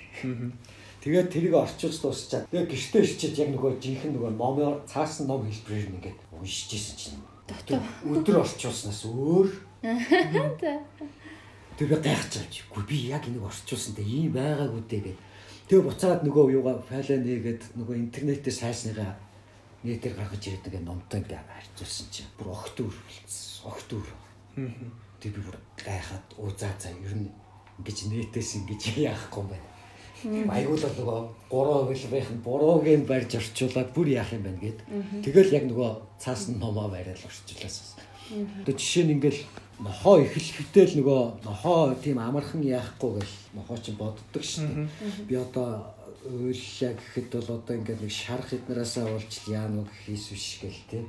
Тэгээд 1.06 1.30
тэрийг 1.30 1.54
орчуулж 1.54 1.96
дуусчаад 2.02 2.50
тэгээ 2.50 2.66
гэртээ 2.66 3.02
ирчихэд 3.06 3.40
яг 3.46 3.50
нөгөө 3.54 3.72
жинхэнэ 3.78 4.14
нөгөө 4.18 4.32
номоор 4.34 4.82
цаасан 4.90 5.30
ном 5.30 5.46
хэлбэрээр 5.46 5.88
нь 5.90 5.96
ингээд 6.02 6.18
уншиж 6.34 6.70
исэн 6.74 6.96
чинь 6.98 7.22
өдөр 8.10 8.42
орчуулснаас 8.42 9.06
өөр 9.06 9.48
тэг 11.78 11.92
би 11.92 12.48
чи. 12.50 12.66
Гү 12.72 12.82
би 12.88 13.12
яг 13.12 13.28
энийг 13.28 13.44
орчуулсантай 13.46 14.02
ийм 14.02 14.32
байгаагүй 14.34 14.82
дээ 14.88 15.02
гэд. 15.12 15.18
Тэгээ 15.68 15.86
буцаад 15.86 16.20
нөгөө 16.26 16.58
юугаа 16.58 16.82
файлаа 16.82 17.18
нээгээд 17.20 17.62
нөгөө 17.78 17.94
интернетээс 18.02 18.64
сайсныгаа 18.64 19.14
нэтээр 19.84 20.14
гаргаж 20.16 20.42
ирээд 20.42 20.66
ингээ 20.66 20.82
номтой 20.88 21.20
ингээ 21.22 21.38
харьцуулсан 21.38 22.06
чи. 22.10 22.24
Бүр 22.34 22.50
огт 22.50 22.80
өр 22.80 22.90
болцсон. 22.90 23.70
Огт 23.70 23.90
өр. 23.92 24.08
Тэг 25.26 25.34
би 25.34 25.42
бүр 25.42 25.58
гайхаад 25.74 26.26
уу 26.38 26.54
за 26.54 26.70
за 26.78 26.94
ер 26.94 27.14
нь 27.18 27.34
ингэж 27.82 27.98
нэтээс 28.06 28.62
ингэж 28.62 28.82
яахгүй 29.10 29.42
юм 29.42 29.50
байна. 29.50 29.66
Айгуул 30.54 30.78
бол 30.86 31.26
нөгөө 31.50 31.90
3 31.90 32.06
хөлбөрийнх 32.06 32.30
нь 32.30 32.44
бурууг 32.46 32.86
нь 32.86 33.08
барьж 33.10 33.34
орчуулад 33.34 33.90
бүр 33.90 34.06
яах 34.14 34.30
юм 34.38 34.46
байна 34.46 34.62
гэд. 34.62 34.78
Тэгэл 35.26 35.50
яг 35.58 35.64
нөгөө 35.66 35.90
цаасан 36.22 36.62
номоо 36.62 36.86
бариад 36.86 37.18
орчуулсан. 37.18 37.98
Одоо 38.62 38.74
жишээ 38.78 39.04
нь 39.10 39.14
ингээл 39.18 39.42
нохоо 39.82 40.22
эхлэхдээ 40.22 40.86
л 40.88 40.94
нөгөө 41.02 41.20
нохоо 41.42 41.94
тийм 41.98 42.18
амархан 42.22 42.62
яахгүй 42.62 43.18
гэл 43.18 43.34
нохоо 43.58 43.76
ч 43.82 43.92
боддог 43.98 44.42
шин. 44.46 44.88
Би 45.28 45.34
одоо 45.34 45.90
уйллаа 46.24 46.92
гэхэд 46.96 47.28
бол 47.34 47.50
одоо 47.60 47.74
ингээд 47.76 48.00
нэг 48.00 48.12
шарах 48.14 48.50
эднараасаа 48.54 49.10
уулж 49.10 49.32
яа 49.50 49.68
нүг 49.68 49.90
хийс 50.06 50.30
биш 50.30 50.62
гэл 50.62 50.80
тий. 50.90 51.04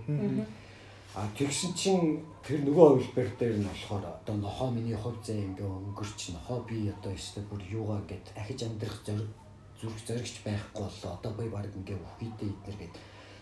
А 1.18 1.26
тэгсэн 1.34 1.74
чинь 1.74 2.22
тэр 2.46 2.62
нөгөө 2.62 3.10
хөвлбөр 3.10 3.30
дээр 3.42 3.58
нь 3.58 3.66
болохоор 3.66 4.06
одоо 4.06 4.38
нохоо 4.38 4.70
миний 4.70 4.94
хувь 4.94 5.18
зэ 5.26 5.34
ингээ 5.34 5.66
өнгөрч 5.66 6.38
нохоо 6.38 6.62
би 6.62 6.94
одоо 6.94 7.10
өстө 7.10 7.42
бүр 7.50 7.58
юугаа 7.74 8.06
гэд 8.06 8.38
ахиж 8.38 8.70
амьдрах 8.70 9.02
зориг 9.02 9.26
зүрх 9.82 9.98
зоригч 10.06 10.46
байхгүй 10.46 10.78
боллоо. 10.78 11.18
Одоо 11.18 11.32
би 11.34 11.50
баг 11.50 11.74
ингээ 11.74 11.98
үхийдээ 11.98 12.50
иднэр 12.54 12.78
гэд 12.78 12.94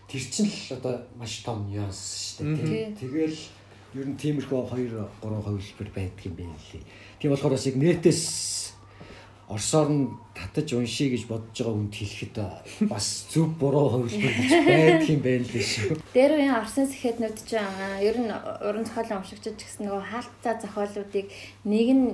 тэр 0.08 0.24
чинь 0.24 0.48
л 0.48 0.72
одоо 0.80 1.04
маш 1.20 1.44
том 1.44 1.68
нюанс 1.68 2.40
шүү 2.40 2.56
дээ. 2.64 2.96
Тэгэл 2.96 3.36
ер 4.00 4.06
нь 4.08 4.16
тиймэрхүү 4.16 4.56
2 4.72 4.96
3 5.20 5.44
хөвлбөр 5.44 5.90
байдаг 5.92 6.24
юм 6.24 6.32
байна 6.32 6.56
лээ. 6.56 6.80
Тийм 7.20 7.30
болохоор 7.36 7.60
бас 7.60 7.68
яг 7.68 7.76
нэтээс 7.76 8.24
Орсоор 9.52 9.88
нь 9.92 10.16
татаж 10.36 10.68
уншия 10.76 11.08
гэж 11.10 11.24
бодож 11.24 11.56
байгаа 11.56 11.72
хүнд 11.72 11.94
хэлэхэд 11.96 12.36
бас 12.92 13.06
зөв 13.32 13.48
буруу 13.56 13.88
хөвлбөр 14.04 14.34
гэж 14.36 14.52
байдаг 14.68 15.08
юм 15.08 15.22
байна 15.24 15.46
лээ 15.48 15.64
шүү. 15.64 15.96
Дээр 16.12 16.32
үеийн 16.36 16.60
Орсын 16.60 16.86
сэхэтнүүд 16.92 17.38
ч 17.48 17.50
аа, 17.56 17.96
ер 18.04 18.16
нь 18.20 18.28
уран 18.28 18.84
зохиолын 18.84 19.24
уншигчид 19.24 19.56
гэсэн 19.56 19.88
нөгөө 19.88 20.04
хаалттай 20.12 20.54
зохиолуудыг 20.60 21.26
нэг 21.64 21.88
нь 21.96 22.04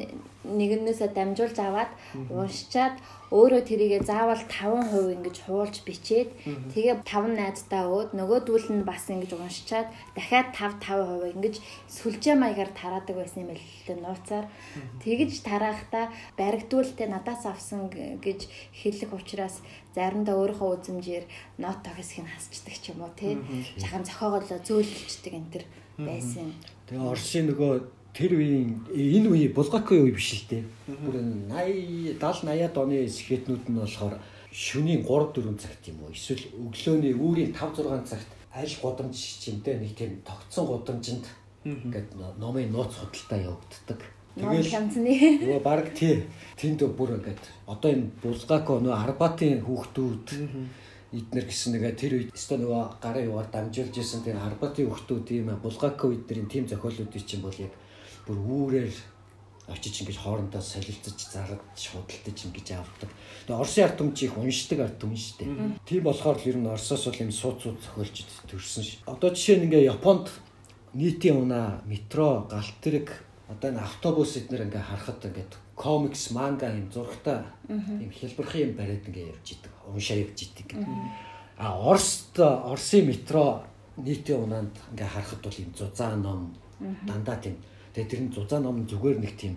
нэгнээсээ 0.42 1.14
дамжуулж 1.14 1.58
аваад 1.62 1.90
уншичаад 2.30 2.98
өөрөө 3.32 3.62
тэрийгэ 3.64 3.98
заавал 4.04 4.42
5% 4.44 5.14
ингэж 5.16 5.36
хуулж 5.46 5.76
бичээд 5.86 6.28
тэгээ 6.74 7.06
5 7.06 7.38
найздаа 7.38 7.88
өөд 7.88 8.10
нөгөөдүүл 8.18 8.68
нь 8.76 8.84
бас 8.84 9.06
ингэж 9.08 9.38
уншичаад 9.38 9.88
дахиад 10.18 10.50
5 10.52 10.82
5% 10.84 11.32
ингэж 11.32 11.54
сүлжээ 11.88 12.36
маягаар 12.36 12.70
тараадаг 12.76 13.16
байсан 13.16 13.46
юм 13.46 13.56
л 13.56 14.02
нууцаар. 14.02 14.46
Тэгэж 15.00 15.32
тараахта 15.48 16.12
баригдуултээ 16.36 17.08
надаас 17.08 17.46
авсан 17.46 17.88
гэж 18.18 18.50
хэлэх 18.72 19.12
учраас 19.14 19.62
заримдаа 19.94 20.36
өөрийнхөө 20.36 20.68
үзмжээр 20.82 21.24
нот 21.62 21.80
тохисхийг 21.86 22.28
хасчдаг 22.28 22.76
ч 22.76 22.92
юм 22.92 23.06
уу 23.06 23.12
тий 23.16 23.38
жахан 23.78 24.04
зохиогоолоо 24.04 24.60
зөөлөлчдөг 24.60 25.32
энэ 25.32 25.52
төр 25.52 25.64
байсан. 26.02 26.52
Тэгээ 26.88 27.08
Орсын 27.08 27.46
нөгөө 27.48 27.72
тэр 28.12 28.32
үеийн 28.36 28.70
энэ 28.92 29.28
үе 29.32 29.48
Булгакын 29.52 30.04
үе 30.04 30.12
биш 30.12 30.44
л 30.44 30.48
дээ. 30.50 30.64
Бүр 31.00 31.16
80 31.48 32.20
70 32.20 32.20
80-аад 32.20 32.76
оны 32.76 33.08
сэхэтнүүд 33.08 33.64
нь 33.72 33.80
болохоор 33.80 34.16
шөнийн 34.52 35.00
3 35.08 35.32
4 35.32 35.56
цагт 35.56 35.82
юм 35.88 36.04
уу 36.04 36.12
эсвэл 36.12 36.44
өглөөний 36.60 37.14
үүрийн 37.16 37.52
5 37.56 37.88
6 37.88 38.04
цагт 38.04 38.28
аль 38.52 38.76
гудамж 38.84 39.16
чимтэй 39.16 39.80
нэг 39.80 39.96
тийм 39.96 40.20
тогтсон 40.28 40.68
гудамжинд 40.68 41.24
ингээд 41.64 42.12
номын 42.36 42.68
нууц 42.68 42.92
худалдаа 43.00 43.56
явагддаг. 43.56 44.00
Ном 44.36 44.56
хянцны 44.64 45.12
Нөгөө 45.44 45.60
баг 45.60 45.92
тий. 45.92 46.24
Тэнд 46.56 46.80
бүр 46.96 47.20
ингээд 47.20 47.42
одоо 47.68 47.90
энэ 47.92 48.08
Булгако 48.24 48.80
нөгөө 48.80 48.96
Арбатын 48.96 49.60
хүүхдүүд 49.60 50.26
эднэр 51.12 51.44
гэсэн 51.44 51.76
нэгэ 51.76 51.90
тэр 52.00 52.12
үед 52.16 52.30
өстө 52.32 52.56
нөгөө 52.56 52.96
гарын 53.04 53.28
югаар 53.28 53.48
дамжуулж 53.52 53.92
исэн 53.92 54.24
тэр 54.24 54.40
Арбатын 54.40 54.88
хүүхдүүд 54.88 55.28
ийм 55.36 55.52
Булгако 55.60 56.08
эднэрийн 56.08 56.48
тим 56.48 56.64
зохиолуудыг 56.64 57.20
чинь 57.28 57.44
бол 57.44 57.52
яг 57.60 57.76
бүр 58.24 58.40
үүрээр 58.40 58.96
очиж 59.68 60.00
ингэж 60.00 60.18
хоорондоо 60.24 60.64
солилцож 60.64 61.18
зарад 61.28 61.60
худалдаж 61.76 62.38
ингэж 62.48 62.68
авдаг. 62.72 63.10
Тэгээ 63.46 63.60
Оросын 63.60 63.84
ард 63.84 63.96
түмч 64.00 64.16
их 64.24 64.36
уншдаг 64.40 64.80
ард 64.80 64.96
түмэн 64.96 65.20
шүү 65.20 65.36
дээ. 65.44 65.52
Тийм 65.84 66.02
болохоор 66.08 66.40
л 66.40 66.48
ер 66.48 66.56
нь 66.56 66.72
Оросоос 66.72 67.04
бол 67.04 67.22
юм 67.22 67.30
сууд 67.30 67.58
сууд 67.60 67.78
зохиолч 67.84 68.16
төрсөн 68.48 68.82
ш. 68.82 68.90
Одоо 69.06 69.30
жишээ 69.30 69.60
нь 69.60 69.66
ингээ 69.70 69.92
Японд 69.92 70.32
нийтийн 70.96 71.46
унаа, 71.46 71.84
метро, 71.86 72.48
галт 72.50 72.76
тэрэг 72.82 73.08
одоо 73.52 73.70
энэ 73.70 73.84
автобус 73.84 74.36
эднэр 74.36 74.66
ингээ 74.66 74.80
харахад 74.80 75.20
ингээд 75.24 75.52
комикс, 75.76 76.30
манга 76.30 76.72
юм 76.72 76.88
зурагтай 76.92 77.44
юм 77.68 78.10
хэлбэрхэн 78.10 78.62
юм 78.66 78.72
бариад 78.76 79.04
ингээ 79.08 79.30
явж 79.32 79.46
идэг. 79.52 79.72
Уншаа 79.88 80.16
явж 80.16 80.38
идэг. 80.42 80.68
А 81.58 81.78
Оросд 81.78 82.38
Оросын 82.40 83.06
метро 83.06 83.64
нийтийн 83.96 84.42
унаанд 84.42 84.74
ингээ 84.92 85.08
харахад 85.08 85.40
бол 85.42 85.58
юм 85.58 85.72
зузаан 85.76 86.22
ном 86.22 86.40
дандаа 87.06 87.36
тийм. 87.36 87.56
Тэгээ 87.94 88.10
тэр 88.10 88.20
нь 88.24 88.32
зузаан 88.32 88.62
ном 88.62 88.86
зүгээр 88.88 89.18
нэг 89.20 89.36
тийм 89.36 89.56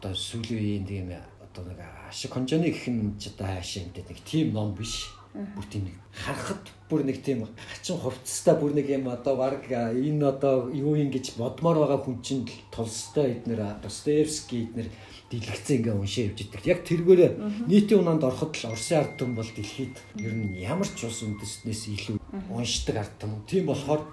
одоо 0.00 0.12
сүүлийн 0.14 0.84
үеийн 0.84 0.86
тийм 0.86 1.08
одоо 1.12 1.64
нэг 1.64 1.80
ашиг 2.08 2.32
хонжооны 2.32 2.72
гэх 2.72 2.88
нь 2.88 3.16
ч 3.20 3.28
одоо 3.32 3.46
хаашаа 3.46 3.84
юм 3.84 3.92
нэг 3.92 4.20
тийм 4.24 4.52
ном 4.52 4.74
биш. 4.74 5.12
Бүр 5.36 5.66
тийм 5.68 5.84
нэг 5.84 5.96
харахад 6.16 6.64
бүр 6.88 7.04
нэг 7.04 7.20
тийм 7.20 7.44
хачин 7.44 8.00
хувцастай 8.00 8.56
бүр 8.56 8.72
нэг 8.72 8.88
юм 8.88 9.08
одоо 9.12 9.36
баг 9.36 9.68
энэ 9.68 10.24
одоо 10.24 10.72
юу 10.72 10.96
юм 10.96 11.12
гэж 11.12 11.36
бодмоор 11.36 11.84
байгаа 11.84 12.00
хүн 12.00 12.24
чинь 12.24 12.48
Толстой 12.72 13.36
эднэр 13.36 13.76
Достоевский 13.84 14.64
эднэр 14.64 14.88
дэлгэцэн 15.28 15.76
ингээ 15.76 15.92
уншаа 15.92 16.24
явж 16.32 16.40
идэг. 16.40 16.62
Яг 16.64 16.80
тэргээр 16.88 17.22
нийтийн 17.68 18.00
унаанд 18.00 18.24
ороход 18.24 18.56
л 18.56 18.72
Оросын 18.72 19.04
ард 19.04 19.20
түмэн 19.20 19.36
бол 19.36 19.50
дэлхийд 19.52 19.96
ер 20.24 20.32
нь 20.32 20.56
ямар 20.56 20.88
ч 20.88 21.04
улс 21.04 21.20
үндэстнээс 21.20 21.82
илүү 21.92 22.16
уншдаг 22.48 22.96
ард 22.96 23.14
түмэн. 23.20 23.44
Тийм 23.44 23.66
болохоор 23.68 24.06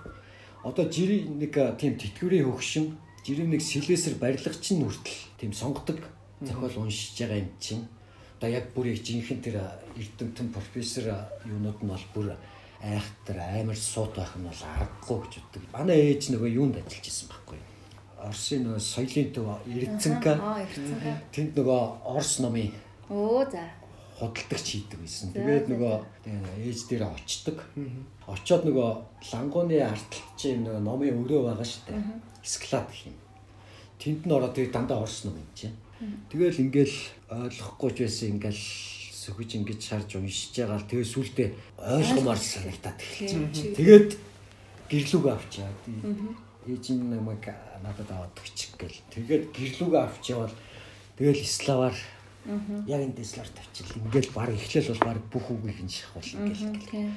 одоо 0.67 0.85
жирийн 0.91 1.39
нэг 1.39 1.53
тийм 1.79 1.95
тэтгэврийн 1.95 2.49
хөгшин 2.49 2.97
жирийн 3.23 3.53
нэг 3.53 3.61
сэлвэсэр 3.61 4.19
барилга 4.19 4.51
чинь 4.59 4.83
хүртэл 4.83 5.19
тийм 5.39 5.53
сонгодог 5.53 6.03
зохиол 6.41 6.89
уншиж 6.89 7.15
байгаа 7.15 7.39
юм 7.39 7.51
чинь 7.59 7.87
одоо 8.39 8.49
яг 8.49 8.73
бүр 8.75 8.91
их 8.91 9.03
жинхэнэ 9.05 9.43
тэр 9.43 9.55
эрдэмтэн 9.97 10.49
профессор 10.53 11.05
юунууд 11.45 11.79
нь 11.83 11.89
бол 11.89 12.05
бүр 12.13 12.27
айхтар 12.83 13.37
амар 13.39 13.77
суут 13.77 14.15
байх 14.15 14.35
нь 14.35 14.43
бол 14.43 14.61
аргагүй 14.75 15.17
гэж 15.23 15.33
боддог. 15.39 15.63
Манай 15.73 15.99
ээж 16.11 16.33
нөгөө 16.35 16.49
юунд 16.51 16.75
ажиллаж 16.77 17.07
исэн 17.07 17.27
байхгүй. 17.31 17.59
Оросын 18.23 18.63
нөгөө 18.63 18.79
соёлын 18.79 19.29
төв 19.35 19.47
Эрдэнэка. 19.67 20.33
Тэнд 21.31 21.51
нөгөө 21.55 21.81
Орос 22.07 22.39
номын 22.39 22.71
Оо 23.09 23.43
за. 23.47 23.63
худалдагч 24.19 24.67
хийдэг 24.67 24.99
байсан. 24.99 25.31
Тэгээд 25.35 25.67
нөгөө 25.71 25.95
ээж 26.63 26.79
дээр 26.87 27.03
очдог. 27.11 27.59
Очоод 28.27 28.63
нөгөө 28.67 28.89
лангууны 29.31 29.79
арталт 29.83 30.27
чинь 30.39 30.63
нөгөө 30.63 30.83
номын 30.83 31.19
өрөө 31.23 31.41
байгаа 31.51 31.67
шүү 31.67 31.83
дээ. 31.87 32.03
Склад 32.43 32.87
гэх 32.87 33.11
юм. 33.11 33.17
Тэнд 33.99 34.23
нь 34.27 34.31
ороод 34.31 34.55
тэгээд 34.55 34.75
дандаа 34.75 35.03
Орос 35.03 35.23
ном 35.27 35.35
юм 35.35 35.51
чинь. 35.55 35.75
Тэгэл 36.31 36.63
ингээл 36.67 36.97
ойлгохгүй 37.31 37.91
ч 37.91 37.97
байсан 38.07 38.27
ингээл 38.39 38.63
сөхөж 39.23 39.49
ингэж 39.55 39.79
шарж 39.79 40.09
уншиж 40.19 40.51
байгаа 40.59 40.79
л 40.83 40.89
тэгээ 40.91 41.07
сүултээ 41.07 41.49
ойлгомоор 41.79 42.39
санагтаад 42.39 42.99
эхэлчихсэн. 42.99 43.75
Тэгээд 43.79 44.09
гэрлүүг 44.91 45.25
авчаа. 45.31 45.71
Ээж 46.67 46.85
нь 46.91 47.07
намайг 47.07 47.43
надад 47.79 48.09
аваад 48.11 48.35
өгчих 48.35 48.75
гэл. 48.75 48.99
Тэгээд 49.15 49.43
гэрлүүг 49.55 49.93
авч 49.95 50.23
явал 50.35 50.55
тэгэл 51.15 51.43
славаар 51.47 51.95
яг 52.87 53.01
энэ 53.07 53.15
дэслэр 53.15 53.47
тавьчихл. 53.47 54.03
Ингээл 54.03 54.35
баг 54.35 54.49
эхлэл 54.51 54.91
бол 54.91 55.03
баг 55.07 55.19
бүх 55.31 55.47
үгийг 55.47 55.79
нь 55.79 55.91
шахвал 55.91 56.27
ингээл 56.27 57.15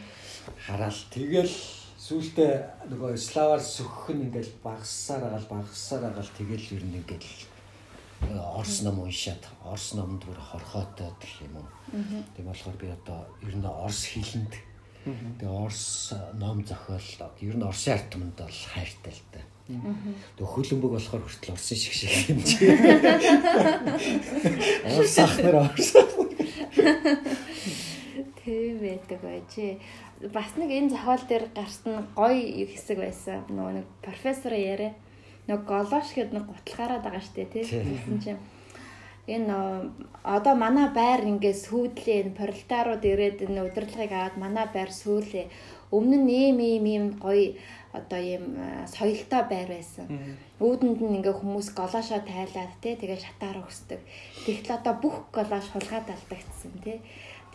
хараал. 0.66 1.00
Тэгэл 1.11 1.54
сүултээ 1.98 2.86
нөгөө 2.86 3.18
славаар 3.18 3.62
сөхөх 3.62 4.14
нь 4.14 4.30
ингээл 4.30 4.62
багассаар 4.62 5.26
агаал 5.26 5.50
багассаар 5.50 6.04
агаал 6.07 6.30
тэгэл 6.38 6.78
ер 6.78 6.84
нь 6.86 7.02
ингээл 7.02 7.55
Орос 8.23 8.83
ном 8.83 9.01
уншаад 9.01 9.47
Орос 9.64 9.95
номд 9.95 10.25
бүр 10.25 10.39
хорхоотой 10.41 11.11
гэх 11.21 11.43
юм 11.45 11.57
уу. 11.61 11.69
Тийм 12.37 12.47
болохоор 12.47 12.77
би 12.77 12.89
одоо 12.89 13.27
ер 13.43 13.57
нь 13.57 13.64
Орос 13.64 14.05
хэлэнд 14.09 14.55
тэгээ 15.39 15.53
Орос 15.53 16.12
ном 16.35 16.64
зохиол 16.64 17.01
ер 17.41 17.57
нь 17.57 17.62
Оросын 17.62 17.93
ард 17.95 18.11
түмэнд 18.11 18.37
бол 18.41 18.61
хайртай 18.73 19.12
л 19.12 19.23
та. 19.31 19.41
Тэгээ 19.67 20.51
хөлбөмбөг 20.51 20.93
болохоор 20.97 21.23
хүртэл 21.23 21.53
Оросын 21.55 21.79
шиг 21.79 21.95
шиг 21.95 22.11
юм 22.33 22.41
чи. 22.43 22.67
Орос 24.91 25.19
ахнаар 25.21 25.57
Орос. 25.71 25.91
Тийм 28.43 28.75
байдаг 28.83 29.21
байж. 29.23 29.53
Бас 30.33 30.51
нэг 30.57 30.71
энэ 30.73 30.91
зохиол 30.91 31.25
дээр 31.29 31.45
гарсан 31.55 32.09
гоё 32.17 32.67
хэсэг 32.67 32.99
байсан. 32.99 33.45
Нөгөө 33.53 33.73
нэг 33.79 33.87
профессор 34.03 34.53
яриа 34.57 34.97
нэг 35.49 35.61
голоош 35.64 36.09
гэдэг 36.14 36.34
нэг 36.34 36.47
гутлахаараад 36.51 37.03
байгаа 37.07 37.22
штэ 37.22 37.44
тий. 37.51 37.64
Тэгсэн 37.64 38.18
чинь 38.22 38.42
энэ 39.26 39.90
одоо 40.22 40.55
манай 40.55 40.88
байр 40.94 41.26
ингээд 41.26 41.59
сүйдлээ 41.66 42.18
энэ 42.22 42.38
пролетарууд 42.38 43.03
ирээд 43.03 43.38
энэ 43.47 43.66
удирдлагыг 43.66 44.12
аваад 44.14 44.36
манай 44.38 44.66
байр 44.70 44.90
сүүлээ. 44.90 45.47
Өмнө 45.90 46.18
нь 46.22 46.30
ийм 46.30 46.59
ийм 46.62 46.84
ийм 46.86 47.05
гоё 47.18 47.55
одоо 47.99 48.20
ийм 48.20 48.44
соёлтой 48.86 49.42
байр 49.51 49.68
байсан. 49.74 50.07
Үүдэнд 50.62 51.01
нь 51.03 51.16
ингээ 51.18 51.34
хүмүүс 51.42 51.68
голоошоо 51.74 52.20
тайлаад 52.22 52.72
тий 52.82 52.94
тэгээ 52.94 53.18
шатаар 53.18 53.59
өгсдөг. 53.62 54.01
Тэгтэл 54.47 54.78
одоо 54.78 54.94
бүх 55.03 55.16
голоош 55.34 55.66
хулгаад 55.70 56.07
алдагдсан 56.07 56.74
тий. 56.84 56.99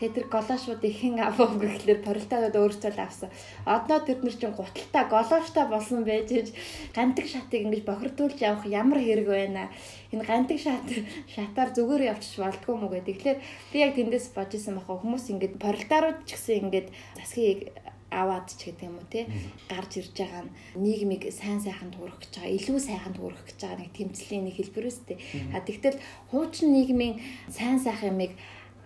Тэгээ 0.01 0.17
тэр 0.17 0.27
голоошууд 0.33 0.81
ихэн 0.81 1.21
авав 1.21 1.61
гэхлээр 1.61 2.01
өөрсдөө 2.01 2.89
л 2.89 3.05
авсан. 3.05 3.29
Одноо 3.69 4.01
тэр 4.01 4.25
нар 4.25 4.33
чинь 4.33 4.49
гуталтай 4.49 5.05
голооштой 5.05 5.65
болсон 5.69 6.01
байж 6.01 6.33
ээж 6.33 6.47
гантик 6.89 7.29
шатыг 7.29 7.69
ингэж 7.69 7.85
бохирдуулж 7.85 8.41
явах 8.41 8.65
ямар 8.65 8.97
хэрэг 8.97 9.29
байна. 9.29 9.69
Энэ 10.09 10.25
гантик 10.25 10.57
шат 10.57 10.89
шатаар 11.29 11.69
зүгээр 11.77 12.17
явчих 12.17 12.41
болдгоо 12.41 12.81
мүү 12.81 12.89
гэдэг. 12.97 13.13
Тэгэхээр 13.13 13.39
би 13.69 13.77
яг 13.77 13.93
тэндээс 13.93 14.33
бодож 14.33 14.57
исэн 14.57 14.81
бахаа 14.81 14.97
хүмүүс 14.97 15.25
ингэж 15.37 15.53
пролетарууд 15.61 16.25
ч 16.25 16.33
гэсэн 16.33 16.65
ингэж 16.65 16.85
засгийг 17.21 17.69
аваад 18.09 18.49
ч 18.49 18.73
гэдэг 18.73 18.89
юм 18.89 18.97
уу 18.97 19.05
те 19.05 19.29
гарч 19.69 20.01
ирж 20.01 20.17
байгаа 20.17 20.49
нь 20.49 20.51
нийгмийг 20.81 21.29
сайн 21.29 21.61
сайхан 21.61 21.93
туурах 21.93 22.17
гэж 22.19 22.41
байгаа 22.41 22.57
илүү 22.57 22.79
сайхан 22.81 23.13
туурах 23.13 23.45
гэж 23.45 23.59
байгаа 23.61 23.79
нэг 23.85 23.93
тэмцлийн 23.93 24.43
нэг 24.49 24.55
хэлбэр 24.57 24.89
үстэй. 24.89 25.17
А 25.53 25.61
тэгтэл 25.61 26.01
хуучин 26.33 26.73
нийгмийн 26.75 27.21
сайн 27.53 27.77
сайхан 27.79 28.17
юмыг 28.17 28.33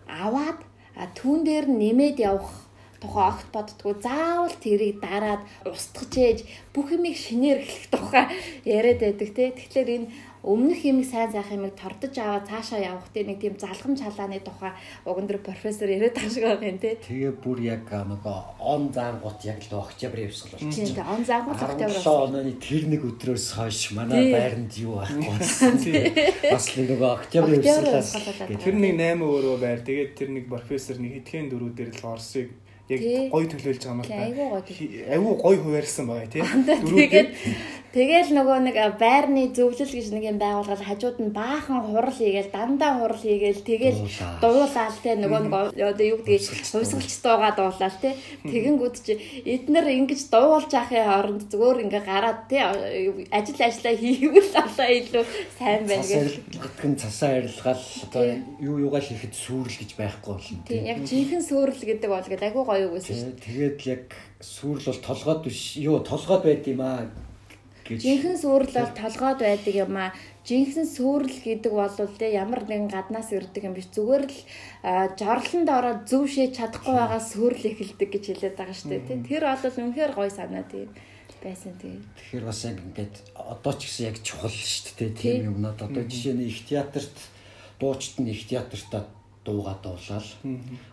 аваад 0.06 0.60
а 0.96 1.08
түүн 1.18 1.44
дээр 1.48 1.66
нэмээд 1.68 2.18
явах 2.20 2.66
тухай 3.00 3.28
огт 3.30 3.48
боддгоо. 3.54 3.94
Заавал 4.02 4.56
тэрийг 4.64 5.00
дараад 5.04 5.44
устгаж 5.68 6.14
ээж 6.16 6.40
бүх 6.74 6.92
юмыг 6.96 7.16
шинээр 7.16 7.60
эхлэх 7.62 7.88
тухай 7.92 8.26
яриад 8.66 9.00
байдаг 9.04 9.30
те. 9.36 9.52
Тэгэхээр 9.52 9.90
энэ 9.96 10.08
өмнөх 10.46 10.80
юм 10.86 11.02
сайн 11.04 11.32
сайх 11.34 11.50
юмыг 11.50 11.74
тордож 11.74 12.14
аваад 12.22 12.46
цаашаа 12.46 12.78
явах 12.80 13.10
те 13.14 13.26
нэг 13.26 13.42
тийм 13.42 13.58
залхам 13.58 13.98
чалааны 13.98 14.38
тухай 14.46 14.72
уган 15.06 15.26
дээр 15.26 15.42
профессор 15.42 15.90
яриад 15.90 16.14
байгаа 16.14 16.30
шиг 16.30 16.46
юм 16.46 16.78
те 16.78 16.96
Тэгээ 17.02 17.34
бүр 17.42 17.58
яг 17.66 17.90
нөгөө 17.90 18.38
он 18.62 18.94
заангут 18.94 19.42
яг 19.42 19.60
л 19.72 19.82
октябрь 19.82 20.30
явсгал 20.30 20.60
тийм 20.62 20.70
болчихсон. 20.70 20.96
те 20.96 21.02
он 21.02 21.22
заагуул 21.26 21.58
октябр 21.58 21.98
17 21.98 22.06
оны 22.30 22.54
тэр 22.62 22.84
нэг 22.94 23.02
өдрөөс 23.10 23.46
хойш 23.58 23.80
манай 23.98 24.30
байранд 24.30 24.74
юу 24.78 25.02
байхгүй 25.02 25.26
болсон. 25.34 25.74
Бас 26.54 26.66
л 26.78 26.86
нөгөө 26.94 27.10
явсгалаас 27.66 28.10
явсгалаа. 28.14 28.62
Тэр 28.62 28.76
нэг 28.78 28.94
8 29.02 29.26
өөрөө 29.26 29.58
байр. 29.58 29.80
Тэгээд 29.82 30.12
тэр 30.14 30.30
нэг 30.30 30.46
профессор 30.46 31.02
нэг 31.02 31.12
хэдхэн 31.26 31.50
дөрүүдээр 31.50 31.90
л 31.90 32.06
Оросыг 32.06 32.50
яг 32.86 33.00
Тий. 33.02 33.30
гоё 33.34 33.50
төлөөлж 33.50 33.82
байгаа 33.82 33.98
юм 33.98 34.62
Тий. 34.62 34.78
Хи- 34.78 35.10
Айгүй 35.10 35.34
гоё 35.42 35.58
хуваарлсан 35.58 36.06
байгаа 36.06 36.30
тий. 36.30 36.42
Тэгээд 36.46 37.30
тэгэл 37.96 38.36
нөгөө 38.36 38.58
нэг 38.68 38.78
байрны 39.00 39.56
зөвлөл 39.56 39.88
гэж 39.88 40.12
нэг 40.12 40.24
юм 40.36 40.38
байгуулгал 40.44 40.84
хажууд 40.84 41.18
нь 41.24 41.32
баахан 41.32 41.80
хурал 41.80 42.12
хийгээл 42.12 42.52
дандаа 42.52 43.00
хурал 43.00 43.16
хийгээл 43.24 43.64
тэгэл 43.64 44.00
дуулаад 44.44 44.96
те 45.00 45.16
нөгөө 45.16 45.42
нэг 45.48 45.54
одоо 45.80 46.04
юу 46.04 46.20
гэдгийг 46.20 46.44
хувьсгалч 46.76 47.14
дуугаа 47.24 47.56
дуулаад 47.56 47.96
те. 48.04 48.20
Тэгэнгүүт 48.44 48.96
чи 49.00 49.16
эднэр 49.48 49.88
ингэж 49.96 50.28
дуулж 50.28 50.76
яхахын 50.76 51.08
оронд 51.08 51.48
зүгээр 51.48 51.88
ингээ 51.88 52.04
гараад 52.04 52.52
те 52.52 52.68
ажил 53.32 53.60
ажиллаа 53.64 53.96
хийвэл 53.96 54.52
одоо 54.60 54.88
илүү 54.92 55.26
сайн 55.56 55.88
байна 55.88 56.04
гэж. 56.04 56.36
нь 56.84 57.00
цасаа 57.00 57.40
арилгаал 57.40 57.86
одоо 58.12 58.24
юу 58.60 58.76
юугаа 58.92 59.00
хийхэд 59.00 59.32
сүрэл 59.32 59.80
гэж 59.80 59.92
байхгүй 59.96 60.34
болно. 60.36 60.68
Тийм 60.68 60.84
яг 60.84 61.00
жинхэнэ 61.08 61.48
сүрэл 61.48 61.80
гэдэг 61.80 62.10
бол 62.12 62.28
гэдэг 62.28 62.48
айгүй 62.52 62.64
гоё 62.68 62.86
үг 62.92 63.00
байсан 63.00 63.16
шүү. 63.16 63.40
Тэгээд 63.40 63.80
яг 63.88 64.04
сүрэл 64.44 64.92
бол 64.92 65.02
толгойд 65.08 65.42
биш 65.48 65.80
юу 65.80 66.04
толгойд 66.04 66.44
байд 66.44 66.68
юм 66.68 66.84
аа 66.84 67.08
гэж 67.86 68.02
Жинхэнэ 68.02 68.42
сүрэл 68.42 68.74
бол 68.74 68.94
толгойд 68.98 69.40
байдаг 69.46 69.76
юм 69.78 69.94
аа. 69.96 70.12
Жинхэнэ 70.44 70.90
сүрэл 70.90 71.40
гэдэг 71.46 71.72
бол 71.72 71.94
те 72.18 72.28
ямар 72.34 72.66
нэгэн 72.66 72.90
гаднаас 72.90 73.30
ирдэг 73.32 73.64
юм 73.70 73.78
биш. 73.78 73.88
Зүгээр 73.94 74.26
л 74.26 74.38
жорлонд 75.16 75.70
ороод 75.70 76.02
зөв 76.10 76.26
шийдэж 76.26 76.58
чадахгүй 76.58 76.96
байгаа 76.98 77.22
сүрэл 77.22 77.70
эхэлдэг 77.70 78.10
гэж 78.10 78.24
хэлээд 78.34 78.58
байгаа 78.58 78.78
шүү 78.78 78.90
дээ. 78.90 79.26
Тэр 79.30 79.44
бол 79.46 79.80
үнэхээр 79.86 80.12
гоё 80.18 80.32
санаа 80.34 80.66
тийм 80.66 80.90
байсан 81.46 81.74
тийм. 81.78 82.02
Тэгэхээр 82.18 82.46
бас 82.46 82.60
яг 82.66 82.78
ингээд 82.82 83.16
одоо 83.38 83.74
ч 83.78 83.82
гэсэн 83.86 84.06
яг 84.10 84.18
чухал 84.26 84.50
шүү 84.50 84.98
дээ 84.98 85.14
Тий. 85.14 85.32
тийм 85.38 85.54
юмнууд 85.54 85.78
одоо 85.78 86.04
жишээ 86.10 86.34
нь 86.34 86.50
их 86.50 86.66
театрт 86.66 87.16
дуучид 87.78 88.18
нь 88.18 88.34
их 88.34 88.50
театртаа 88.50 89.06
дуугаа 89.46 89.78
дуулаад 89.86 90.26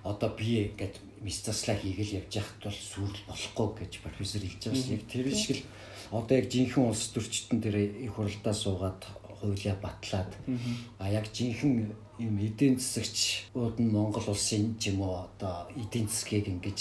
одоо 0.04 0.30
би 0.36 0.68
ингээд 0.68 1.00
мис 1.24 1.40
заслаа 1.40 1.76
хийгээл 1.80 2.20
явж 2.20 2.32
яхад 2.36 2.60
бол 2.68 2.76
сүрэл 2.76 3.24
болохгүй 3.28 3.68
гэж 3.80 3.92
профессор 4.04 4.44
хэлж 4.44 4.60
байгаа 4.60 4.82
шүү. 4.84 4.92
Яг 4.92 5.04
тэр 5.08 5.26
шиг 5.32 5.56
л 5.56 5.64
одоо 6.12 6.36
яг 6.36 6.46
жинхэнэ 6.52 6.88
улс 6.88 7.08
төрчтөн 7.16 7.58
дээр 7.60 7.76
их 8.04 8.12
хуралдаа 8.12 8.52
суугаад 8.52 9.00
хуулиа 9.40 9.74
батлаад 9.80 10.30
а 11.00 11.08
яг 11.08 11.26
жинхэнэ 11.32 11.88
юм 12.20 12.36
эдийн 12.38 12.76
засагчуд 12.78 13.80
нь 13.80 13.90
Монгол 13.90 14.28
улсын 14.28 14.76
ч 14.78 14.92
юм 14.92 15.00
уу 15.00 15.24
одоо 15.26 15.66
эдийн 15.72 16.06
засгийг 16.08 16.46
ингэж 16.52 16.78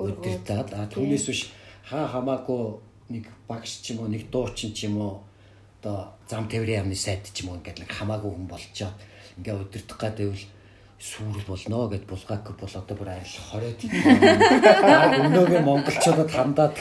удирдаад 0.00 0.72
а 0.72 0.88
түүнээс 0.88 1.26
биш 1.28 1.52
хаа 1.84 2.08
хамаагүй 2.08 2.80
нэг 3.12 3.24
багш 3.46 3.84
ч 3.84 3.92
юм 3.92 4.02
уу 4.02 4.08
нэг 4.08 4.32
дуучин 4.32 4.72
ч 4.72 4.88
юм 4.88 4.96
уу 4.96 5.20
одоо 5.80 6.16
зам 6.30 6.48
тээврийн 6.48 6.80
яамны 6.82 6.96
сайд 6.96 7.28
ч 7.28 7.44
юм 7.44 7.52
уу 7.52 7.58
ингээд 7.60 7.84
нэг 7.84 7.90
хамаагүй 7.92 8.32
хүн 8.32 8.48
болчоод 8.48 8.96
ингээ 9.38 9.60
удирдах 9.60 10.00
гэдэг 10.00 10.34
сүрэл 11.00 11.48
болно 11.48 11.88
гэд 11.88 12.04
булгаак 12.08 12.46
бол 12.56 12.74
одоо 12.80 12.96
бүр 12.96 13.08
айл 13.12 13.34
20 13.56 13.88
өнөөгийн 15.24 15.64
монголчуудад 15.64 16.30
хандаад 16.30 16.74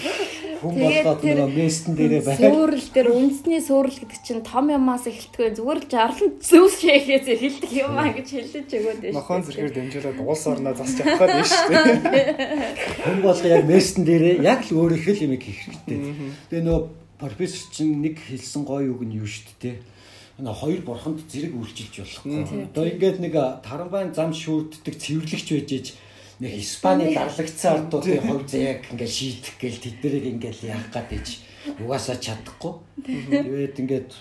хүн 0.60 0.76
болгоод 0.76 1.22
нөгөө 1.24 1.56
местэн 1.56 1.94
дээрээ 1.96 2.24
байх. 2.28 2.40
Сүрэл 2.40 2.90
дээр 2.92 3.10
үндэсний 3.16 3.62
сүрэл 3.64 4.00
гэдэг 4.04 4.22
чинь 4.28 4.44
том 4.44 4.66
юмас 4.68 5.08
эхэлтгүй 5.08 5.56
зүгээр 5.56 5.80
л 5.80 5.88
жарлан 5.88 6.32
зөвс 6.44 6.76
шээхээс 6.84 7.28
эхэлдэг 7.32 7.72
юм 7.80 7.96
аа 7.96 8.12
гэж 8.12 8.28
хэлж 8.28 8.72
өгөөд 8.76 9.00
байна. 9.00 9.18
Махон 9.18 9.44
зэрэгээр 9.48 9.74
дэмжүүлээд 9.80 10.20
улс 10.20 10.44
орноо 10.52 10.74
засч 10.76 10.98
явах 11.00 11.20
гээд 11.20 11.32
байна 11.32 11.48
шүү 11.48 11.68
дээ. 12.12 12.28
Хүн 13.08 13.20
болго 13.24 13.48
яг 13.48 13.64
местэн 13.64 14.04
дээрээ 14.04 14.36
яг 14.44 14.62
л 14.68 14.78
өөрөөх 14.84 15.08
л 15.08 15.24
юм 15.24 15.34
хийх 15.40 15.60
хэрэгтэй. 15.64 15.98
Тэгээ 16.52 16.66
нөгөө 16.68 16.84
профессор 17.18 17.66
чинь 17.72 18.04
нэг 18.04 18.20
хэлсэн 18.20 18.64
гоё 18.68 18.92
үг 18.92 19.04
нь 19.08 19.16
юу 19.16 19.28
шүү 19.28 19.56
дээ 19.64 19.78
энэ 20.40 20.56
хоёр 20.56 20.82
бурханд 20.88 21.20
зэрэг 21.28 21.52
үйлчилж 21.52 22.00
болохгүй. 22.00 22.72
Одоо 22.72 22.86
ингээд 22.88 23.20
нэг 23.20 23.36
тарамбайн 23.60 24.16
зам 24.16 24.32
шүүрддэг 24.32 24.96
цэвэрлэгч 24.96 25.48
байж 25.52 26.00
нэг 26.40 26.54
Испани 26.56 27.12
дарлагцсан 27.16 27.90
ардуудын 27.90 28.24
хувьд 28.24 28.52
яг 28.56 28.88
ингээд 28.92 29.12
шийдэх 29.12 29.56
гээл 29.60 29.84
тэднийг 29.84 30.26
ингээд 30.40 30.60
яах 30.72 30.88
гад 30.88 31.12
ээж 31.12 31.28
угаасаа 31.84 32.16
чадахгүй. 32.16 32.74
Тэгээд 33.04 33.80
ингээд 33.84 34.12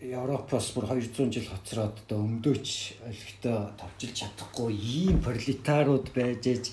Европоос 0.00 0.72
бүр 0.76 0.88
200 0.92 1.32
жил 1.32 1.48
хоцроод 1.48 1.96
одоо 2.04 2.18
өмдөөч 2.24 2.68
өлегтөө 3.08 3.58
товчилж 3.80 4.14
чадахгүй 4.16 4.72
ийм 4.76 5.20
пролетарууд 5.24 6.12
байж 6.16 6.44
ээж 6.44 6.64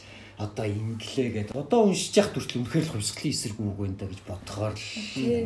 одоо 0.43 0.65
инглээ 0.67 1.29
гэдэг. 1.31 1.55
Одоо 1.55 1.87
уншиж 1.87 2.13
явах 2.19 2.35
төрөл 2.35 2.67
үнэхээр 2.67 2.85
л 2.87 2.93
хувьсгалын 2.99 3.33
эсрэг 3.33 3.57
үг 3.63 3.77
байна 3.79 3.97
да 3.99 4.05
гэж 4.11 4.19
бодохоор 4.27 4.75
л 4.75 4.87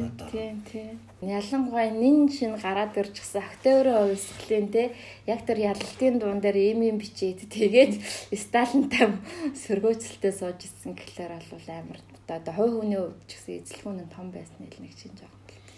надад. 0.02 0.30
Тийм 0.34 0.56
тийм. 0.66 0.96
Ялангуяа 1.22 1.90
нин 1.94 2.30
шин 2.34 2.54
гараад 2.58 2.98
ирж 2.98 3.16
гисэн 3.22 3.46
актёрын 3.46 3.98
хувьсгалын 4.10 4.68
те 4.74 4.84
яг 5.30 5.42
тэр 5.46 5.60
ялалтын 5.72 6.16
дуун 6.20 6.42
дээр 6.42 6.58
ийм 6.58 6.82
юм 6.86 6.98
бичээд 6.98 7.46
тэгээд 7.50 7.94
Сталинтай 8.34 9.14
сөргөөцөлтөө 9.54 10.34
сууж 10.34 10.60
ирсэн 10.66 10.94
гэхлээр 10.98 11.46
бол 11.54 11.68
амар 11.70 12.00
одоо 12.28 12.54
хой 12.54 12.70
хүний 12.70 13.00
хувьд 13.00 13.24
ч 13.30 13.32
гэсэн 13.40 13.54
эзлэхүүн 13.64 13.98
нь 14.04 14.14
том 14.14 14.28
байсан 14.36 14.68
л 14.68 14.82
нэг 14.84 14.94
чинь 15.00 15.16
жоо 15.16 15.37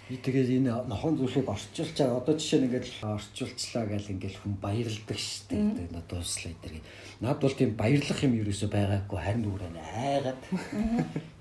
тэгээд 0.10 0.50
энэ 0.58 0.90
нохон 0.90 1.22
зүйлийг 1.22 1.46
орчуулчаа 1.46 2.18
одоо 2.18 2.34
жишээ 2.34 2.66
нь 2.66 2.68
ингээд 2.74 2.88
орчуулчлаа 3.06 3.86
гэл 3.86 4.14
ингээд 4.18 4.36
хүн 4.42 4.58
баярлдаг 4.58 5.18
шүү 5.22 5.54
дээ. 5.54 5.94
Тэгээд 5.94 6.10
дуслаа 6.10 6.54
дээр. 6.66 6.82
Над 7.22 7.38
бол 7.38 7.54
тийм 7.54 7.78
баярлах 7.78 8.18
юм 8.26 8.34
ерөөсөй 8.42 8.70
байгаагүй 8.74 9.20
харин 9.22 9.46
зүгээр 9.46 9.78
айгаад. 9.78 10.42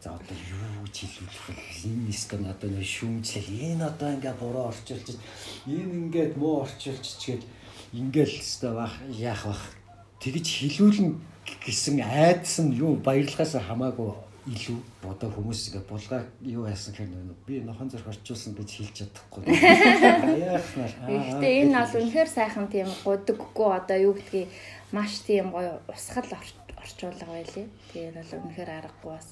За 0.04 0.12
одоо 0.12 0.36
юу 0.36 0.84
ч 0.92 1.08
хэлүүлэх 1.08 1.44
вэ? 1.48 1.56
Энэ 1.88 2.04
нэстэн 2.12 2.44
одоо 2.44 2.68
нөө 2.68 2.84
шүүмжлэл 2.84 3.48
энэ 3.72 3.88
одоо 3.88 4.08
ингээд 4.12 4.36
буруу 4.36 4.68
орчуулж 4.68 5.06
энэ 5.64 5.94
ингээд 6.12 6.32
муу 6.36 6.68
орчуулж 6.68 7.06
чигээд 7.08 7.44
ингээд 7.96 8.28
л 8.28 8.40
өстой 8.44 8.72
бах 8.76 8.94
яах 9.08 9.48
бах 9.48 9.64
тэгж 10.20 10.44
хэлүүлнэ 10.44 11.16
гэсэн 11.64 12.04
айдас 12.04 12.60
нь 12.60 12.76
юу 12.76 13.00
баярлахаас 13.00 13.56
хамаагүй 13.56 14.12
илүү 14.48 14.80
одоо 15.04 15.28
хүмүүс 15.28 15.60
ингээ 15.68 15.84
булгаа 15.88 16.24
юу 16.40 16.64
яасан 16.64 16.96
гэхээр 16.96 17.36
би 17.44 17.60
нохон 17.60 17.92
зөрх 17.92 18.08
орчуулсан 18.08 18.56
гэж 18.56 18.70
хэлж 18.72 18.94
чадахгүй. 19.04 19.44
Гэхдээ 19.44 21.54
энэ 21.68 21.76
бол 21.76 22.00
үнэхээр 22.00 22.30
сайхан 22.32 22.72
тийм 22.72 22.88
гудаггүй 23.04 23.68
одоо 23.76 23.98
юу 24.00 24.16
гэдгийг 24.16 24.48
маш 24.92 25.20
тийм 25.28 25.52
гоё 25.52 25.84
усгал 25.92 26.32
орчуулга 26.80 27.28
байлээ. 27.28 27.68
Тэгээд 27.92 28.16
бол 28.16 28.32
үнэхээр 28.40 28.70
аргагүй 28.72 29.12
бас 29.12 29.28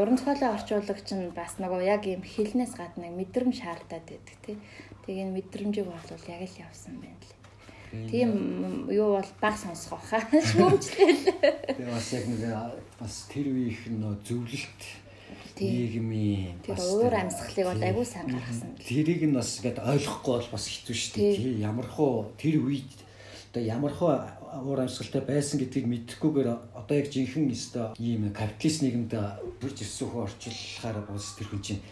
уран 0.00 0.16
зохиолын 0.16 0.56
орчуулагч 0.56 1.08
нь 1.16 1.32
бас 1.36 1.60
нөгөө 1.60 1.80
яг 1.84 2.08
юм 2.08 2.24
хэлнээс 2.24 2.72
гадна 2.76 3.12
мэдрэмж 3.12 3.56
шаардаад 3.60 4.06
байдаг 4.08 4.36
тий. 4.44 4.56
Тэгээ 5.04 5.24
энэ 5.28 5.36
мэдрэмжийг 5.36 5.88
бол 5.88 6.08
яг 6.08 6.42
л 6.44 6.60
явсан 6.64 6.96
байна 7.00 7.20
лээ. 7.20 7.39
Тийм 7.90 8.86
юу 8.90 9.18
бол 9.18 9.30
баг 9.40 9.56
сонсох 9.58 9.98
баха. 9.98 10.22
Шүүмжлэл. 10.50 11.26
Тэгээ 11.74 11.90
бас 11.90 12.08
яг 12.14 12.24
нэг 12.30 12.42
бас 13.00 13.14
тэр 13.26 13.46
үеийнх 13.50 13.84
нь 13.90 14.02
зөвлөлт 14.22 14.82
нийгмийн 15.60 16.56
тэр 16.64 16.78
өөр 16.78 17.14
амьсгалыг 17.18 17.66
бол 17.66 17.82
агүй 17.82 18.06
сайн 18.06 18.30
гаргасан. 18.30 18.78
Тэрийг 18.78 19.22
нь 19.26 19.36
бас 19.36 19.58
ингээд 19.58 19.82
ойлгохгүй 19.82 20.34
бол 20.38 20.50
бас 20.54 20.64
хэцүү 20.70 20.96
шүү 20.96 21.14
дээ. 21.18 21.66
Ямархуу 21.66 22.32
тэр 22.38 22.62
үед 22.62 22.94
одоо 23.50 23.62
ямархуу 23.66 24.14
уур 24.62 24.80
амьсгалтай 24.80 25.22
байсан 25.26 25.58
гэдгийг 25.58 25.86
мэдхгүйгээр 25.90 26.48
одоо 26.78 26.94
яг 26.94 27.10
жинхэнэ 27.10 27.50
өстө 27.50 27.98
ийм 27.98 28.30
капиталист 28.30 28.82
нийгэмд 28.86 29.12
бүрж 29.58 29.76
ирсэн 29.82 30.06
хөө 30.10 30.22
орчуулахаар 30.30 30.98
бас 31.10 31.34
тэр 31.34 31.48
хүн 31.50 31.62
чинь 31.62 31.82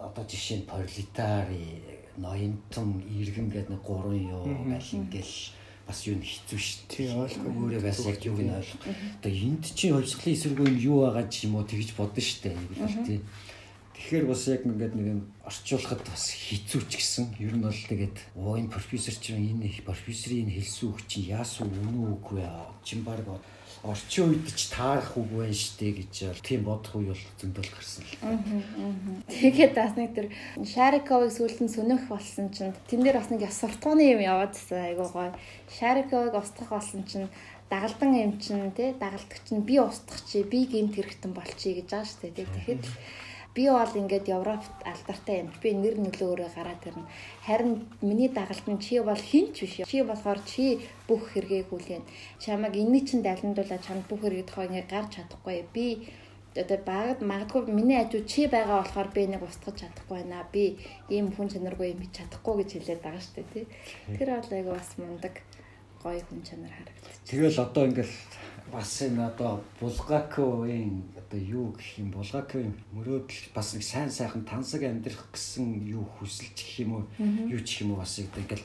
одоо 0.00 0.24
жишээ 0.24 0.64
нь 0.64 0.68
пролетари 0.68 2.01
ноёнтон 2.18 3.00
иргэн 3.08 3.48
гэдэг 3.48 3.70
нэг 3.72 3.82
гурван 3.82 4.20
юу 4.20 4.44
гал 4.44 4.90
ингээл 4.92 5.36
бас 5.86 6.06
юу 6.06 6.16
хэцүү 6.20 6.58
шүү 6.58 6.80
дээ. 6.88 7.14
Ойлгох 7.16 7.56
өөрөө 7.56 7.82
бас 7.82 8.00
яг 8.06 8.20
юуг 8.22 8.40
нь 8.40 8.54
ойлгох. 8.54 8.84
Одоо 9.18 9.32
энд 9.32 9.64
чинь 9.74 9.92
хувьсгалын 9.92 10.36
эсэргүүн 10.36 10.76
юу 10.78 10.98
байгаа 11.02 11.26
ч 11.26 11.48
юм 11.48 11.56
уу 11.58 11.66
тэгж 11.66 11.90
бодно 11.98 12.22
шүү 12.22 12.40
дээ. 12.42 12.56
Л 12.56 13.06
тий. 13.06 13.20
Тэгэхээр 13.96 14.24
бас 14.26 14.42
яг 14.50 14.62
ингээд 14.66 14.94
нэг 14.98 15.22
орчуулахад 15.46 16.02
бас 16.06 16.24
хэцүү 16.30 16.80
ч 16.86 16.92
гэсэн 16.98 17.24
ер 17.38 17.54
нь 17.54 17.62
бол 17.62 17.74
тэгээд 17.74 18.16
оо 18.38 18.58
энэ 18.58 18.70
профессор 18.70 19.14
чинь 19.14 19.58
энэ 19.58 19.82
профессорын 19.86 20.50
хэлсэн 20.50 20.86
үг 20.90 21.00
чинь 21.06 21.30
яасан 21.30 21.70
үнэн 21.70 22.18
үгүй 22.18 22.42
чин 22.82 23.06
баг 23.06 23.22
орчин 23.82 24.30
үед 24.30 24.46
ч 24.54 24.70
таарах 24.70 25.18
үг 25.18 25.26
байна 25.34 25.50
штэ 25.50 25.90
гэж 25.90 26.38
тийм 26.46 26.62
бодох 26.62 26.94
үе 26.94 27.10
бол 27.10 27.24
зөндөл 27.34 27.66
гарсан 27.66 28.06
л. 28.06 28.14
Тэгээд 29.26 29.74
бас 29.74 29.98
нэг 29.98 30.14
тэр 30.14 30.26
Шариковыг 30.62 31.34
сүүлд 31.34 31.66
нь 31.66 31.74
сөнөх 31.74 32.06
болсон 32.06 32.54
чинь 32.54 32.70
тэн 32.86 33.02
дээр 33.02 33.18
бас 33.18 33.34
нэг 33.34 33.42
яс 33.42 33.58
суртахууны 33.58 34.06
юм 34.06 34.22
яваадсан 34.22 34.94
айгуу 34.94 35.10
гоё. 35.10 35.34
Шариковыг 35.66 36.34
устгах 36.38 36.70
болсон 36.70 37.02
чинь 37.10 37.26
дагалдан 37.66 38.14
юм 38.14 38.32
чинь 38.38 38.70
тий 38.70 38.94
дагалдагч 38.94 39.50
нь 39.50 39.66
би 39.66 39.82
устгах 39.82 40.22
чи 40.30 40.46
би 40.46 40.62
гинт 40.70 40.94
хэрэгтэн 40.94 41.34
болчихъя 41.34 41.82
гэж 41.82 41.88
байгаа 41.90 42.06
штэ 42.06 42.30
тий. 42.30 42.46
Тэгэхэд 42.46 42.84
би 43.54 43.68
бол 43.68 43.92
ингээд 44.00 44.28
Европт 44.32 44.72
алдартай 44.84 45.44
юм. 45.44 45.52
Би 45.60 45.76
нэр 45.76 46.00
нөлөөрөө 46.00 46.50
гараад 46.56 46.82
ирнэ. 46.88 47.04
Харин 47.44 47.84
миний 48.00 48.28
дагалт 48.28 48.66
нь 48.68 48.80
чи 48.80 49.00
бол 49.00 49.16
хинч 49.16 49.60
биш. 49.60 49.84
Чи 49.84 50.02
болохоор 50.02 50.40
чи 50.44 50.80
бүх 51.08 51.36
хэрэгээ 51.36 51.68
хүлээн. 51.68 52.04
Чамаг 52.40 52.72
энэ 52.72 53.04
чинь 53.04 53.20
даландуулаад 53.20 53.84
чамд 53.84 54.08
бүх 54.08 54.24
хэрэгээ 54.24 54.48
тохоо 54.48 54.64
ингээд 54.66 54.88
гарч 54.88 55.10
чадахгүй. 55.20 55.68
Би 55.68 56.08
одоо 56.56 56.78
багад 56.84 57.20
магадгүй 57.20 57.72
миний 57.72 58.00
ажуу 58.00 58.24
чи 58.24 58.48
байгаа 58.48 58.80
болохоор 58.84 59.08
би 59.12 59.22
нэг 59.28 59.42
устгах 59.44 59.76
чадахгүй 59.76 60.24
байна. 60.24 60.44
Би 60.52 60.80
ийм 61.08 61.32
хүн 61.32 61.48
чанаргүй 61.52 61.92
юм 61.92 62.08
чадахгүй 62.12 62.64
гэж 62.64 62.70
хэлээд 62.72 63.04
байгаа 63.04 63.20
шүү 63.20 63.34
дээ, 63.36 63.52
тий. 63.52 63.66
Тэр 64.16 64.28
бол 64.36 64.52
айгу 64.52 64.70
бас 64.76 64.90
мундаг 64.96 65.34
гоё 66.02 66.20
хүн 66.24 66.40
чанар 66.44 66.72
харагдчих. 66.72 67.20
Тэгэл 67.28 67.58
одоо 67.60 67.82
ингээл 67.88 68.14
бас 68.72 69.02
энэ 69.02 69.26
одоо 69.32 69.60
Булгаковын 69.80 71.04
одоо 71.32 71.40
юу 71.40 71.72
гэх 71.72 71.96
юм 71.96 72.12
Булгаковын 72.12 72.76
мөрөөдөл 72.92 73.56
бас 73.56 73.72
нэг 73.72 73.80
сайн 73.88 74.12
сайхан 74.12 74.44
тансаг 74.44 74.84
амьдрах 74.84 75.32
гэсэн 75.32 75.88
юу 75.88 76.04
хүсэлж 76.20 76.52
гэх 76.52 76.84
юм 76.84 76.92
уу 76.92 77.04
юу 77.48 77.60
ч 77.64 77.88
юм 77.88 77.96
уу 77.96 78.04
бас 78.04 78.20
ингээл 78.20 78.60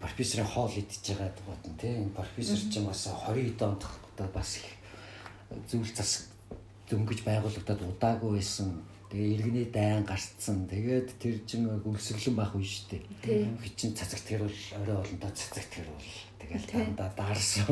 профессорын 0.00 0.48
хоол 0.48 0.72
идчихэж 0.72 1.20
байгаа 1.20 1.44
бодно 1.44 1.76
тийм 1.76 2.08
профессор 2.16 2.56
ч 2.56 2.80
бас 2.80 3.04
20 3.04 3.60
онд 3.60 3.84
одоо 3.84 4.28
бас 4.32 4.56
их 4.56 4.64
зүйл 5.68 5.92
зас 5.92 6.32
дөнгөж 6.88 7.20
байгуулагдаад 7.26 7.82
удаагүй 7.84 8.40
байсан. 8.40 8.80
Тэгээ 9.10 9.34
иргэний 9.38 9.66
дайн 9.70 10.02
гарцсан. 10.02 10.66
Тэгээд 10.66 11.08
тэр 11.22 11.36
чинь 11.46 11.66
өвсгөлэн 11.66 12.34
байх 12.34 12.54
үе 12.58 12.66
шүү 12.66 12.98
дээ. 13.22 13.54
Хичин 13.62 13.94
цацагт 13.94 14.26
хэрвэл 14.26 14.62
орой 14.82 14.98
олонтой 14.98 15.30
цацагт 15.30 15.70
хэрвэл 15.70 16.10
тэгэл 16.46 16.86
дандаа 16.86 17.10
даарсан. 17.16 17.66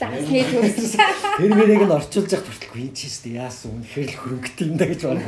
Заахны 0.00 0.42
төрс. 0.48 0.96
Тэр 1.38 1.52
мэрийг 1.52 1.84
нь 1.84 1.92
орчуулж 1.92 2.30
явах 2.32 2.48
хүртэл 2.48 2.80
энэ 2.80 2.96
ч 2.96 3.06
шүү 3.06 3.22
дээ. 3.28 3.38
Яасан 3.44 3.70
үнэхээр 3.76 4.08
л 4.08 4.20
хөрөнгөтэй 4.20 4.66
юм 4.66 4.76
да 4.80 4.86
гэж 4.88 5.00
байна. 5.04 5.24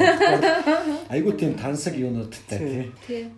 Айгуу 1.12 1.34
тийм 1.36 1.52
тансаг 1.54 1.94
юунуудтай 1.94 2.58
тий. 2.58 2.84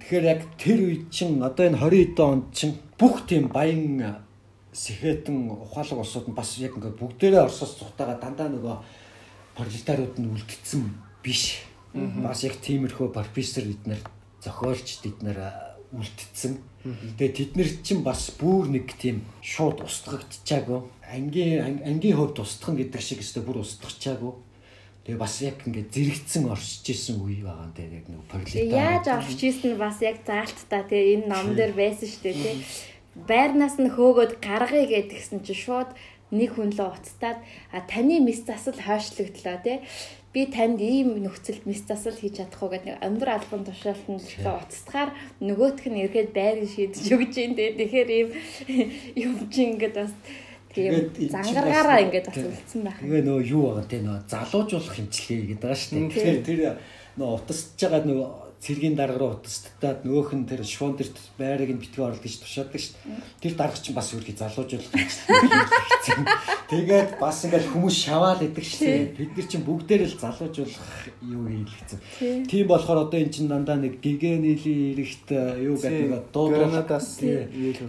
Тэгэхээр 0.01 0.25
яг 0.25 0.41
тэр 0.57 0.79
үед 0.87 1.05
чинь 1.11 1.43
одоо 1.43 1.65
энэ 1.67 1.83
20 1.83 2.17
онд 2.23 2.45
чинь 2.55 2.79
бүх 2.97 3.27
тийм 3.29 3.51
баян 3.53 4.23
сэхэтэн 4.77 5.51
ухаалаг 5.51 6.05
улсууд 6.05 6.29
нь 6.31 6.37
бас 6.37 6.57
яг 6.61 6.77
ингээд 6.77 7.01
бүгдээрээ 7.01 7.45
Оросоос 7.49 7.81
цухтаага 7.81 8.21
дандаа 8.21 8.49
нөгөө 8.53 8.77
пролетариуд 9.57 10.21
нь 10.21 10.31
үлдсэн 10.33 10.85
биш. 11.25 11.65
Бас 11.97 12.45
яг 12.45 12.61
тиймэрхүү 12.61 13.09
профессор 13.09 13.65
эднэр 13.65 14.01
зохиолч 14.45 15.01
эднэр 15.01 15.76
үлдсэн. 15.93 16.59
Тэгээ 17.19 17.35
тэд 17.35 17.53
нар 17.59 17.71
чинь 17.83 18.03
бас 18.03 18.31
бүр 18.35 18.71
нэг 18.71 18.95
тийм 18.99 19.27
шууд 19.43 19.83
устгагдчихаагүй. 19.83 20.81
Ангийн 21.07 21.83
ангийн 21.83 22.17
хувьд 22.17 22.43
устгах 22.43 22.79
гэдэг 22.79 23.03
шиг 23.03 23.23
өстө 23.23 23.43
бүр 23.43 23.63
устгахчаагүй. 23.63 24.33
Тэгээ 25.07 25.23
бас 25.23 25.35
яг 25.43 25.63
ингээд 25.63 25.91
зэрэгцэн 25.95 26.51
оршиж 26.51 26.87
исэн 26.91 27.23
үе 27.23 27.47
байгаа 27.47 27.71
нэ 27.71 28.03
яг 28.03 28.07
нэг 28.11 28.23
пролетар. 28.27 28.67
Яаж 28.67 29.07
оршиж 29.07 29.41
исэн 29.55 29.75
нь 29.75 29.79
бас 29.79 30.03
яг 30.03 30.23
заалттай 30.27 30.83
тэгээ 30.83 31.15
энэ 31.23 31.31
ном 31.31 31.55
дээр 31.55 31.75
байсан 31.79 32.07
шүү 32.11 32.23
дээ 32.27 32.39
тий. 32.43 32.57
Байрнаас 33.15 33.79
нь 33.79 33.95
хөөгөөд 33.95 34.43
гаргая 34.43 34.87
гэдгсэн 34.91 35.47
чинь 35.47 35.63
шууд 35.63 35.91
нэг 36.35 36.59
хүн 36.59 36.75
л 36.75 36.91
уцтаад 36.91 37.39
а 37.71 37.79
таны 37.87 38.19
мис 38.19 38.43
засал 38.43 38.75
хойшлогдлоо 38.75 39.59
тий 39.63 39.79
би 40.37 40.45
танд 40.53 40.85
ийм 40.85 41.17
нөхцөлд 41.25 41.65
мис 41.65 41.81
засал 41.89 42.13
хийж 42.13 42.45
чадах 42.45 42.61
уу 42.61 42.69
гэдэг 42.69 43.01
өндөр 43.01 43.31
албан 43.33 43.65
тушаалтанд 43.65 44.21
уцтахаар 44.21 45.17
нөгөөх 45.41 45.89
нь 45.89 46.05
ирэхэд 46.05 46.37
байрыг 46.37 46.69
шийдэж 46.69 47.09
өгч 47.17 47.35
юм 47.41 47.53
тий 47.57 47.73
тэгэхээр 47.73 48.11
ийм 48.13 48.29
юм 49.25 49.33
чи 49.49 49.65
ингээд 49.65 49.97
бас 49.97 50.13
тийм 50.77 50.93
зангаргаараа 51.33 52.05
ингээд 52.05 52.29
бас 52.29 52.37
үлдсэн 52.37 52.81
байх. 52.85 53.01
Тэгээ 53.01 53.25
нөө 53.25 53.41
юу 53.49 53.63
байгаа 53.73 53.89
те? 53.89 54.05
Нөө 54.05 54.19
залуужуулах 54.29 54.93
хэмжлэгээ 54.93 55.41
гэдэг 55.57 55.63
байгаа 55.65 55.81
шүү 55.81 55.93
дээ. 55.97 56.11
Тэгэхээр 56.13 56.39
тэр 56.45 56.61
нөө 57.17 57.29
утасч 57.33 57.81
байгаа 57.81 58.05
нөгөө 58.05 58.29
цэргийн 58.61 58.97
дарга 58.97 59.19
руу 59.19 59.33
утастаад 59.37 60.05
нөгөөх 60.05 60.31
нь 60.35 60.49
тэр 60.49 60.63
швон 60.65 60.97
дэрт 60.97 61.17
байрыг 61.39 61.71
нь 61.71 61.81
битгий 61.83 62.03
орлоо 62.03 62.21
гэж 62.21 62.41
тушаадаг 62.41 62.81
шүү 62.81 62.97
дээ. 63.05 63.21
Тэр 63.41 63.55
дарга 63.55 63.79
чинь 63.79 63.97
бас 63.97 64.11
үргэлж 64.17 64.39
залуужуулах 64.41 64.93
хэмжлэгээ. 64.93 66.25
Тэгээд 66.73 67.11
бас 67.21 67.39
ингээд 67.45 67.67
хүмүүс 67.71 67.97
шаваал 67.97 68.41
идэг 68.41 68.65
шүү 68.65 68.87
дээ. 68.87 69.17
Бид 69.17 69.33
нар 69.37 69.47
чинь 69.47 69.67
бүгдээр 69.69 70.03
л 70.09 70.17
залуужуулах 70.17 70.89
юу 71.21 71.45
хийлгэсэн. 71.47 72.01
Тийм 72.49 72.67
болохоор 72.67 73.07
одоо 73.07 73.19
эн 73.21 73.31
чинь 73.31 73.51
дандаа 73.53 73.77
нэг 73.77 74.01
гигэнэлийн 74.01 74.97
эрэгт 74.97 75.29
юу 75.61 75.77
гэдэг 75.77 76.09
нэг 76.11 76.25
дууданаас 76.33 77.21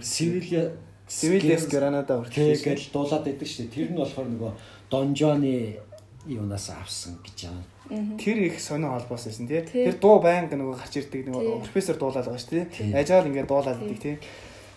сивил 0.04 0.76
Сивилес 1.08 1.64
Гранада 1.72 2.20
хүртэл 2.20 2.52
тэгэл 2.60 2.92
дуулаад 2.92 3.24
байдаг 3.24 3.48
шүү 3.48 3.64
дээ. 3.64 3.72
Тэр 3.72 3.88
нь 3.96 3.96
болохоор 3.96 4.28
нөгөө 4.28 4.52
Донжоны 4.92 5.80
юунаас 6.28 6.68
авсан 6.68 7.16
гэж 7.24 7.48
байна. 7.48 7.64
Тэр 7.88 8.36
их 8.44 8.60
сонио 8.60 8.92
холбоос 8.92 9.24
байсан 9.26 9.48
тий. 9.48 9.62
Тэр 9.64 9.96
дуу 9.96 10.20
байнга 10.20 10.56
нөгөө 10.56 10.76
гарч 10.76 11.00
ирдэг 11.00 11.28
нөгөө 11.28 11.64
профессор 11.64 11.96
дуулаад 11.96 12.28
байгаа 12.28 12.42
шүү 12.42 12.68
тий. 12.68 12.92
Ажаал 12.92 13.28
ингээд 13.28 13.48
дуулаад 13.48 13.80
идэг 13.82 14.00
тий. 14.00 14.16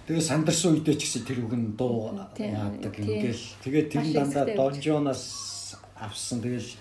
Тэгээ 0.07 0.23
сандарсан 0.23 0.75
үедээ 0.75 0.95
ч 0.97 1.01
гэсэн 1.05 1.23
тэр 1.27 1.45
үг 1.45 1.53
нь 1.55 1.75
дуу 1.77 2.09
яадаг 2.39 2.93
ингээл 2.95 3.43
тэгээд 3.63 3.87
тэр 3.91 4.05
дандаа 4.15 4.45
Донжоноос 4.55 5.23
авсан 5.99 6.41
тэгэл 6.41 6.71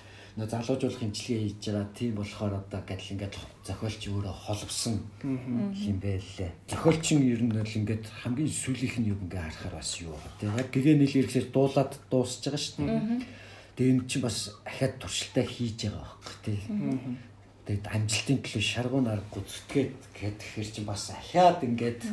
нөө 0.40 0.48
залуужуулах 0.48 1.00
хэмжлэгээ 1.04 1.42
хийж 1.44 1.62
байгаа. 1.68 1.86
Тийм 1.92 2.14
болохоор 2.16 2.54
одоо 2.62 2.80
гэдэл 2.80 3.12
ингээд 3.18 3.34
зохиолч 3.66 4.02
өөрөө 4.08 4.34
холбсон 4.46 4.96
юм 5.20 5.98
байлээ. 6.00 6.50
Зохиолчин 6.70 7.20
ер 7.28 7.42
нь 7.44 7.52
л 7.52 7.78
ингээд 7.82 8.04
хамгийн 8.08 8.48
сүүлийнх 8.48 8.96
нь 9.02 9.10
юу 9.12 9.18
ингээ 9.20 9.42
харахаар 9.42 9.74
бас 9.76 9.90
юу. 10.00 10.16
Тэгээ 10.40 10.56
яг 10.56 10.68
гэгээ 10.72 10.96
нийл 10.96 11.18
ирэхлээр 11.20 11.48
дуулаад 11.52 11.92
дуусж 12.08 12.40
байгаа 12.46 12.62
шүү 12.62 12.86
дээ. 12.88 13.00
Тэгээ 13.80 13.96
энэ 13.96 14.04
чинь 14.12 14.20
бас 14.20 14.60
ахаад 14.68 15.00
туршилтаа 15.00 15.40
хийж 15.48 15.88
байгаа 15.88 16.04
байхгүй 16.04 16.36
тий. 16.44 16.60
Тэгээд 17.64 17.86
амжилтын 17.96 18.38
төлөө 18.44 18.60
шаргуун 18.60 19.08
аргагүй 19.08 19.40
зүтгээд 19.40 19.96
гэхээр 20.20 20.68
чинь 20.68 20.84
бас 20.84 21.08
ахаад 21.16 21.64
ингээд 21.64 22.04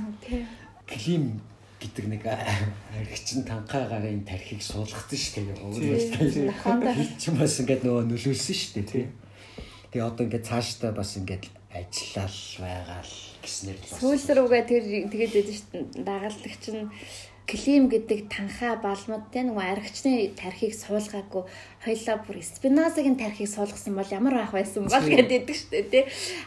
клим 0.88 1.44
гэдэг 1.84 2.06
нэг 2.08 2.24
аригчин 2.24 3.44
танхаагаарын 3.44 4.24
тархийг 4.24 4.64
суулгацсан 4.64 5.20
шүү 5.20 5.44
дээ. 5.44 5.60
Өвөр 5.68 7.20
чи 7.20 7.36
бас 7.36 7.60
ингээд 7.60 7.84
нөгөө 7.84 8.16
нөлөөлсөн 8.16 8.56
шүү 8.56 8.72
дээ 8.80 8.88
тий. 8.88 9.06
Тэгээ 9.92 10.08
одоо 10.08 10.24
ингээд 10.24 10.48
цаашдаа 10.48 10.96
бас 10.96 11.20
ингээд 11.20 11.52
ажиллал 11.68 12.40
байгаа 12.64 13.04
л 13.04 13.16
гэснээр 13.44 13.76
л 13.76 13.84
бас. 13.84 14.00
Сүүлсрүүгээ 14.00 14.64
тэр 14.72 14.84
тэгээд 15.12 15.34
байдаг 15.36 15.56
шүү 15.60 15.68
дээ. 15.76 15.84
Дагалдагч 16.08 16.64
нь 16.72 16.88
клим 17.48 17.88
гэдэг 17.88 18.28
танхаа 18.28 18.76
балмад 18.84 19.32
те 19.32 19.48
нөгөө 19.48 19.66
аригчны 19.72 20.36
тархийг 20.36 20.76
суулгаагүй 20.76 21.48
хоёлаа 21.80 22.18
бүр 22.28 22.44
спинозагийн 22.44 23.16
тархийг 23.16 23.48
суулгасан 23.48 23.96
бол 23.96 24.12
ямар 24.12 24.36
байх 24.36 24.52
байсан 24.52 24.84
бол 24.92 25.08
гэдэг 25.08 25.48
штэ 25.56 25.88
те 25.88 26.00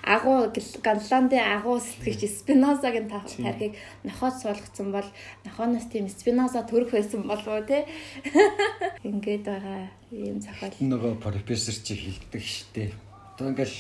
агуу 0.05 0.53
галландын 0.85 1.41
агуу 1.57 1.81
сэтгэгч 1.81 2.45
спинозагийн 2.45 3.09
тархийг 3.09 3.81
нохоод 4.05 4.37
суулгацсан 4.45 4.93
бол 4.93 5.09
нохооноос 5.49 5.89
тийм 5.89 6.05
спиноза 6.13 6.69
төрөх 6.69 6.93
байсан 6.93 7.25
болов 7.25 7.65
те 7.65 7.89
ингээд 9.09 9.49
байгаа 9.49 9.89
юм 10.13 10.37
зохиол. 10.45 10.77
Нөгөө 10.85 11.17
профессор 11.17 11.81
чи 11.81 11.97
хэлдэг 11.97 12.45
штэ. 12.45 12.93
Одоо 13.41 13.57
ингээл 13.57 13.79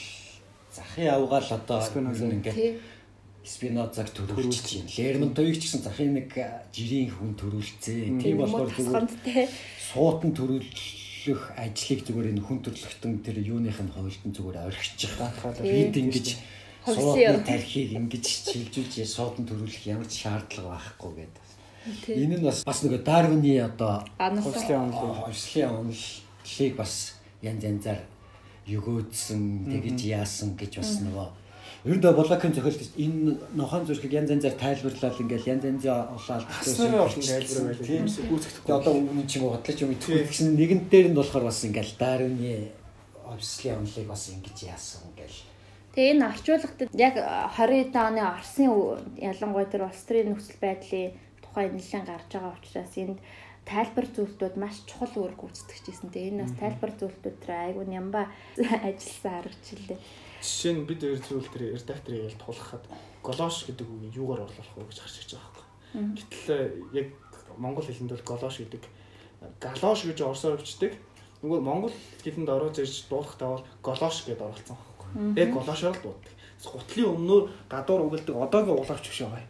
захын 0.73 1.13
авгаал 1.13 1.49
одоо 1.53 1.85
ингээд 1.85 2.81
Спинозаг 3.51 4.09
төрүүлж 4.15 4.63
чинь. 4.63 4.87
Лермонтовыг 4.87 5.59
ч 5.59 5.67
гэсэн 5.67 5.83
захын 5.83 6.15
нэг 6.15 6.31
жирийн 6.71 7.11
хүн 7.11 7.35
төрүүлцээ. 7.35 8.23
Тийм 8.23 8.39
болохоор 8.39 8.71
зүгээр 8.71 9.51
суутан 9.91 10.31
төрүүлэх 10.39 11.43
ажлыг 11.59 12.01
зүгээр 12.07 12.31
энэ 12.31 12.47
хүн 12.47 12.63
төрлөختөн 12.63 13.19
тэр 13.27 13.43
юуных 13.43 13.83
нь 13.83 13.91
хойлтон 13.91 14.31
зүгээр 14.31 14.71
орхичих. 14.71 15.19
Бид 15.67 15.99
ингэж 15.99 16.27
суутны 16.87 17.43
тархийг 17.43 17.91
ингэж 17.99 18.25
шилжүүлж 18.55 18.95
суутан 19.11 19.45
төрүүлэх 19.51 19.83
ямар 19.91 20.07
ч 20.07 20.23
шаардлага 20.31 20.79
байхгүй 20.79 21.27
гэдэг. 21.27 21.47
Энэ 22.07 22.37
нь 22.39 22.47
бас 22.47 22.63
бас 22.63 22.87
нэг 22.87 23.03
Дарвины 23.03 23.59
одоо 23.67 24.07
хувьслын 24.15 24.95
онол 24.95 25.27
хувьслын 25.27 25.75
онолыг 25.75 26.73
бас 26.79 27.19
янз 27.43 27.67
янзаар 27.67 28.01
өгөөдсөн 28.71 29.67
тэгэж 29.67 29.99
яасан 30.07 30.55
гэж 30.55 30.79
бас 30.79 31.03
нөгөө 31.03 31.40
Ерөндөө 31.81 32.13
Булгакын 32.13 32.53
зохиолч 32.53 32.93
энэ 33.01 33.41
нохон 33.57 33.89
зүрхийг 33.89 34.13
янз 34.13 34.29
янзаар 34.29 34.53
тайлбарлал 34.61 35.17
ингээл 35.17 35.49
янз 35.49 35.65
янзын 35.65 36.13
олон 36.13 36.37
албатай 36.37 36.75
тайлбар 36.77 37.73
байл 37.73 37.81
тийм 37.81 38.05
гүйцэтгэхгүй. 38.05 38.73
Одоо 38.77 38.93
үнэн 39.01 39.25
чинь 39.25 39.49
бодлож 39.49 39.79
юм 39.81 39.97
итгэх 39.97 40.29
гэсэн 40.29 40.61
нэгэн 40.61 40.93
дээр 40.93 41.09
нь 41.09 41.17
болохоор 41.17 41.49
бас 41.49 41.65
ингээл 41.65 41.97
Дарвины 41.97 42.69
обслын 43.25 43.81
онлыг 43.81 44.07
бас 44.13 44.29
ингэж 44.29 44.59
яасан 44.69 45.09
ингээл 45.09 45.41
Тэгээ 45.97 46.13
энэ 46.21 46.29
орчуулагтад 46.29 46.91
яг 46.93 47.17
20 47.17 47.97
оны 47.97 48.23
Орсын 48.29 48.69
ялангуяа 49.17 49.67
тэр 49.73 49.89
улс 49.89 50.05
төрийн 50.05 50.37
нөхцөл 50.37 50.61
байдлын 50.61 51.17
тухай 51.43 51.67
нэлээд 51.73 52.07
гарч 52.07 52.29
байгаа 52.29 52.55
учраас 52.61 52.95
энд 53.01 53.19
тайлбар 53.65 54.07
зүйлтүүд 54.07 54.55
маш 54.61 54.85
чухал 54.87 55.17
үүрэг 55.17 55.41
гүйцэтгэжсэн. 55.41 56.13
Тэгээ 56.15 56.31
энэ 56.31 56.45
бас 56.45 56.55
тайлбар 56.61 56.93
зүйлтүүд 56.95 57.37
тэр 57.43 57.53
айгуу 57.73 57.87
нямба 57.89 58.31
ажилласан 58.87 59.35
аргачлалээ. 59.41 59.99
Жишээ 60.41 60.73
нь 60.73 60.87
бид 60.89 61.01
хоёр 61.05 61.21
зүйл 61.21 61.49
тэр 61.53 61.77
редакторыг 61.77 62.25
ял 62.33 62.39
тулахад 62.41 62.85
голош 63.23 63.69
гэдэг 63.69 63.87
үгийг 63.87 64.17
юугаар 64.17 64.49
орлуулах 64.49 64.77
вэ 64.77 64.89
гэж 64.89 64.99
харж 65.05 65.37
байгаа 65.37 65.53
байхгүй. 65.53 65.67
Гэтэл 66.17 66.49
э, 66.49 67.05
яг 67.05 67.09
монгол 67.61 67.85
хэлэнд 67.85 68.13
бол 68.17 68.29
голош 68.33 68.57
гэдэг 68.65 68.83
галош 69.61 70.01
гэж 70.09 70.19
орсоор 70.25 70.57
бичдэг. 70.57 70.93
Нөгөө 71.45 71.61
монгол 71.61 71.93
хэлэнд 72.25 72.49
ороод 72.49 72.77
ирж 72.81 73.09
дуулахдаа 73.09 73.61
бол 73.61 73.65
голош 73.85 74.17
гэдээ 74.25 74.49
оролцсон 74.49 74.77
байхгүй. 74.77 75.09
Яг 75.37 75.49
голошоор 75.53 75.97
л 75.97 76.05
дууддаг. 76.05 76.35
Гутлын 76.61 77.13
өмнөөр 77.17 77.45
гадуур 77.73 78.01
угалдаг 78.09 78.37
одоогийн 78.37 78.81
улаач 78.81 79.05
биш 79.09 79.21
байгаа. 79.25 79.45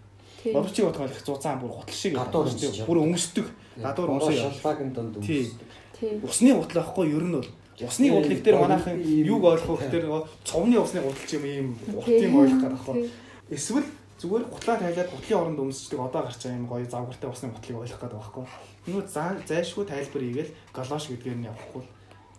Бодорчиг 0.55 0.85
бодгоо 0.87 1.07
их 1.07 1.23
зузаан 1.27 1.59
бүр 1.61 1.71
гутал 1.75 1.95
шиг 1.95 2.15
гадуур 2.15 2.47
бүр 2.87 2.99
өмсдөг. 3.03 3.47
Гадуур 3.77 4.11
өмсөй. 4.15 4.39
Шалбаагийн 4.39 4.93
донд 4.95 5.19
өмсдөг. 5.19 5.69
Усны 6.23 6.55
гутал 6.55 6.83
ахгүй 6.83 7.11
ер 7.11 7.27
нь 7.27 7.35
бол 7.35 7.49
Усны 7.81 8.11
удлыг 8.13 8.41
дээр 8.43 8.59
манайхан 8.61 8.97
юг 9.01 9.43
ойлгох 9.45 9.81
гэхээр 9.81 10.05
нөгөө 10.05 10.23
цовны 10.45 10.77
усны 10.81 11.01
гудал 11.01 11.27
ч 11.29 11.33
юм 11.39 11.45
ийм 11.45 11.69
урт 11.97 12.09
юм 12.09 12.35
ойлгох 12.37 12.61
гэдэг 12.61 12.83
байна. 12.87 13.09
Эсвэл 13.49 13.89
зүгээр 14.21 14.45
гутлаа 14.53 14.77
тайлаад 14.77 15.11
гутлын 15.11 15.41
оронд 15.41 15.61
өмсчдэг 15.65 16.01
одоо 16.01 16.23
гарч 16.29 16.41
байгаа 16.45 16.61
юм 16.61 16.69
гоё 16.69 16.85
завгартай 16.85 17.31
усны 17.31 17.49
гутлыг 17.49 17.81
ойлгох 17.81 18.01
гэдэг 18.05 18.19
байхгүй. 18.21 18.45
Нөгөө 18.85 19.05
зайлшгүй 19.49 19.85
тайлбар 19.89 20.23
хийгээл 20.25 20.57
галош 20.77 21.05
гэдгээр 21.09 21.39
нь 21.41 21.49
явахгүй. 21.49 21.85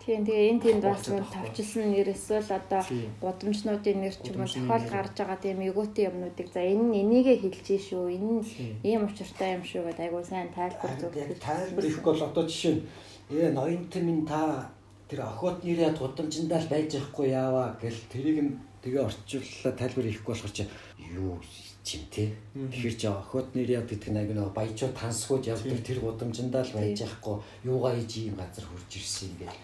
Тийм 0.02 0.26
тэгээ 0.26 0.50
энэ 0.50 0.62
тэнд 0.66 0.82
бас 0.82 1.06
товчлсон 1.06 1.94
нэр 1.94 2.10
эсвэл 2.10 2.50
одоо 2.50 2.82
гудамжнуудын 3.22 3.98
нэр 4.02 4.16
ч 4.18 4.34
юм 4.34 4.42
уу 4.42 4.50
тохиол 4.50 4.86
гарч 4.90 5.14
байгаа 5.14 5.38
тийм 5.38 5.62
эгөөтэй 5.62 6.10
юмнуудыг 6.10 6.48
за 6.50 6.62
энэ 6.66 6.86
нь 6.90 7.00
энийгээ 7.06 7.38
хэлж 7.38 7.68
шүү 7.86 8.10
энэ 8.10 8.42
ийм 8.82 9.06
учиртай 9.06 9.62
юм 9.62 9.64
шүү 9.66 9.86
гэдэг 9.86 10.06
айгуу 10.10 10.26
сайн 10.26 10.50
тайлбар 10.58 10.94
зөв. 10.98 11.14
Тайлбар 11.14 11.86
их 11.86 12.02
бол 12.02 12.18
одоо 12.18 12.44
жишээ 12.50 12.74
нь 12.78 12.86
ээ 13.30 13.54
ноёнт 13.54 13.94
минь 14.02 14.26
та 14.26 14.74
тэр 15.12 15.28
охот 15.28 15.68
нэрээ 15.68 15.92
гудамжиндаа 16.00 16.64
л 16.64 16.72
байж 16.72 16.96
байхгүй 16.96 17.36
яаваа 17.36 17.76
гэл 17.84 18.00
тэрийг 18.08 18.40
нь 18.48 18.56
тэгээ 18.80 19.04
орчууллаа 19.04 19.74
тайлбар 19.76 20.08
хийхгүй 20.08 20.32
болохоор 20.32 20.56
чи 20.56 20.64
юу 21.12 21.36
чим 21.84 22.08
те? 22.08 22.32
Тэгэхээр 22.56 22.96
чи 22.96 23.08
охот 23.12 23.52
нэрээ 23.52 23.84
гэдэг 23.84 24.08
нь 24.08 24.20
аяг 24.24 24.32
нэг 24.32 24.56
баяжуу 24.56 24.88
тансгууд 24.96 25.52
явдаг 25.52 25.84
тэр 25.84 26.00
гудамжиндаа 26.00 26.64
л 26.64 26.76
байж 26.80 27.04
байхгүй 27.04 27.36
юугаа 27.68 27.92
хийж 28.00 28.32
ийм 28.32 28.40
газар 28.40 28.64
хурж 28.64 28.88
ирсэн 28.88 29.36
юм 29.36 29.52
гээл 29.52 29.60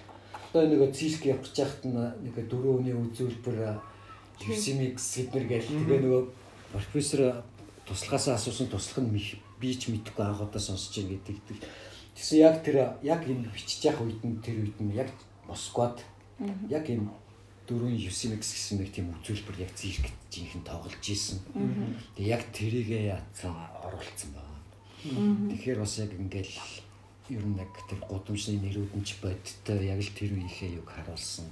одоо 0.51 0.63
нэг 0.67 0.91
цирк 0.91 1.23
явах 1.23 1.47
чахт 1.55 1.79
нэг 1.87 2.35
дөрөв 2.35 2.83
өний 2.83 2.95
үзүүлбэр 3.07 3.79
Юсимикс 4.51 5.07
гэднэр 5.15 5.45
гээл 5.47 5.71
тэгээ 5.71 5.99
нөгөө 6.03 6.23
профессор 6.75 7.41
туслахаасаа 7.87 8.35
асуусан 8.35 8.67
туслах 8.67 8.99
нь 8.99 9.15
би 9.59 9.69
ч 9.71 9.89
мэдэхгүй 9.89 10.25
анхудаа 10.27 10.61
сонсож 10.61 10.91
байгаа 10.91 11.23
гэдэг. 11.23 11.57
Тэгсэн 12.13 12.37
яг 12.37 12.55
тэр 12.61 12.77
яг 13.01 13.21
энэ 13.25 13.49
бичиж 13.49 13.89
явах 13.89 14.05
үед 14.05 14.21
нь 14.21 14.37
тэр 14.43 14.61
үед 14.61 14.77
нь 14.77 14.93
яг 14.93 15.09
Москвад 15.47 16.03
яг 16.69 16.85
энэ 16.91 17.09
дөрвөн 17.67 17.99
9x 17.99 18.39
гэсэн 18.39 18.79
нэг 18.79 18.91
тийм 18.95 19.11
үзүүлбэр 19.11 19.67
яг 19.67 19.71
цирк 19.75 20.07
жинхэнэ 20.31 20.63
тоглож 20.63 21.03
исэн. 21.03 21.39
Тэгээ 22.15 22.31
яг 22.31 22.43
тэрийгээ 22.55 23.11
яатсан 23.11 23.51
оруулсан 23.83 24.31
байна. 24.31 24.61
Тэгэхээр 25.51 25.79
бас 25.83 25.99
яг 25.99 26.11
ингээл 26.15 26.55
ер 27.35 27.43
нь 27.43 27.59
яг 27.59 27.71
тэр 27.91 27.99
гудамжны 28.07 28.55
нэрүүд 28.63 28.93
нь 28.95 29.03
ч 29.03 29.19
бодтой 29.19 29.83
яг 29.83 29.99
л 29.99 30.15
тэр 30.15 30.31
үеийнхээ 30.31 30.79
юг 30.79 30.87
харуулсан. 30.87 31.51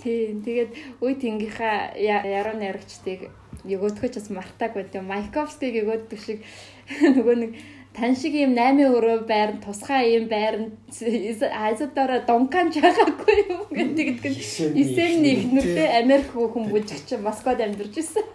Тийм. 0.00 0.44
Тэгээд 0.44 1.00
үе 1.00 1.14
тэнгийнхаа 1.16 1.96
яруу 1.96 2.56
найрагчдыг 2.60 3.32
өгөөдгөж 3.64 4.12
бас 4.20 4.28
мартаагүй 4.28 4.84
тийм 4.92 5.08
Майковскийг 5.08 5.84
өгөөддөг 5.84 6.20
шиг 6.20 6.44
нөгөө 7.16 7.36
нэг 7.40 7.52
тань 7.94 8.16
шиг 8.18 8.34
юм 8.34 8.58
8 8.58 8.90
өрөө 8.90 9.18
байрн 9.30 9.62
тусгай 9.62 10.18
юм 10.18 10.26
байрн 10.26 10.74
айзадороо 10.90 12.26
дункан 12.26 12.74
чахаагүй 12.74 13.38
юм 13.46 13.62
гэдэг 13.70 14.08
нь 14.18 14.38
эсэм 14.82 15.22
нэгнэртэй 15.22 15.88
Америк 16.02 16.34
хүн 16.34 16.66
бүжигч 16.74 17.14
Москвад 17.22 17.62
амьдарч 17.62 17.94
ирсэн. 18.02 18.26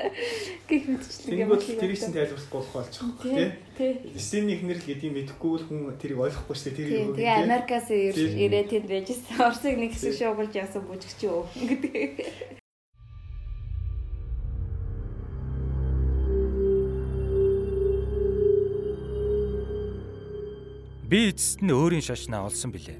Гэх 0.68 0.84
мэтчлэг 0.92 1.32
юм. 1.32 1.48
Тэнгүүд 1.48 1.80
тэрийг 1.80 1.96
чинь 1.96 2.12
тайлбарлахгүй 2.12 2.60
болох 2.60 2.74
болж 2.76 2.94
байгаа 3.00 3.48
тий. 3.80 3.92
Эсэм 4.20 4.44
нэгнэр 4.52 4.78
л 4.78 4.84
гэдгийг 4.84 5.14
мэдэхгүй 5.16 5.52
л 5.56 5.64
хүн 5.64 5.80
тэрийг 5.96 6.20
ойлгохгүй 6.20 6.56
ч 6.56 6.60
тэрийг 6.68 7.16
тэгээ 7.16 7.40
Америкаас 7.48 7.88
ирээд 7.88 8.68
тэнд 8.68 8.88
байжсэн. 8.92 9.40
Орсыг 9.40 9.80
нэг 9.80 9.96
хэсэг 9.96 10.12
шуугуулж 10.20 10.52
яасан 10.52 10.84
бүжигч 10.84 11.24
юу 11.24 11.48
гэдэг. 11.68 12.59
Би 21.10 21.26
эцэст 21.26 21.58
нь 21.58 21.74
өөрийн 21.74 22.06
шашнаа 22.06 22.46
олсон 22.46 22.70
билээ. 22.70 22.94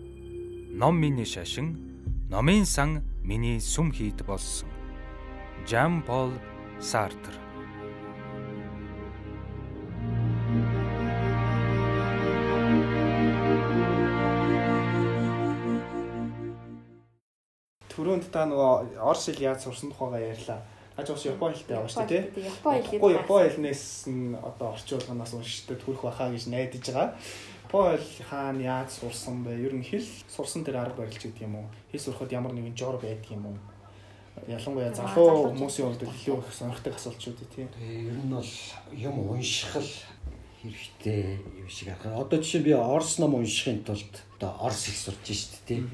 Ном 0.75 0.99
миний 0.99 1.23
шашин, 1.23 1.79
номын 2.27 2.67
сан 2.67 3.07
миний 3.23 3.63
сүм 3.63 3.95
хийд 3.95 4.27
болсон. 4.27 4.67
Жан 5.63 6.03
Пол 6.03 6.35
Сартр 6.83 7.31
Түрүүнд 17.95 18.27
та 18.35 18.43
нөгөө 18.51 18.99
Орс 19.07 19.31
хэл 19.31 19.55
яаж 19.55 19.63
сурсан 19.63 19.95
тухайгаа 19.95 20.35
ярьлаа. 20.35 20.67
Хаж 20.99 21.15
ус 21.15 21.31
Япон 21.31 21.55
хэлтэй 21.55 21.79
байгаа 21.79 21.95
шүү 21.95 22.11
дээ 22.11 22.23
тий. 22.35 22.43
Япон 22.43 22.75
хэл. 22.83 23.15
Япон 23.23 23.39
хэлнээс 23.47 23.85
нь 24.11 24.35
одоо 24.35 24.75
орчуулганаас 24.75 25.31
уншдаг 25.39 25.79
төрөх 25.79 26.03
бахаа 26.11 26.35
гэж 26.35 26.51
найдаж 26.51 26.91
байгаа. 26.91 27.15
Пол 27.71 27.99
хаана 28.29 28.63
яаж 28.63 28.91
сурсан 28.99 29.45
бэ? 29.45 29.55
Ер 29.55 29.75
нь 29.79 29.87
хэл 29.87 30.03
сурсан 30.27 30.67
тэр 30.67 30.83
арга 30.83 31.07
барилч 31.07 31.23
гэдэг 31.23 31.47
юм 31.47 31.55
уу? 31.63 31.67
Хэл 31.95 32.03
сурахад 32.03 32.33
ямар 32.35 32.51
нэгэн 32.51 32.75
жор 32.75 32.99
байдаг 32.99 33.31
юм 33.31 33.47
уу? 33.47 33.59
Ялангуяа 34.51 34.91
залуу 34.91 35.55
хүмүүсийн 35.55 35.87
хувьд 35.87 36.03
илүү 36.03 36.39
их 36.43 36.51
сонирхдаг 36.51 36.99
асуултууд 36.99 37.39
тийм. 37.55 37.69
Ер 37.79 38.19
нь 38.19 38.35
бол 38.35 38.53
юм 38.91 39.15
унших 39.23 39.77
л 39.79 39.93
хэрэгтэй 40.61 41.39
юм 41.63 41.69
шиг 41.71 41.95
харахад 41.95 42.27
одоо 42.27 42.43
жишээ 42.43 42.67
би 42.67 42.73
орс 42.75 43.23
ном 43.23 43.39
уншихын 43.39 43.87
тулд 43.87 44.13
одоо 44.37 44.51
орс 44.67 44.89
их 44.89 44.97
сурч 44.99 45.25
шít 45.31 45.55
тийм. 45.63 45.87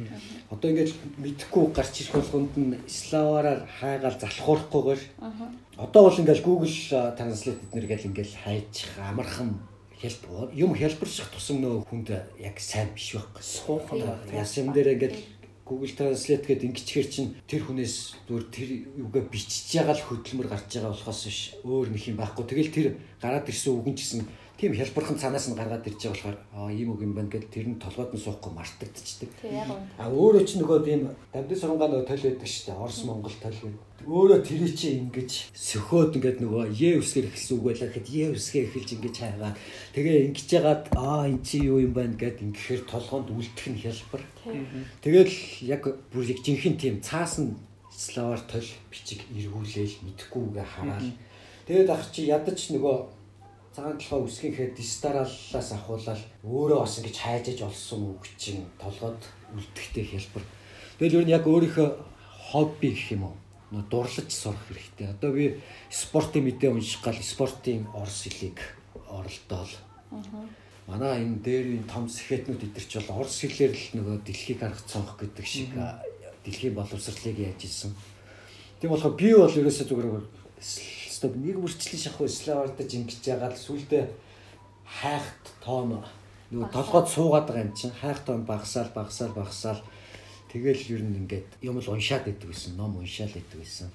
Одоо 0.48 0.72
ингээд 0.72 0.96
мэдхгүй 1.20 1.76
гарч 1.76 2.00
ирэх 2.00 2.16
болгонд 2.18 2.56
нь 2.56 2.80
славаараар 2.88 3.68
хайгаал 3.68 4.16
залхуурахгүйгээр 4.16 5.02
одоо 5.76 6.02
бол 6.08 6.20
ингээд 6.24 6.40
Google 6.40 6.72
Translate 7.20 7.62
эднэр 7.68 7.86
гэл 7.86 8.08
ингээд 8.08 8.32
хайчих 8.42 8.90
амархан 8.96 9.60
хялбар 10.06 10.54
юм 10.54 10.74
хялбарших 10.78 11.30
тусам 11.34 11.58
нөө 11.60 11.82
хүнд 11.90 12.08
яг 12.38 12.56
сайн 12.62 12.94
биш 12.94 13.18
байхгүй. 13.18 13.42
Суухан 13.42 14.00
ясам 14.30 14.70
дээр 14.70 14.94
ингээд 14.94 15.16
Google 15.66 15.90
Translate 15.90 16.46
гэдэг 16.46 16.70
ингэчхэр 16.70 17.08
чинь 17.10 17.34
тэр 17.50 17.66
хүнээс 17.66 18.22
зүгээр 18.30 18.46
тэр 18.54 18.68
юугаа 19.02 19.26
бичиж 19.26 19.74
байгаа 19.74 19.98
л 19.98 20.06
хөдөлмөр 20.06 20.46
гарч 20.46 20.78
байгаа 20.78 20.94
болохоос 20.94 21.22
биш 21.26 21.40
өөр 21.66 21.90
нэг 21.90 22.02
юм 22.06 22.22
байхгүй. 22.22 22.44
Тэгэл 22.46 22.70
тэр 22.70 22.86
гараад 23.18 23.50
ирсэн 23.50 23.74
үг 23.74 23.86
нь 23.90 23.98
ч 23.98 24.06
гэсэн 24.06 24.22
тийм 24.56 24.72
хялбархан 24.72 25.20
цанаас 25.20 25.48
нь 25.52 25.56
гаргаад 25.56 25.84
ирж 25.84 26.00
байгаа 26.00 26.16
болохоор 26.16 26.38
аа 26.56 26.72
ийм 26.72 26.88
үг 26.96 27.00
юм 27.04 27.12
байна 27.12 27.28
гэдээ 27.28 27.52
тэр 27.52 27.66
нь 27.68 27.76
толгойд 27.76 28.16
нь 28.16 28.24
суухгүй 28.24 28.52
мартагдчихдаг. 28.56 29.30
А 30.00 30.08
өөрөө 30.08 30.44
ч 30.48 30.56
нөгөө 30.56 30.78
тийм 30.80 31.12
дамдын 31.28 31.60
сургангаа 31.60 31.88
нөгөө 31.92 32.08
тойл 32.08 32.24
байдаг 32.24 32.48
шүү 32.48 32.64
дээ. 32.72 32.80
Орос 32.80 33.00
Монгол 33.04 33.36
тойл 33.36 33.60
байдаг. 33.60 33.84
Өөрөө 34.08 34.40
тэрий 34.48 34.72
чи 34.72 34.88
ингэж 34.96 35.30
сөхөөд 35.52 36.16
ингээд 36.16 36.38
нөгөө 36.40 36.62
е 36.72 36.88
үсгээр 37.04 37.28
эхэлсэн 37.28 37.54
үг 37.56 37.64
байлаа 37.68 37.88
гэхэд 37.92 38.08
е 38.16 38.24
үсгээ 38.32 38.64
эхэлж 38.64 38.88
ингэж 38.96 39.16
хайгаад 39.20 39.56
тэгээ 39.92 40.16
ингэж 40.32 40.48
яагаад 40.56 40.84
аа 40.96 41.28
эн 41.28 41.40
чи 41.44 41.56
юу 41.60 41.80
юм 41.84 41.92
байна 41.92 42.16
гэд 42.16 42.40
ингэхээр 42.40 42.82
толгоонд 42.88 43.28
үлдэх 43.28 43.66
нь 43.72 43.80
хялбар. 43.84 44.22
Тэгэл 45.04 45.34
яг 45.68 45.82
бүр 46.12 46.24
яг 46.24 46.40
жинхэнэ 46.40 46.80
тийм 46.80 46.96
цаасан 47.04 47.60
славар 47.92 48.40
тойл 48.44 48.68
бичиг 48.92 49.24
эргүүлээл 49.32 50.04
мэдхгүй 50.04 50.42
үгээ 50.52 50.66
хараад 50.68 51.08
тэгээд 51.64 51.88
ах 51.88 52.04
чи 52.12 52.28
ядаж 52.28 52.60
нөгөө 52.76 53.15
цагаан 53.76 54.00
толгой 54.00 54.24
үсгийнхээ 54.24 54.72
дистараллаас 54.72 55.68
ахуулаад 55.76 56.22
өөрөө 56.48 56.80
бас 56.80 56.96
ингэж 56.96 57.16
хайжаж 57.20 57.58
олсон 57.60 58.16
үг 58.16 58.24
чинь 58.40 58.64
толгойд 58.80 59.20
үлдэхтэй 59.52 60.16
хэлбэр. 60.16 60.44
Тэгэл 60.96 61.20
ер 61.20 61.24
нь 61.28 61.34
яг 61.36 61.44
өөрийнхөө 61.44 61.88
хобби 62.56 62.96
гэх 62.96 63.12
юм 63.12 63.28
уу? 63.28 63.36
Нөө 63.76 63.84
дурлаж 63.92 64.32
сурах 64.32 64.64
хэрэгтэй. 64.64 65.12
Одоо 65.12 65.30
би 65.36 65.60
спортын 65.92 66.48
мэдээ 66.48 66.72
унших 66.72 67.04
гал 67.04 67.20
спортын 67.20 67.84
орс 67.92 68.24
хэлийг 68.24 68.64
оролдоол. 69.12 69.74
Манай 70.88 71.20
энэ 71.20 71.44
дээр 71.44 71.66
энэ 71.76 71.90
том 71.92 72.08
сэхэтнүүд 72.08 72.72
идэрч 72.72 73.04
бол 73.12 73.28
орс 73.28 73.44
хэлээр 73.44 73.76
л 73.76 73.88
нөгөө 74.00 74.16
дэлхийг 74.24 74.64
арга 74.64 74.88
цонх 74.88 75.20
гэдэг 75.20 75.44
шиг 75.44 75.76
дэлхийн 76.48 76.72
боловсролыг 76.72 77.36
яаж 77.36 77.60
ийсэн. 77.60 77.92
Тийм 78.80 78.88
болохоор 78.88 79.20
би 79.20 79.36
бол 79.36 79.52
ерөөсөө 79.52 79.84
зүгээр 79.84 80.08
Стop 81.26 81.42
нэг 81.42 81.58
үрчлэн 81.58 81.98
шахуу 81.98 82.30
славардаж 82.30 82.86
ингэж 82.86 83.18
байгаа 83.18 83.50
л 83.50 83.58
сүулдэ 83.58 84.14
хайхт 84.86 85.58
тоон 85.58 85.98
нөгөө 86.54 86.70
толгойд 86.70 87.08
суугаад 87.10 87.50
байгаа 87.50 87.66
юм 87.66 87.74
чинь 87.74 87.90
хайх 87.90 88.22
тоон 88.22 88.46
багасаал 88.46 88.94
багасаал 88.94 89.34
багасаал 89.34 89.82
тэгэл 90.54 90.86
ер 90.86 91.02
нь 91.02 91.26
ингээд 91.26 91.66
юм 91.66 91.82
л 91.82 91.90
уншаад 91.90 92.30
идэв 92.30 92.54
гэсэн 92.54 92.78
ном 92.78 92.94
уншаал 93.02 93.34
идэв 93.34 93.58
гэсэн. 93.58 93.90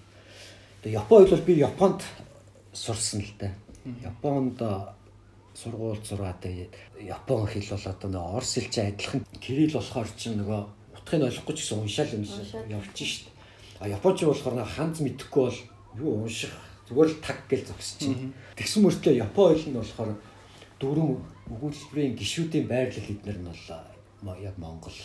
Тэгээ 0.83 0.99
Япон 0.99 1.23
хэл 1.23 1.35
бол 1.39 1.47
би 1.47 1.53
Японд 1.55 1.99
сурсан 2.75 3.23
л 3.23 3.33
дээ. 3.39 3.55
Японд 4.03 4.59
сургууль 5.55 6.03
зураад 6.03 6.43
тэгээд 6.43 6.75
Япон 6.99 7.47
хэл 7.47 7.71
бол 7.71 7.87
одоо 7.95 8.09
нөгөө 8.11 8.35
орс 8.43 8.59
хэл 8.59 8.67
чинь 8.75 8.91
адилхан 8.91 9.23
кирилл 9.39 9.79
болохоор 9.79 10.09
чинь 10.19 10.35
нөгөө 10.35 10.61
утгыг 10.99 11.31
ойлгохгүй 11.31 11.55
ч 11.55 11.59
гэсэн 11.63 11.79
уншаал 11.79 12.11
юм 12.11 12.27
шиг 12.27 12.59
явж 12.67 12.91
шít. 12.99 13.31
А 13.79 13.87
Японч 13.87 14.19
болохоор 14.27 14.67
ханз 14.67 14.99
мэдэхгүй 14.99 15.43
бол 15.47 15.59
юу 15.95 16.27
унших 16.27 16.51
Зүгээр 16.91 17.07
л 17.07 17.23
таг 17.23 17.39
гэж 17.47 17.71
зогсчихин. 17.71 18.35
Тэгсэн 18.59 18.83
мөртлөө 18.83 19.15
Япон 19.23 19.55
хэл 19.55 19.71
нь 19.71 19.79
болохоор 19.79 20.11
дөрвөн 20.75 21.23
өгүүлбэрийн 21.55 22.19
гişүүдийн 22.19 22.67
байрлал 22.67 23.11
эднэр 23.15 23.39
нь 23.39 23.47
бол 23.47 24.43
яг 24.43 24.55
Монгол. 24.59 24.99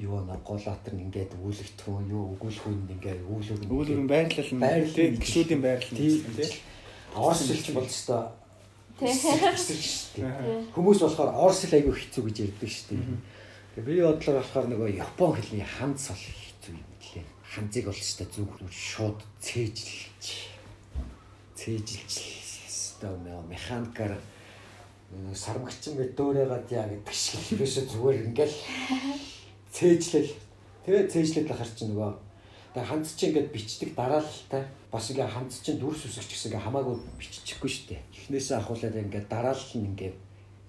Юу 0.00 0.24
нэ 0.24 0.40
голаатар 0.40 0.96
ингээд 0.96 1.36
үүлэгдэхүүн 1.36 2.08
юу 2.08 2.32
өгүүлэхүүн 2.40 2.96
ингээд 2.96 3.28
үүлүүр 3.28 3.60
үүлүүр 3.68 4.08
байрлал 4.08 4.52
нь 4.56 4.64
байрлал 4.64 5.20
гişүүдийн 5.20 5.60
байрлал 5.60 5.92
нь 5.92 6.00
тийм 6.00 6.48
Орос 7.12 7.44
хэлч 7.44 7.76
бол 7.76 7.84
өстой 7.84 8.40
Хүмүүс 9.00 11.00
болохоор 11.00 11.32
орос 11.32 11.64
хэл 11.64 11.80
айгүй 11.80 11.94
хэцүү 11.96 12.22
гэж 12.28 12.36
ярьдаг 12.44 12.68
шүү 12.68 12.88
дээ. 12.92 13.00
Тэгээ 13.76 13.88
би 13.88 13.94
бодлоо 14.04 14.34
болохоор 14.36 14.66
нөгөө 14.68 14.88
Япон 15.00 15.32
хэлний 15.36 15.64
хэцүү 15.64 16.20
юм 16.20 16.39
лээ 17.50 17.58
ханзыг 17.58 17.84
бол 17.90 17.98
ч 17.98 18.22
зүг 18.22 18.50
шууд 18.70 19.18
цээжилж 19.42 20.26
цээжилж 21.58 22.14
хэвээр 23.02 23.42
механикаар 23.50 24.14
сармагчин 25.34 25.98
мэд 25.98 26.14
дөөрөөгаад 26.14 26.70
яа 26.70 26.86
гэдэг 26.86 27.10
шиг 27.10 27.58
ерөөсө 27.58 27.82
зүгээр 27.90 28.30
ингээл 28.30 28.56
цээжлэл. 29.74 30.30
Тэгээ 30.86 31.10
цээжлээд 31.10 31.50
ахаар 31.50 31.70
чи 31.74 31.84
нөгөө 31.90 32.10
тэгээ 32.70 32.86
ханц 32.86 33.18
чи 33.18 33.26
ингээд 33.26 33.50
бичдэг 33.50 33.90
дараалалтай 33.98 34.62
бас 34.94 35.10
ингээ 35.10 35.26
ханц 35.26 35.58
чи 35.58 35.74
дүрс 35.74 36.06
үсгч 36.06 36.30
гэсэн 36.30 36.54
ингээ 36.54 36.66
хамаагүй 36.70 36.96
биччихгүй 37.18 37.70
шүү 37.70 37.86
дээ 37.90 38.02
эхнээсээ 38.30 38.58
ахуулаад 38.62 38.94
ингээ 38.94 39.26
дараалал 39.26 39.74
нь 39.74 39.88
ингээ 39.90 40.12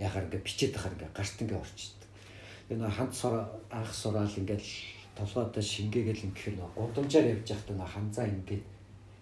яхаар 0.02 0.26
ингээ 0.26 0.42
бичээд 0.42 0.74
ахаар 0.74 0.94
ингээ 0.98 1.14
гарт 1.14 1.38
ингээ 1.46 1.62
орчдөг 1.62 2.02
тэгээ 2.66 2.80
нөгөө 2.82 2.98
ханц 2.98 3.16
анх 3.70 3.94
сураал 3.94 4.34
ингээл 4.42 4.70
толгойдоо 5.22 5.62
шингээгээл 5.62 6.26
ингэхээр 6.34 6.56
нэг 6.58 6.74
гудамжаар 6.74 7.32
явж 7.38 7.48
байхдаа 7.54 7.76
нэг 7.78 7.90
ханзаа 7.94 8.26
ингээд 8.26 8.66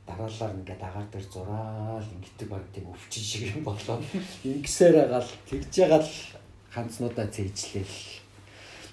дараалал 0.07 0.55
ингээд 0.55 0.81
агаар 0.87 1.07
дээр 1.11 1.27
зураал 1.27 2.07
ингэдэг 2.15 2.47
баг 2.49 2.63
тийм 2.71 2.87
өвчин 2.87 3.23
шиг 3.23 3.43
юм 3.51 3.63
болоо. 3.67 3.99
Ингэсээр 4.47 4.95
агаал 5.05 5.29
тэгж 5.49 5.73
ягаал 5.83 6.09
ханцнуудаа 6.71 7.27
цээжлээл. 7.27 7.99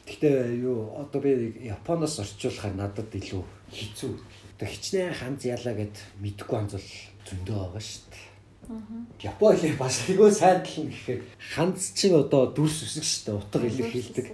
Гэхдээ 0.06 0.60
юу 0.66 0.92
одоо 0.98 1.20
би 1.22 1.30
Японоос 1.66 2.18
орчуулахаар 2.20 2.74
надад 2.74 3.10
илүү 3.14 3.42
хэцүү. 3.72 4.12
Одоо 4.58 4.68
хичнээн 4.68 5.14
ханз 5.14 5.42
ялаа 5.46 5.74
гэд 5.74 5.96
мэдгүй 6.22 6.56
ханз 6.58 6.72
бол 6.74 6.90
зөндөө 7.26 7.56
байгаа 7.58 7.82
шүү 7.82 8.04
дээ. 8.10 8.26
Япон 9.22 9.54
хэлийг 9.56 9.78
бас 9.78 9.96
тэгөө 10.06 10.30
сайн 10.30 10.62
тал 10.62 10.84
нь 10.84 10.90
гэхээр 10.90 11.22
ханз 11.54 11.94
чинь 11.94 12.14
одоо 12.18 12.50
дүрс 12.54 12.82
үсэг 12.86 13.04
шүү 13.06 13.22
дээ. 13.26 13.38
Утга 13.38 13.66
илэр 13.66 13.90
хэлдэг 13.90 14.26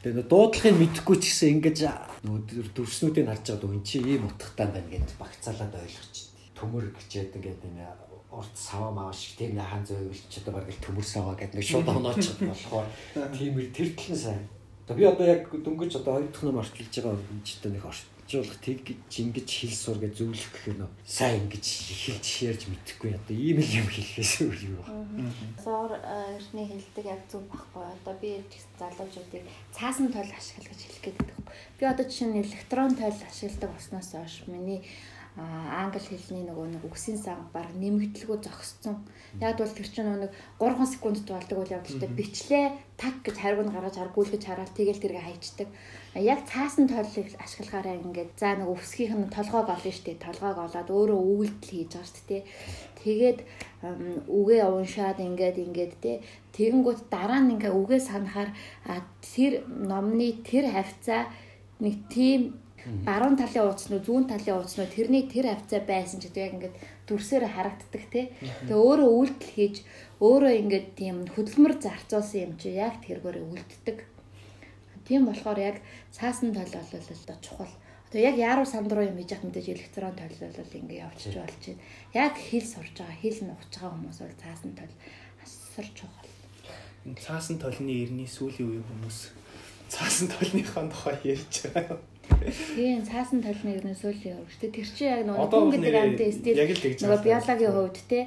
Тэгээ 0.00 0.16
нөө 0.16 0.28
дуудлагыг 0.32 0.76
мэдэхгүй 0.80 1.16
ч 1.20 1.24
гэсэн 1.28 1.48
ингэж 1.60 1.78
нөгөө 2.24 2.72
дүрснүүдийг 2.72 3.28
харж 3.28 3.44
байгаад 3.52 3.68
өн 3.68 3.84
чи 3.84 4.00
ийм 4.00 4.24
утгатай 4.24 4.68
байна 4.72 4.88
гэж 4.96 5.12
багцаалаад 5.20 5.76
ойлгоч. 5.76 6.14
Төмөр 6.56 6.84
гэчээд 6.96 7.36
ингээд 7.36 7.68
энэ 7.68 7.84
урт 8.32 8.54
саваа 8.56 8.92
маа 8.96 9.12
шиг 9.12 9.36
тийм 9.36 9.60
нэг 9.60 9.68
хан 9.68 9.84
зөөвөл 9.84 10.24
ч 10.32 10.40
одоо 10.40 10.56
баг 10.56 10.72
л 10.72 10.80
төмөр 10.80 11.04
саваа 11.04 11.36
гэдэг 11.36 11.60
нэг 11.60 11.68
шууд 11.68 11.88
онооч 11.92 12.24
болохоор 12.40 12.88
тиймэр 13.36 13.68
тэр 13.76 13.88
тал 13.92 14.10
нь 14.16 14.22
сайн. 14.24 14.44
Одоо 14.88 14.96
би 14.96 15.04
одоо 15.04 15.26
яг 15.28 15.42
дөнгөж 15.52 15.92
одоо 16.00 16.12
хоёр 16.16 16.32
дахь 16.32 16.44
ном 16.48 16.60
орчилж 16.64 16.94
байгаа 16.96 17.20
юм 17.20 17.40
чи 17.44 17.52
одоо 17.60 17.70
нэг 17.76 17.84
орчуулах 18.30 18.62
тэг 18.62 18.86
ингэж 19.10 19.50
хэл 19.50 19.74
сур 19.74 19.98
гэж 19.98 20.22
зөвлөх 20.22 20.50
гэх 20.54 20.78
нөө 20.78 20.90
сайн 21.02 21.50
ингэж 21.50 21.66
хэлж 21.66 22.26
ярьж 22.46 22.62
мэдэхгүй 22.70 23.10
одоо 23.18 23.34
ийм 23.34 23.58
л 23.58 23.74
юм 23.82 23.88
хэлэхээс 23.90 24.34
өөр 24.46 24.58
юу 24.70 24.82
байна. 24.86 25.34
Суур 25.58 25.90
эртний 25.98 26.66
хэлдэг 26.70 27.06
яг 27.10 27.22
зөв 27.26 27.42
байхгүй. 27.50 27.82
Одоо 27.90 28.14
би 28.22 28.38
залуучуудыг 28.78 29.42
цаасан 29.74 30.14
тойл 30.14 30.30
ашигла 30.30 30.70
гэж 30.70 30.78
хэлэх 30.78 31.02
гээд 31.02 31.18
байдаг. 31.18 31.46
Би 31.74 31.84
одоо 31.90 32.04
жишээ 32.06 32.28
нь 32.30 32.42
электрон 32.46 32.94
тойл 32.94 33.18
ашигладаг 33.18 33.70
болсноос 33.74 34.10
хойш 34.14 34.34
миний 34.46 34.86
англи 35.38 36.02
хэлний 36.02 36.42
нөгөө 36.42 36.66
нэг 36.74 36.82
үгсийн 36.84 37.18
сан 37.18 37.38
баг 37.54 37.70
нэмэгдлгүй 37.78 38.38
зогссон. 38.42 38.98
Яг 39.38 39.62
бол 39.62 39.70
тэр 39.70 39.86
чинь 39.86 40.10
нэг 40.10 40.34
3 40.58 40.86
секундд 40.90 41.30
болдог 41.30 41.58
үйл 41.62 41.74
явдалтай 41.78 42.10
бичлээ 42.10 42.66
так 42.98 43.22
гэж 43.22 43.36
харгуун 43.38 43.70
гаргаж 43.70 43.96
аргуулгаж 44.02 44.42
хараад 44.42 44.74
тэгэл 44.74 44.98
тэргээ 44.98 45.22
хайчдаг. 45.22 45.68
Яг 46.18 46.42
цаасан 46.50 46.90
тойлыг 46.90 47.30
ашиглахаараа 47.38 47.94
ингээд 48.02 48.34
за 48.34 48.58
нэг 48.58 48.68
өвсгийнх 48.74 49.14
нь 49.14 49.30
толгойг 49.30 49.70
олно 49.70 49.92
штэ. 49.94 50.18
Толгойг 50.18 50.58
олоод 50.58 50.88
өөрөө 50.90 51.20
үйлдэл 51.22 51.70
хийж 51.70 51.90
байгаа 51.94 52.10
штэ 52.10 52.26
тий. 52.26 52.42
Тэгээд 53.00 53.38
үгээ 54.26 54.62
уншаад 54.66 55.18
ингээд 55.22 55.56
ингээд 55.62 55.92
тий. 56.02 56.16
Тэгэнгүүт 56.58 57.06
дараа 57.06 57.38
нь 57.38 57.54
ингээ 57.54 57.70
үгээ 57.70 58.00
санахаар 58.02 58.50
тэр 59.22 59.62
номны 59.70 60.42
тэр 60.42 60.74
хавцаа 60.74 61.30
нэг 61.80 61.96
тийм 62.12 62.60
баруун 63.04 63.36
талын 63.36 63.68
ууц 63.68 63.88
нь 63.88 64.00
зүүн 64.00 64.24
талын 64.30 64.56
ууц 64.56 64.74
нь 64.78 64.94
тэрний 64.94 65.24
тэр 65.28 65.52
хавцаа 65.52 65.80
байсан 65.84 66.18
ч 66.20 66.28
гэдэг 66.28 66.44
яг 66.44 66.54
ингээд 66.56 66.76
дүрсээр 67.08 67.44
харагддаг 67.50 68.04
тий. 68.12 68.26
Тэгээ 68.68 68.78
өөрөө 68.78 69.10
үйлдэл 69.10 69.52
хийж 69.56 69.76
өөрөө 70.20 70.52
ингээд 70.64 70.88
тийм 70.96 71.16
хөдөлмөр 71.34 71.74
зарцуулсан 71.80 72.40
юм 72.40 72.52
чи 72.56 72.76
яг 72.76 73.00
тэргээр 73.04 73.38
үлддэг. 73.44 73.98
Тийм 75.04 75.26
болохоор 75.26 75.58
яг 75.58 75.76
цаасан 76.14 76.54
тал 76.54 76.70
бол 76.70 76.86
одоо 76.94 77.38
чухал. 77.42 77.74
Одоо 78.10 78.20
яг 78.20 78.36
яруу 78.38 78.66
санд 78.66 78.92
руу 78.92 79.06
юм 79.06 79.18
хийж 79.18 79.34
явах 79.34 79.46
мэдээж 79.50 79.68
электрон 79.74 80.14
тал 80.14 80.34
бол 80.38 80.76
ингээд 80.78 81.02
явчих 81.02 81.34
болж 81.34 81.62
байна. 81.66 81.82
Яг 82.14 82.34
хэл 82.38 82.66
сурж 82.66 82.94
байгаа, 82.94 83.18
хэл 83.22 83.38
нухаж 83.42 83.70
байгаа 83.74 83.90
хүмүүс 83.90 84.18
бол 84.22 84.36
цаасан 84.38 84.72
тал 84.78 84.94
асар 85.42 85.86
чухал. 85.98 86.30
Цаасан 87.16 87.56
толны 87.58 87.92
эртний 88.02 88.28
сүүлийн 88.30 88.66
үеийн 88.70 88.86
хүмүүс 88.86 89.18
цаасан 89.90 90.28
толныхоо 90.30 90.86
тухай 90.86 91.18
ярьж 91.26 91.54
байгаа. 91.74 91.98
Тийм 92.76 93.04
цаасан 93.04 93.40
нь 93.40 93.96
сүүлийн 93.96 94.38
өөр 94.40 94.50
шүү 94.50 94.60
дээ. 94.60 94.76
Тэр 94.76 94.88
чинь 94.90 95.10
яг 95.10 95.22
нөгөө 95.28 95.48
хүн 95.50 95.72
гэдэг 95.74 95.94
амтын 96.00 96.32
стил 96.32 96.56
нөгөө 96.56 97.20
биологийн 97.24 97.74
хувьд 97.74 97.98
те 98.08 98.20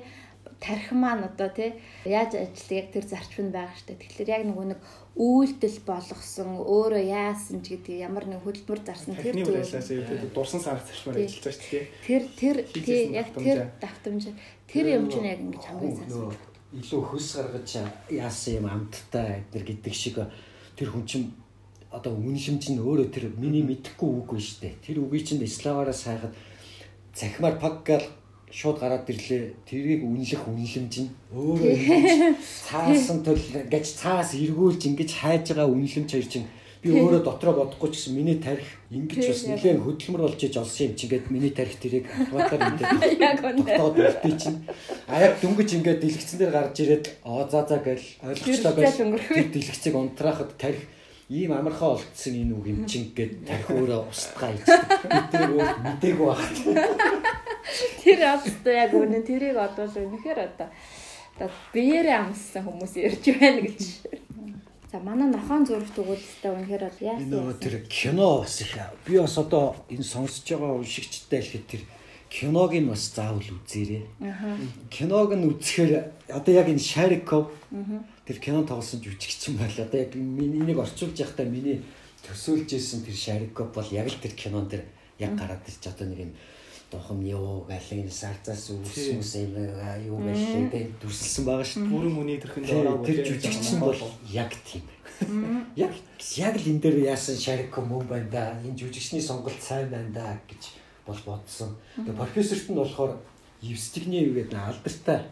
тарих 0.64 0.92
маань 0.92 1.24
одоо 1.28 1.50
те 1.50 1.76
яаж 2.06 2.36
ажил 2.36 2.78
яг 2.78 2.88
тэр 2.94 3.06
зарчим 3.06 3.50
нь 3.50 3.56
байгаа 3.56 3.84
дээ. 3.88 4.00
Тэгэхээр 4.00 4.30
яг 4.32 4.44
нөгөө 4.48 4.66
нэг 4.72 4.80
үйлдэл 5.20 5.80
болгосон 5.84 6.50
өөрөө 6.64 7.04
яасан 7.04 7.60
ч 7.62 7.76
гэдэг 7.76 8.00
ямар 8.00 8.26
нэг 8.26 8.42
хөдөлмөр 8.48 8.82
зарсан 8.82 9.14
тэр 9.20 9.36
зүйл 9.44 10.32
дурсан 10.32 10.62
санах 10.64 10.88
зарчмаар 10.88 11.20
ажиллаж 11.20 11.44
байгаа 11.44 11.60
шүү 11.60 11.70
дээ. 11.70 11.86
Тэр 12.08 12.24
тэр 12.40 12.58
тий 12.72 13.02
яг 13.12 13.30
тэр 13.36 13.60
давтамж 13.84 14.24
тэр 14.72 14.86
юм 14.96 15.06
чинь 15.12 15.28
яг 15.28 15.40
ингэж 15.44 15.64
хамгийн 15.68 15.96
сайн. 16.00 16.34
Илүү 16.74 17.02
хөс 17.12 17.28
гаргаж 17.38 17.70
яасан 18.10 18.54
юм 18.58 18.66
амттай 18.72 19.44
эднэр 19.44 19.64
гэдэг 19.68 19.94
шиг 19.94 20.18
тэр 20.74 20.90
хүн 20.90 21.06
чинь 21.06 21.28
одоо 21.94 22.18
үнэлэмж 22.18 22.64
нь 22.74 22.82
өөрөө 22.82 23.08
тэр 23.14 23.30
миний 23.38 23.62
мэдхгүй 23.62 24.10
үг 24.10 24.34
биш 24.34 24.58
үү? 24.58 24.74
Тэр 24.82 25.06
үгийг 25.06 25.30
чинь 25.30 25.46
исламаараа 25.46 25.94
сайхад 25.94 26.34
цахимаар 27.14 27.62
паг 27.62 27.86
гал 27.86 28.06
шууд 28.50 28.82
гараад 28.82 29.06
ирлээ. 29.06 29.54
Тэрийг 29.70 30.02
үнэлэх 30.02 30.42
үнэлэмж 30.50 30.94
нь. 31.06 31.10
Өөрөө 31.30 32.34
цаасан 32.42 33.22
тул 33.22 33.38
гэж 33.70 33.86
цаас 33.94 34.34
эргүүлж 34.34 34.82
ингэж 34.90 35.10
хайж 35.22 35.54
байгаа 35.54 35.70
үнэлэмж 35.70 36.10
хоёр 36.10 36.28
чинь 36.30 36.50
би 36.84 36.92
өөрөө 36.92 37.24
дотроо 37.24 37.54
бодохгүй 37.64 37.90
ч 37.96 37.96
гэсэн 37.96 38.14
миний 38.20 38.38
тарих 38.44 38.68
ингэж 38.92 39.24
бас 39.32 39.42
нэлээд 39.48 39.80
хөдөлмөр 39.80 40.22
болж 40.28 40.42
иж 40.44 40.56
олсон 40.60 40.92
юм 40.92 40.96
чинь 41.00 41.12
гээд 41.16 41.32
миний 41.32 41.54
тарих 41.56 41.80
тэрийг 41.80 42.12
автоматар 42.12 42.60
ингээд 42.76 43.24
яг 43.24 43.40
үнэ 43.40 43.80
үлдээ 43.80 44.36
чинь 44.36 44.60
а 45.08 45.16
яг 45.24 45.40
дөнгөж 45.40 45.70
ингээд 45.80 46.04
дэлгэцэн 46.04 46.38
дээр 46.44 46.52
гарч 46.52 46.76
ирээд 46.84 47.06
оо 47.24 47.48
за 47.48 47.64
за 47.64 47.80
гэл 47.80 48.04
ойлгочлаа 48.28 48.74
байж 48.76 49.00
тэр 49.00 49.48
дэлгэцийг 49.48 49.96
унтраахад 49.96 50.52
тарих 50.60 50.84
ийм 51.30 51.52
амархаа 51.56 51.96
олдсон 51.96 52.34
энэ 52.36 52.54
үг 52.56 52.66
юм 52.68 52.80
чин 52.84 53.12
гэд 53.16 53.48
тарих 53.48 53.70
өөрөө 53.72 54.02
устгаа 54.12 54.52
ийчдэг. 54.52 55.02
Бид 55.08 55.28
тэр 55.32 55.50
өөр 55.56 55.72
мдээгүй 55.84 56.28
баг. 56.28 56.42
Тэр 58.04 58.20
одоо 58.28 58.74
яг 58.74 58.92
үнэ 58.92 59.20
тэрийг 59.24 59.56
одоо 59.56 59.88
л 59.88 59.96
үнэхээр 60.04 60.40
одоо 60.44 60.68
одоо 61.40 61.50
биеэрээ 61.72 62.18
амссан 62.28 62.64
хүмүүс 62.68 62.94
ярьж 63.00 63.26
байна 63.40 63.62
гэж. 63.64 63.82
За 64.92 65.00
манай 65.00 65.32
нохон 65.32 65.66
зурагт 65.66 65.98
өгүүлэлтээ 65.98 66.52
үнэхээр 66.54 66.84
бол 66.86 67.02
яасан. 67.02 67.32
Энэ 67.34 67.58
тэр 67.58 67.76
кино 67.90 68.44
бас 68.46 68.62
их 68.62 68.78
би 69.08 69.18
бас 69.18 69.36
одоо 69.40 69.74
энэ 69.90 70.06
сонсож 70.06 70.46
байгаа 70.46 70.78
уншигчтай 70.78 71.42
хэлэхэд 71.42 71.66
тэр 71.72 71.82
киног 72.34 72.74
нь 72.74 72.90
бас 72.90 73.14
заавал 73.14 73.46
үзээрэй. 73.46 74.10
Киног 74.90 75.38
нь 75.38 75.46
үзэхээр 75.54 75.94
одоо 76.34 76.54
яг 76.54 76.68
энэ 76.68 76.82
Шариков 76.82 77.54
тэр 78.26 78.38
кино 78.42 78.66
тоглосон 78.66 79.06
жүжигчин 79.06 79.54
байл 79.62 79.78
одоо 79.78 80.02
яг 80.02 80.18
энийг 80.18 80.80
орчуулж 80.82 81.14
байхдаа 81.14 81.46
миний 81.46 81.86
төсөөлж 82.26 82.74
исэн 82.74 83.06
тэр 83.06 83.14
Шариков 83.14 83.70
бол 83.70 83.86
яг 83.94 84.10
л 84.10 84.18
тэр 84.18 84.34
кинон 84.34 84.66
дээр 84.66 84.82
яг 85.22 85.38
гараад 85.38 85.62
ирж 85.70 85.86
одоо 85.86 86.10
нэг 86.10 86.20
юм 86.26 86.34
дохом 86.90 87.22
юу 87.22 87.70
галын 87.70 88.10
сарцаас 88.10 88.74
үүсмэс 88.74 89.34
юм 89.46 89.54
юу 90.10 90.18
гэлээ 90.26 90.70
тэ 90.74 90.90
дүрсэлсэн 91.06 91.46
байгаа 91.46 91.66
шүү. 91.70 91.86
Бүрэн 91.86 92.18
үний 92.18 92.38
тэрхэн 92.42 92.66
дөрөв 92.66 93.06
тэр 93.06 93.18
жүжигчин 93.30 93.78
бол 93.78 94.02
яг 94.34 94.50
тийм. 94.66 94.82
Яг 95.78 95.94
яг 96.38 96.56
л 96.58 96.66
энэ 96.66 96.82
дээр 96.82 97.14
яасан 97.14 97.38
Шариков 97.38 97.86
мөн 97.86 98.10
байна 98.10 98.30
да. 98.30 98.46
Энэ 98.66 98.78
жүжигчний 98.78 99.22
сонголт 99.22 99.62
сайн 99.62 99.90
байна 99.90 100.10
да 100.14 100.38
гэж 100.50 100.83
бол 101.06 101.20
бодсон. 101.26 101.76
Тэгээ 101.96 102.18
профессорт 102.18 102.70
нь 102.70 102.80
болохоор 102.80 103.14
Евстигний 103.62 104.28
юу 104.28 104.36
гэдэг 104.36 104.60
алдартай 104.60 105.24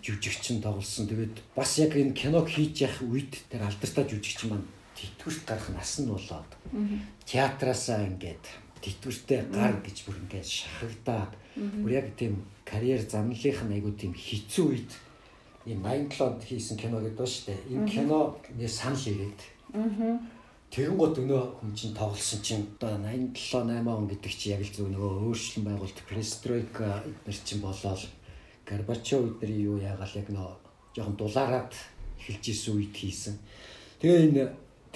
жүжигчин 0.00 0.62
тоглосон. 0.62 1.08
Тэгээд 1.08 1.36
бас 1.54 1.78
яг 1.78 1.96
энэ 1.96 2.16
киног 2.16 2.48
хийж 2.48 2.88
явах 2.88 3.02
үед 3.04 3.32
тэр 3.52 3.68
алдартай 3.68 4.04
жүжигчин 4.08 4.48
маань 4.50 4.68
тэтгэврт 4.96 5.44
гарах 5.44 5.68
нас 5.76 6.00
нь 6.00 6.08
болоод 6.08 6.50
театраасаа 7.28 8.08
ингээд 8.08 8.44
тэтгэвртэй 8.80 9.40
гар 9.52 9.76
гэж 9.84 9.96
бүр 10.08 10.16
ингээд 10.24 10.48
шахагдаад 10.48 11.32
бүр 11.56 11.92
яг 11.92 12.08
тийм 12.16 12.44
карьер 12.64 13.04
замналынх 13.04 13.60
нь 13.68 13.74
айгуу 13.76 13.92
тийм 13.92 14.16
хэцүү 14.16 14.64
үед 14.72 14.90
энэ 15.68 16.10
87 16.10 16.26
онд 16.26 16.42
хийсэн 16.42 16.76
кино 16.76 16.98
гэдэг 16.98 17.18
ба 17.18 17.26
штэ. 17.26 17.54
Энэ 17.70 17.86
кино 17.86 18.20
нэ 18.56 18.66
санал 18.66 18.98
ирээд. 18.98 19.40
Тэгэнгუთ 20.72 21.20
өнөө 21.20 21.42
хүн 21.60 21.72
чинь 21.76 21.92
тоглосон 21.92 22.40
чинь 22.40 22.64
одоо 22.80 22.96
87 22.96 23.84
8 23.84 23.92
он 23.92 24.08
гэдэг 24.08 24.32
чи 24.32 24.56
яг 24.56 24.64
л 24.64 24.72
зөв 24.72 24.88
нөгөө 24.88 25.28
өөрчлөн 25.28 25.68
байгуулт 25.68 25.98
престройка 26.08 27.04
эдгээр 27.04 27.38
чинь 27.44 27.60
болоод 27.60 28.08
Горбачев 28.64 29.36
эдний 29.44 29.68
юу 29.68 29.76
яагаал 29.76 30.16
яг 30.16 30.32
нөө 30.32 30.48
жоохон 30.96 31.16
дулаараад 31.20 31.76
эхэлж 32.16 32.44
исэн 32.48 32.72
үед 32.80 32.96
хийсэн. 32.96 33.36
Тэгээ 34.00 34.24
энэ 34.32 34.44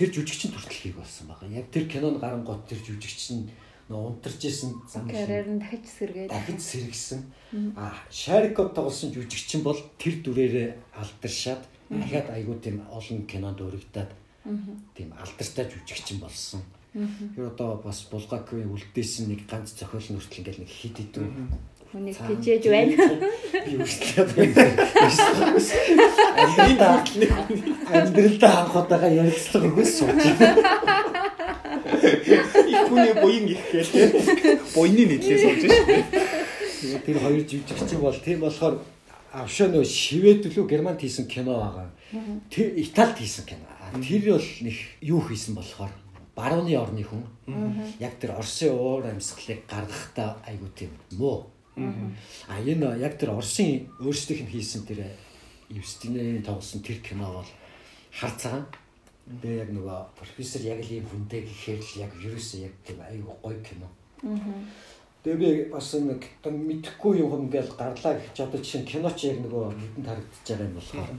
тэр 0.00 0.08
жүжигчин 0.16 0.56
хүртэл 0.56 0.80
хийх 0.80 0.96
болсон 0.96 1.28
байгаа. 1.28 1.60
Яг 1.60 1.68
тэр 1.68 1.84
кинонд 1.92 2.24
гарангууд 2.24 2.64
тэр 2.64 2.80
жүжигчин 2.80 3.52
нөө 3.92 4.16
унтарч 4.16 4.48
исэн 4.48 4.80
зам 4.88 5.04
карьер 5.12 5.44
нь 5.44 5.60
дахиж 5.60 5.84
сэргээд 5.92 6.32
дахиж 6.32 6.60
сэргсэн. 6.64 7.20
А 7.76 7.92
Шариков 8.08 8.72
тоглосон 8.72 9.12
жүжигчин 9.12 9.60
бол 9.60 9.76
тэр 10.00 10.24
дүрээрээ 10.24 10.96
алдаршаад 10.96 11.68
дахиад 11.92 12.32
айгуу 12.32 12.56
тийм 12.64 12.80
олон 12.88 13.28
кинонд 13.28 13.60
өргөдөд 13.60 14.24
тийм 14.96 15.12
алдартай 15.18 15.66
жүжигчин 15.70 16.20
болсон. 16.20 16.62
Тэр 17.36 17.52
одоо 17.52 17.76
бас 17.84 18.06
Булгаковын 18.10 18.72
үлдээсэн 18.72 19.28
нэг 19.28 19.44
ганц 19.50 19.76
зохиол 19.76 20.16
нь 20.16 20.16
хүртэл 20.16 20.40
ингээл 20.40 20.62
нэг 20.64 20.70
хит 20.70 20.96
хитүү 20.96 21.28
Хүнийг 21.92 22.16
хижээж 22.18 22.64
байна. 22.66 22.96
Би 23.64 23.72
үргэлжлээд 23.78 24.30
байна. 24.36 24.72
Амьдралдаа 27.94 28.52
анх 28.66 28.74
удаага 28.76 29.08
ярилцлага 29.08 29.70
өгөөс 29.70 29.92
сууж 29.94 30.18
байна. 30.36 30.60
Их 32.66 32.82
хүний 32.90 33.14
буян 33.16 33.46
их 33.48 33.62
гээл 33.70 33.92
буйны 34.74 35.02
нийтлээ 35.08 35.38
сууж 35.40 35.62
байна. 35.70 37.00
Тэр 37.06 37.16
хоёр 37.22 37.42
жүжигчин 37.46 38.00
бол 38.02 38.18
тийм 38.18 38.40
болохоор 38.42 38.82
авшаа 39.32 39.70
нөө 39.70 39.84
шивэд 39.86 40.50
лүү 40.50 40.66
германд 40.66 41.00
хийсэн 41.00 41.30
кино 41.30 41.54
байгаа. 41.54 41.88
Тэр 42.50 42.74
Италид 42.82 43.16
хийсэн 43.22 43.46
кино. 43.46 43.64
Тэр 44.02 44.22
бол 44.34 44.48
нэг 44.60 44.76
юу 45.00 45.20
хийсэн 45.20 45.54
болохоор 45.54 45.92
барууны 46.36 46.76
орны 46.76 47.02
хүн. 47.02 47.24
Яг 47.98 48.18
тэр 48.20 48.36
Оросын 48.36 48.74
уур 48.76 49.06
амьсгалыг 49.06 49.64
гаргахтаа 49.66 50.36
айгуу 50.46 50.68
тийм 50.76 50.90
муу. 51.12 51.46
А 51.76 52.60
энэ 52.60 52.98
яг 53.00 53.18
тэр 53.18 53.30
Оросын 53.32 53.88
өөрсдийнх 54.00 54.44
нь 54.44 54.52
хийсэн 54.52 54.84
тэр 54.84 55.16
Евстинийн 55.70 56.42
тоглосон 56.42 56.82
тэр 56.82 57.00
кино 57.00 57.40
бол 57.40 57.50
хар 58.12 58.32
цагаан. 58.36 58.66
Тэгээ 59.26 59.58
яг 59.66 59.70
нөгөө 59.74 59.98
профессор 60.14 60.62
яг 60.62 60.78
л 60.84 60.92
ийм 60.92 61.06
хүнтэй 61.08 61.42
гэхээр 61.42 61.80
л 61.82 62.00
яг 62.04 62.12
ерөөсөө 62.22 62.60
яг 62.62 62.74
тийм 62.86 63.02
аюу 63.02 63.34
гоё 63.42 63.58
кино. 63.64 63.90
Тэгээ 65.26 65.66
би 65.66 65.72
бас 65.74 65.90
нэг 65.98 66.22
мэдхгүй 66.46 67.18
юм 67.18 67.50
ингээл 67.50 67.74
гарлаа 67.74 68.14
гэж 68.14 68.46
одоо 68.46 68.62
жишээ 68.62 68.86
нь 68.86 68.86
кино 68.86 69.10
ч 69.10 69.34
яг 69.34 69.42
нөгөө 69.42 69.74
хэдэн 69.74 70.04
тарагдчихж 70.06 70.46
байгаа 70.46 70.68
юм 70.70 70.78
болохоор 70.78 71.10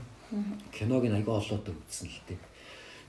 киног 0.72 1.04
нь 1.04 1.16
аюу 1.20 1.36
олоод 1.36 1.66
үзсэн 1.68 2.08
л 2.08 2.20
дээ. 2.24 2.40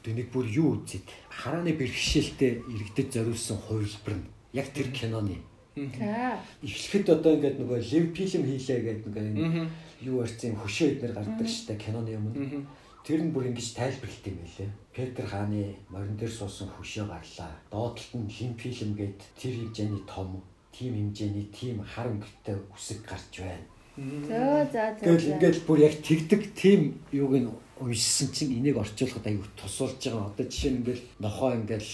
Тэгээ 0.03 0.17
нэг 0.19 0.27
бүр 0.31 0.45
юу 0.47 0.79
үзээд 0.79 1.05
харааны 1.29 1.73
бэрхшээлтэй 1.75 2.63
иргэдэд 2.67 3.09
зориулсан 3.13 3.57
хувилбар 3.59 4.15
нь 4.19 4.27
Яг 4.53 4.73
тэр 4.73 4.89
киноны. 4.91 5.37
За. 5.75 6.41
Эхлэхэд 6.65 7.09
одоо 7.13 7.37
ингээд 7.37 7.61
нөгөө 7.61 7.79
лив 7.85 8.05
фильм 8.17 8.43
хийлээ 8.49 8.81
гэдэг 8.81 9.13
нөгөө 9.13 9.69
юу 10.09 10.25
ярьсан 10.25 10.57
хөшөө 10.57 10.97
эднэр 10.97 11.13
гардаг 11.13 11.45
штэ 11.45 11.77
киноны 11.77 12.17
өмнө. 12.17 12.65
Тэр 13.05 13.21
нь 13.21 13.29
бүр 13.29 13.53
ингэж 13.53 13.77
тайлбарлалт 13.77 14.25
юм 14.25 14.41
байлээ. 14.41 14.69
Петр 14.89 15.25
хааны 15.29 15.77
морин 15.93 16.17
дээр 16.17 16.33
суусан 16.33 16.67
хөшөө 16.73 17.05
гарлаа. 17.13 17.53
Доотлолт 17.69 18.13
нь 18.17 18.33
лив 18.33 18.57
фильм 18.57 18.97
гээд 18.97 19.19
тэр 19.37 19.53
хэмжээний 19.53 20.03
том, 20.09 20.41
тим 20.73 20.97
хэмжээний 20.97 21.47
тим 21.53 21.85
хар 21.85 22.09
өнгөтэй 22.09 22.57
үсэг 22.73 23.05
гарч 23.05 23.45
байна. 23.45 23.69
За 23.99 24.65
за 24.71 24.95
за. 24.95 24.99
Тэгэл 25.03 25.29
ингээд 25.35 25.57
бүр 25.67 25.79
яг 25.83 25.95
тэгдэг 25.99 26.41
тим 26.55 27.03
юуг 27.11 27.33
нь 27.35 27.51
уншсан 27.83 28.31
чинь 28.31 28.55
энийг 28.55 28.79
орчуулахад 28.79 29.27
аюу 29.27 29.43
тусуулж 29.59 29.99
байгаа. 29.99 30.31
Одоо 30.31 30.45
жишээ 30.47 30.71
нь 30.71 30.79
ингээд 30.79 31.01
нохоо 31.19 31.51
ингээд 31.59 31.87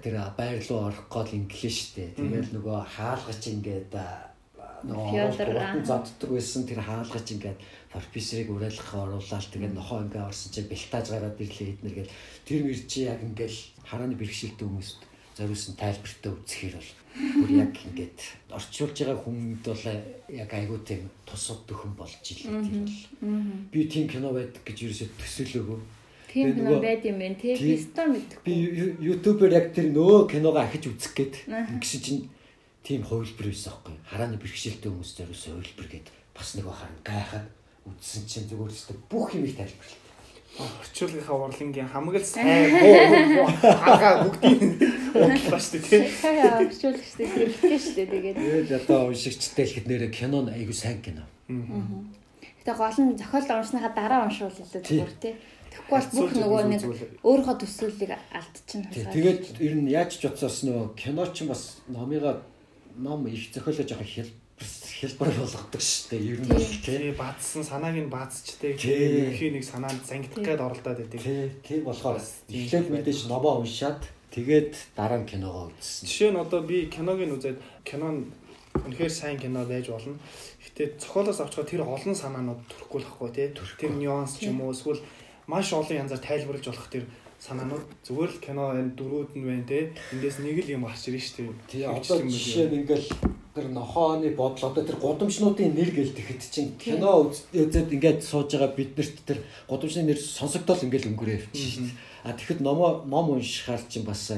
тэр 0.00 0.16
байр 0.38 0.62
руу 0.64 0.88
орох 0.88 1.08
гол 1.12 1.28
инглиш 1.28 1.92
штэ. 1.92 2.16
Тэгэл 2.16 2.56
нөгөө 2.56 2.78
хаалгач 2.96 3.42
ингээд 3.52 3.92
нөгөө 4.80 5.84
заддаг 5.84 6.30
байсан 6.30 6.64
тэр 6.64 6.80
хаалгач 6.80 7.26
ингээд 7.36 7.58
профессорыг 7.92 8.48
уриалгах 8.48 8.94
оруулаад 8.94 9.46
тэгээд 9.52 9.76
нохоо 9.76 10.00
ингээд 10.08 10.24
орсон 10.24 10.50
чинь 10.52 10.70
бэлтааж 10.72 11.06
гараад 11.12 11.36
ирлээ 11.36 11.72
эднэр 11.76 11.94
гэл 12.00 12.14
тэр 12.48 12.60
мэр 12.64 12.80
чи 12.88 13.04
яг 13.04 13.20
ингээд 13.20 13.54
харааны 13.84 14.16
бэрхшээлтэй 14.16 14.64
хүмүүст 14.64 15.00
зориулсан 15.36 15.74
тайлбартай 15.76 16.32
үзэхээр 16.32 16.74
бол 16.80 16.90
бүр 17.14 17.50
яг 17.50 17.74
ингээд 17.74 18.18
орчуулж 18.54 18.96
байгаа 19.02 19.18
хүнд 19.18 19.64
бол 19.66 19.84
яг 20.30 20.50
айгуу 20.54 20.78
тийм 20.86 21.10
тусад 21.26 21.60
дөхөн 21.66 21.94
болж 21.98 22.22
илээ 22.22 22.62
тэр 22.62 22.78
бол. 22.86 22.98
Би 23.72 23.80
тийм 23.90 24.06
кино 24.08 24.30
байдаг 24.32 24.62
гэж 24.62 24.78
ерөөсөө 24.86 25.08
төсөөлөөгүй 25.18 25.80
Тийм 26.30 26.54
кино 26.54 26.78
байд 26.78 27.02
юм 27.04 27.18
байна. 27.18 27.34
Тийм. 27.34 27.56
хистор 27.58 28.06
би 28.06 28.14
мэдхгүй. 28.14 28.54
ю- 28.54 28.96
ютубер 29.18 29.50
яг 29.50 29.74
тэр 29.74 29.90
нөө 29.90 30.30
киногоо 30.30 30.62
ахиж 30.62 30.86
үзэх 30.86 31.12
гээд 31.18 31.34
ингэсэн 31.50 32.00
чинь 32.06 32.22
тийм 32.86 33.02
хувилбар 33.02 33.50
байсан 33.50 33.74
байхгүй. 33.74 33.94
Харааны 34.06 34.38
бэрхшээлтэй 34.38 34.90
хүмүүс 34.94 35.10
зориулсан 35.18 35.58
хувилбар 35.58 35.88
гээд 35.90 36.06
бас 36.30 36.48
нөгөө 36.54 36.74
харан 36.78 36.98
гайхаад 37.02 37.46
үзсэн 37.90 38.22
чинь 38.30 38.46
зүгээр 38.46 38.70
өстө 38.70 38.94
бүх 39.10 39.34
юм 39.34 39.44
их 39.50 39.58
тайлбарлаа 39.58 39.99
орчуулгынхаа 40.58 41.36
урлангийн 41.36 41.88
хамгийн 41.88 42.24
сайн 42.24 42.74
боо 43.38 43.48
агаа 43.94 44.26
бүгдийг 44.26 44.60
уудлаа 45.14 45.60
шүү 45.60 45.78
дээ 45.78 45.88
тий. 45.88 46.02
Хаяа 46.20 46.58
орчуулагчтай 46.64 47.26
хэлдэг 47.30 47.80
шүү 47.80 47.94
дээ. 47.96 48.08
Тэгээд. 48.10 48.36
Тэгээд 48.36 48.70
одоо 48.82 48.98
уншигчтай 49.08 49.64
хэлэхэд 49.64 49.86
нэрэ 49.88 50.08
кино 50.10 50.38
нь 50.42 50.52
айгуу 50.52 50.76
сайн 50.76 50.98
кино. 51.00 51.24
Гэтэ 51.46 52.72
гол 52.76 52.98
нь 53.00 53.16
зохиол 53.16 53.48
уншныхаа 53.62 53.92
дараа 53.94 54.20
уншвал 54.26 54.52
илүү 54.52 54.82
зүгээр 54.82 55.14
тий. 55.22 55.34
Тэгэхгүй 55.70 55.94
бол 55.94 56.08
бүх 56.18 56.32
нөгөө 56.34 56.62
нэг 56.66 56.82
өөрийнхөө 57.22 57.56
төсөөллийг 57.62 58.12
алдчихна. 58.34 58.90
Тэгээд 58.90 59.42
ер 59.62 59.74
нь 59.78 59.88
яаж 59.88 60.18
ч 60.18 60.26
утсаас 60.26 60.66
нөгөө 60.66 60.98
кино 60.98 61.24
ч 61.30 61.46
бас 61.46 61.78
номыгаа 61.86 62.42
ном 62.98 63.26
их 63.30 63.54
зохиолоо 63.54 63.86
жоохон 63.86 64.28
хэлбэр 64.60 65.32
болгодог 65.32 65.80
шүү 65.80 66.06
дээ. 66.12 66.28
Ер 66.28 66.40
нь 66.44 66.48
бол 66.52 66.60
тий. 66.60 66.98
Тий 67.00 67.12
баадсан 67.16 67.64
санааг 67.64 67.96
нь 67.96 68.12
Тий. 68.76 69.32
ерхий 69.32 69.50
нэг 69.50 69.64
санаанд 69.64 70.04
зангидах 70.04 70.44
гээд 70.44 70.60
оролдоод 70.60 70.98
байдаг. 71.00 71.20
Тий, 71.20 71.48
тийм 71.64 71.88
болохоор 71.88 72.20
эхлээд 72.20 72.88
мэдээж 72.92 73.32
номоо 73.32 73.64
уншаад 73.64 74.04
тэгээд 74.28 74.76
дараа 74.92 75.24
нь 75.24 75.30
киногоо 75.30 75.72
үзсэн. 75.72 76.04
Жишээ 76.04 76.30
нь 76.36 76.42
одоо 76.44 76.60
би 76.60 76.92
киног 76.92 77.16
нь 77.16 77.32
үзээд 77.32 77.58
кино 77.88 78.08
нь 78.12 78.20
үнэхээр 78.76 79.12
сайн 79.12 79.40
кино 79.40 79.64
байж 79.64 79.88
болно. 79.88 80.20
Гэтэ 80.60 81.00
цохолоос 81.00 81.40
авчихаа 81.40 81.64
тэр 81.64 81.82
олон 81.88 82.12
санаанууд 82.12 82.60
төрөхгүй 82.68 83.00
л 83.00 83.08
ахгүй 83.08 83.30
тий. 83.32 83.48
Тэр 83.56 83.96
нюанс 83.96 84.36
ч 84.36 84.52
юм 84.52 84.60
уу 84.60 84.76
эсвэл 84.76 85.00
маш 85.48 85.72
олон 85.72 86.04
янзаар 86.04 86.20
тайлбарлаж 86.20 86.68
болох 86.68 86.92
тэр 86.92 87.08
санаанууд 87.40 87.84
зүгээр 88.04 88.30
л 88.36 88.44
кино 88.44 88.64
энэ 88.76 88.92
дөрүүд 89.00 89.32
нь 89.40 89.46
байна 89.48 89.64
тий. 89.64 89.84
Эндээс 90.12 90.38
нэг 90.44 90.60
л 90.60 90.72
юм 90.76 90.84
гарч 90.84 91.08
шүү 91.08 91.16
дээ. 91.16 91.56
Тий, 91.72 91.84
одоо 91.88 92.20
жишээ 92.20 92.68
нь 92.68 92.84
ингээл 92.84 93.08
тэр 93.56 93.66
нохооны 93.72 94.28
бодол 94.36 94.68
одоо 94.70 94.84
тэр 94.84 95.00
гудамжнуудын 95.00 95.72
нэр 95.74 95.90
гэл 95.90 96.12
тэгэхэд 96.14 96.42
чинь 96.52 96.76
кино 96.76 97.32
үз- 97.32 97.48
үзээд 97.50 97.96
ингээд 97.96 98.20
сууж 98.20 98.52
байгаа 98.54 98.76
биднэрт 98.76 99.16
тэр 99.24 99.40
гудамжны 99.66 100.04
нэр 100.04 100.20
сонсогдол 100.20 100.84
ингээл 100.84 101.10
өнгөрөө 101.16 101.36
явчихна 101.48 101.64
шүү 101.64 101.84
дээ. 101.88 101.98
А 102.28 102.36
тэгэхэд 102.36 102.60
номоо 102.60 102.90
ном 103.08 103.26
уншихаар 103.40 103.82
чинь 103.88 104.04
бас 104.04 104.30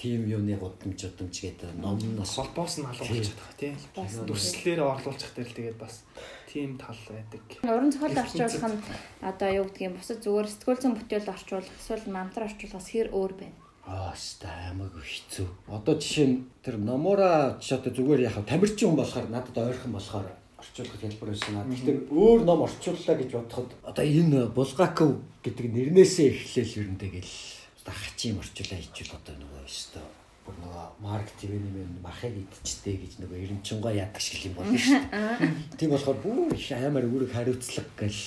тийм 0.00 0.24
юуны 0.24 0.56
гудамж 0.56 1.04
удамж 1.12 1.36
гэдэг 1.44 1.76
ном 1.76 2.00
нь 2.00 2.16
бас 2.16 2.32
холбоос 2.40 2.80
нь 2.80 2.88
алуулж 2.88 3.28
чадах 3.28 3.52
тий. 3.60 3.76
Дүрслэлээр 4.24 4.80
орлуулчих 4.80 5.36
дээр 5.36 5.50
тэгээд 5.52 5.76
бас 5.76 6.08
тийм 6.48 6.80
тал 6.80 6.96
байдаг. 7.04 7.44
Уран 7.60 7.92
зохиол 7.92 8.16
орчуулах 8.16 8.64
нь 8.72 8.80
одоо 9.20 9.48
юу 9.52 9.68
гэдгийг 9.68 10.00
бусад 10.00 10.24
зүгээр 10.24 10.48
сэтгүүл 10.48 10.80
зүйн 10.80 10.96
бүтээл 10.96 11.28
орчуулах 11.28 11.76
эсвэл 11.76 12.08
намтар 12.08 12.48
орчуулахаас 12.48 12.88
хэр 12.88 13.12
өөр 13.12 13.32
байна. 13.36 13.58
Аа, 13.84 14.16
ста 14.16 14.48
аймаг 14.72 14.96
хэцүү. 14.96 15.48
Одоо 15.68 15.94
жишээ 16.00 16.26
нь 16.32 16.48
тэр 16.64 16.80
номора 16.80 17.60
ч 17.60 17.76
одоо 17.76 17.92
зүгээр 17.92 18.24
яхав 18.24 18.48
тамирчин 18.48 18.96
хүн 18.96 19.04
болохоор 19.04 19.28
надад 19.28 19.56
ойрхон 19.60 19.92
болохоор 19.92 20.28
орчуулах 20.56 20.96
хэлбэр 20.96 21.28
байсан. 21.28 21.60
аа. 21.60 21.68
Гэхдээ 21.68 22.08
өөр 22.08 22.40
ном 22.48 22.64
орчууллаа 22.64 23.16
гэж 23.20 23.30
бодоход 23.36 23.70
одоо 23.84 24.04
энэ 24.04 24.48
Булгаков 24.56 25.20
гэдэг 25.44 25.66
нэрнээсээ 25.76 26.28
эхлээл 26.32 26.78
ер 26.80 26.88
нь 26.88 27.00
тэгэл 27.00 27.59
одоо 27.90 27.98
хачим 27.98 28.38
орчуулаа 28.38 28.78
хийчихвэл 28.78 29.18
одоо 29.18 29.34
нөгөө 29.34 29.62
өстө 29.66 30.00
бүр 30.46 30.54
нөгөө 30.62 30.86
Марк 31.02 31.28
Твен 31.40 31.66
юм 31.74 31.90
махыг 32.02 32.38
идчихтэй 32.38 32.96
гэж 33.02 33.12
нөгөө 33.18 33.38
эренчингоо 33.42 33.90
яадаг 33.90 34.22
шиг 34.22 34.46
юм 34.46 34.54
болно 34.54 34.78
шүү 34.78 35.02
дээ. 35.10 35.50
Тийм 35.78 35.90
болохоор 35.90 36.18
бүр 36.22 36.54
их 36.54 36.70
амар 36.70 37.04
үүрэг 37.10 37.34
хариуцлага 37.34 37.90
гэл 37.98 38.22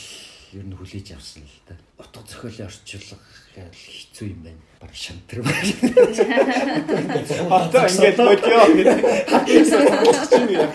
ер 0.60 0.66
нь 0.68 0.76
хүлээж 0.76 1.16
авсан 1.16 1.48
л 1.48 1.56
да. 1.68 1.80
Утга 1.96 2.22
зохиолын 2.28 2.68
орчуулга 2.68 3.16
гэл 3.56 3.70
хэцүү 3.74 4.28
юм 4.34 4.40
байна. 4.44 4.62
Бараг 4.82 4.98
шантар 4.98 5.40
байна. 5.46 5.72
Одоо 7.50 7.86
юм 10.42 10.50
яа. 10.54 10.68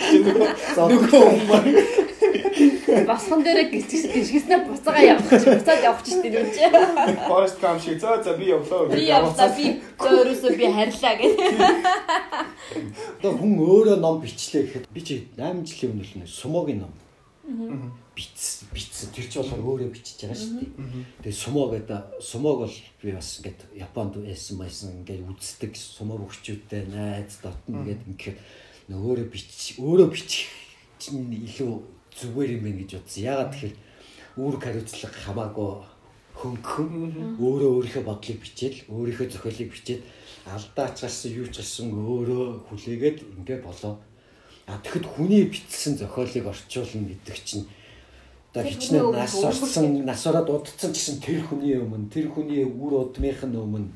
Нөгөө 0.88 1.22
хүмүүс 1.22 2.08
Босхон 3.06 3.40
дээрээ 3.44 3.70
гисгиснээ 3.70 4.66
буцаага 4.66 5.00
явах 5.00 5.30
чи 5.30 5.46
буцаад 5.46 5.80
явах 5.84 6.02
чи 6.02 6.12
тийм 6.22 6.34
үү? 6.34 6.46
Forest 7.30 7.58
Gump 7.62 7.78
шиг 7.82 8.00
зөө 8.02 8.24
за 8.24 8.32
би 8.34 8.50
явлаа. 8.50 8.88
Би 8.90 9.02
явлаа 9.06 9.48
би 9.54 9.66
өөрөөсөө 9.98 10.52
би 10.58 10.66
харьлаа 10.72 11.14
гэх. 11.20 11.32
Одоо 13.18 13.32
хүн 13.38 13.52
өөрөө 13.60 13.96
ном 14.02 14.20
бичлээ 14.22 14.62
гэхэд 14.66 14.84
би 14.90 15.00
чи 15.00 15.14
8 15.36 15.62
жилийн 15.68 15.92
өмнө 15.94 16.26
сумогийн 16.26 16.80
ном. 16.82 16.92
Биц 17.48 18.68
биц 18.74 19.08
тэр 19.08 19.24
чи 19.24 19.40
болохоор 19.40 19.64
өөрөө 19.64 19.90
бичиж 19.94 20.20
байгаа 20.20 20.36
шүү 20.36 20.60
дээ. 20.60 20.72
Тэгээ 21.24 21.32
сумо 21.32 21.72
гэдэг 21.72 22.20
сумог 22.20 22.60
бол 22.60 22.76
би 23.00 23.12
бас 23.16 23.40
ингээд 23.40 23.60
Японд 23.72 24.20
байсан 24.20 24.56
байсан 24.60 24.88
ингээд 25.00 25.24
үздэг 25.32 25.72
сумо 25.72 26.20
хөгчүүдтэй 26.20 26.92
найз 26.92 27.40
дотн 27.40 27.80
ингээд 27.80 28.02
ингээд 28.04 28.38
өөрөө 28.92 29.26
бич 29.32 29.80
өөрөө 29.80 30.08
бичих 30.12 30.52
чинь 31.00 31.32
илүү 31.32 31.72
зүгээр 32.20 32.50
юм 32.58 32.62
байна 32.68 32.80
гэж 32.84 32.90
бодсон. 33.00 33.24
Ягаад 33.24 33.50
тэгэхээр 33.56 33.76
үүрэг 34.36 34.62
хариуцлага 34.62 35.18
хамаагүй 35.24 35.70
хөнгөн 36.38 37.38
өөрөө 37.42 37.70
өөрийнхөө 37.74 38.04
бодлыг 38.06 38.38
бичээл 38.44 38.78
өөрийнхөө 38.92 39.26
зохиолыг 39.32 39.70
бичээд 39.72 40.02
алдаач 40.46 40.96
гарсан 41.02 41.30
юу 41.32 41.46
ч 41.50 41.58
гарсан 41.58 41.90
өөрөө 41.96 42.44
хүлээгээд 42.70 43.18
ингээ 43.40 43.58
болоо. 43.64 43.98
А 44.68 44.76
тэгэхэд 44.84 45.06
хүний 45.08 45.48
бичсэн 45.48 45.96
зохиолыг 45.96 46.46
орчуулна 46.46 47.08
гэдэг 47.08 47.38
чинь 47.44 47.66
одоо 48.52 48.64
хичнээн 48.68 49.12
нас 49.12 49.34
орсон 49.34 50.04
насаараа 50.04 50.44
дуудсан 50.44 50.92
гэсэн 50.92 51.20
тэр 51.24 51.40
хүний 51.48 51.76
өмнө 51.80 52.12
тэр 52.12 52.28
хүний 52.28 52.64
үр 52.64 53.08
удмынх 53.08 53.44
нь 53.48 53.56
өмнө 53.56 53.88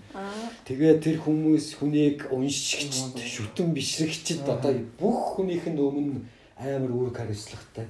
тэгээ 0.65 1.01
тэр 1.01 1.17
хүмүүс 1.21 1.77
хүнийг 1.77 2.33
уншигчд 2.33 3.17
шүтэн 3.21 3.73
бишрэгчд 3.77 4.49
одоо 4.49 4.73
бүх 4.97 5.37
хүнийх 5.37 5.69
нь 5.69 5.77
өмнө 5.77 6.25
амар 6.57 6.93
үүрэг 6.93 7.17
хариуцлагатай. 7.17 7.87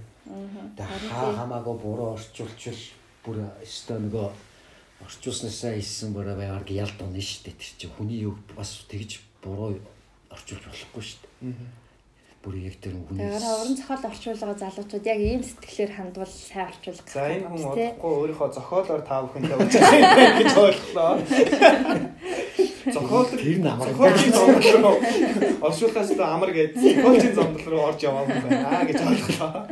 Тэгээ 0.76 1.10
хаа 1.12 1.34
хамаагүй 1.36 1.76
буруу 1.76 2.16
орчуулчвал 2.16 2.82
бүр 3.24 3.36
өстой 3.60 3.98
нөгөө 4.00 4.26
орчуулснасаа 5.04 5.76
хийсэн 5.76 6.14
буруу 6.16 6.36
байгаар 6.38 6.64
ялдана 6.70 7.20
шүү 7.20 7.52
дээ. 7.52 7.58
Тэр 7.58 7.72
чинь 7.76 7.94
хүний 7.98 8.24
үг 8.24 8.38
бас 8.56 8.86
тэгж 8.88 9.20
буруу 9.44 9.76
орчуулж 10.30 10.64
болохгүй 10.64 11.02
шүү 11.04 11.20
дээ. 11.20 11.81
Тэр 12.42 12.98
хүний 13.06 13.22
Тэгэхээр 13.22 13.54
уран 13.54 13.76
зохиол 13.78 14.06
орчуулга 14.10 14.54
залуучууд 14.58 15.06
яг 15.06 15.20
ийм 15.22 15.42
сэтгэлээр 15.46 15.92
хандвал 15.94 16.26
сайн 16.26 16.66
орчуулга 16.74 17.06
За 17.06 17.30
энэ 17.30 17.46
хүн 17.46 17.62
удахгүй 17.70 18.12
өөрийнхөө 18.18 18.50
зохиолоор 18.58 19.02
та 19.06 19.22
бүхэндээ 19.22 19.54
юм 19.54 19.62
байна 19.62 20.38
гэж 20.42 20.50
ойлголоо. 20.58 21.12
Зохиол 22.82 23.30
Тэр 23.30 23.58
нь 23.62 23.68
амар. 23.70 23.86
зохиолын 23.94 24.32
зомдол 24.34 24.74
руу 24.82 24.98
оршуулгаас 25.62 26.10
л 26.18 26.22
амар 26.26 26.50
гэж 26.50 26.70
зохиолын 26.82 27.34
зомдол 27.38 27.66
руу 27.70 27.82
орж 27.86 28.00
яваагүй 28.02 28.38
байна 28.42 28.66
аа 28.66 28.82
гэж 28.90 28.98
ойлголоо. 29.06 29.62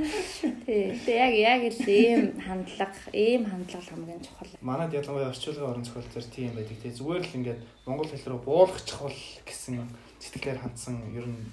Тий. 0.63 0.95
Гэтэ 0.95 1.11
яг 1.11 1.35
яг 1.35 1.63
л 1.75 1.83
ийм 1.91 2.23
хандлага, 2.39 3.03
ийм 3.11 3.43
хандлага 3.51 3.83
л 3.83 3.91
хамгийн 3.99 4.23
чухал. 4.23 4.55
Манад 4.63 4.95
ялангуяа 4.95 5.35
орчуулгын 5.35 5.71
орон 5.75 5.83
зохиол 5.83 6.07
зэр 6.15 6.27
тийм 6.31 6.55
байдаг 6.55 6.79
тий. 6.79 6.95
Зүгээр 6.95 7.27
л 7.27 7.35
ингээд 7.35 7.61
монгол 7.83 8.07
хэл 8.07 8.31
рүү 8.31 8.41
буулгачих 8.47 9.03
бол 9.03 9.19
гэсэн 9.43 9.75
сэтгэлээр 10.23 10.63
хандсан 10.63 11.03
ер 11.19 11.27
нь 11.27 11.51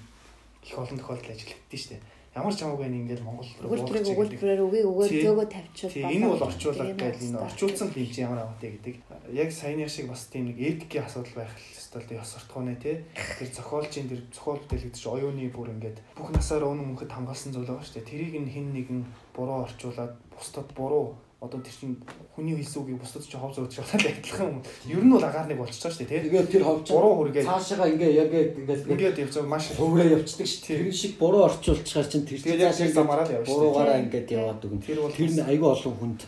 их 0.68 0.78
олон 0.78 0.98
тохиолдол 1.00 1.32
ажиллагддээ 1.32 1.80
шүү 1.80 1.92
дээ. 1.96 2.02
ямар 2.38 2.54
ч 2.54 2.60
хамаагүй 2.62 2.86
ингээд 2.86 3.22
Монгол 3.24 3.50
Өгүүлбэрийг 3.66 4.12
өгүүлбэрээр 4.12 4.62
үгийг 4.62 4.86
өгөөл 4.86 5.10
Тий. 5.10 5.24
зөөгөө 5.26 5.46
тавьчихвал 5.48 5.96
Тийм 5.96 6.12
энэ 6.12 6.28
бол 6.28 6.46
орчуулга 6.46 6.84
гэдэг 6.86 7.24
энэ 7.24 7.40
орчуулсан 7.40 7.88
чи 7.90 8.20
ямар 8.22 8.40
аваатай 8.44 8.70
гэдэг. 8.78 8.94
Яг 9.32 9.50
саяны 9.50 9.88
шиг 9.88 10.06
бас 10.12 10.22
тийм 10.30 10.44
нэг 10.52 10.58
эргэгийн 10.60 11.06
асуудал 11.08 11.34
байх 11.34 11.52
хэвээр 11.56 12.04
тийм 12.06 12.20
ёс 12.20 12.30
суртахууны 12.36 12.74
тий. 12.78 12.96
Тэр 13.16 13.48
зохиолчийн 13.48 14.06
тэр 14.12 14.22
зохиол 14.30 14.60
бүтээлэгдэж 14.60 15.04
оюуны 15.08 15.48
бүр 15.50 15.72
ингээд 15.74 15.98
бүх 16.14 16.28
насаараа 16.30 16.70
өнө 16.70 16.84
мөнхөд 16.94 17.10
хамгаалсан 17.10 17.50
зүйл 17.50 17.66
байгаа 17.66 17.86
шүү 17.88 17.96
дээ. 17.96 18.10
Тэрийг 18.12 18.34
нь 18.38 18.52
хин 18.52 18.66
нэгэн 18.76 19.00
буруу 19.34 19.66
орчуулад 19.66 20.14
бусдад 20.30 20.68
буруу 20.78 21.18
одоо 21.38 21.60
тэр 21.62 21.70
чинь 21.70 21.96
хүний 22.34 22.58
хэлсэн 22.58 22.82
үгийг 22.82 22.98
бусдад 22.98 23.22
ч 23.22 23.38
хов 23.38 23.54
зөөж 23.54 23.70
шалтгаан 23.70 24.10
адилхан 24.10 24.48
юм. 24.50 24.62
Ер 24.90 25.02
нь 25.06 25.12
бол 25.14 25.22
агаар 25.22 25.46
нэг 25.46 25.58
болчихж 25.62 25.86
байгаа 25.86 25.94
шүү 25.94 26.06
дээ 26.10 26.18
тий. 26.18 26.30
Тэгээд 26.34 26.50
тэр 26.50 26.64
ховч 26.66 26.86
Буруу 26.90 27.14
хүргээд 27.22 27.46
цаашаага 27.46 27.86
ингээ 27.94 28.10
яг 28.18 28.30
ингээд 28.34 28.82
ингээд 28.90 29.18
явж 29.22 29.34
байгаа 29.38 29.52
маш 29.54 29.64
хувраа 29.78 30.08
явцдаг 30.18 30.46
ш. 30.50 30.54
Тэр 30.66 30.90
шиг 30.90 31.14
буруу 31.14 31.46
орчуулчихаар 31.46 32.08
чинь 32.10 32.26
тэр 32.26 32.42
Тэгээд 32.42 32.64
яг 32.66 32.74
тэр 32.74 32.90
замаараа 32.90 33.26
л 33.30 33.34
явж 33.38 33.46
шүү 33.46 33.54
дээ. 33.54 33.54
буруугаараа 33.54 33.98
ингээд 34.02 34.28
яваад 34.34 34.60
өгөн. 34.66 34.82
Тэр 34.82 34.98
бол 34.98 35.14
Тэр 35.14 35.30
нь 35.30 35.46
айгүй 35.46 35.68
олон 35.78 35.94
хүнд 35.94 36.20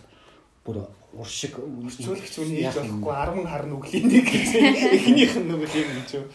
бүр 0.62 0.76
уршиг 1.10 1.54
Орчуулагч 1.58 2.34
үний 2.38 2.62
хийж 2.62 2.78
болохгүй 2.78 3.14
10 3.42 3.50
харна 3.50 3.74
үглийн 3.82 4.06
нэг 4.14 4.26
гэж 4.30 4.50
эхнийх 4.94 5.34
нь 5.42 5.48
нөгөө 5.50 5.74
юм 5.74 5.90
гэж 5.98 6.10
юу. 6.22 6.26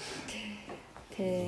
Тий. 1.15 1.47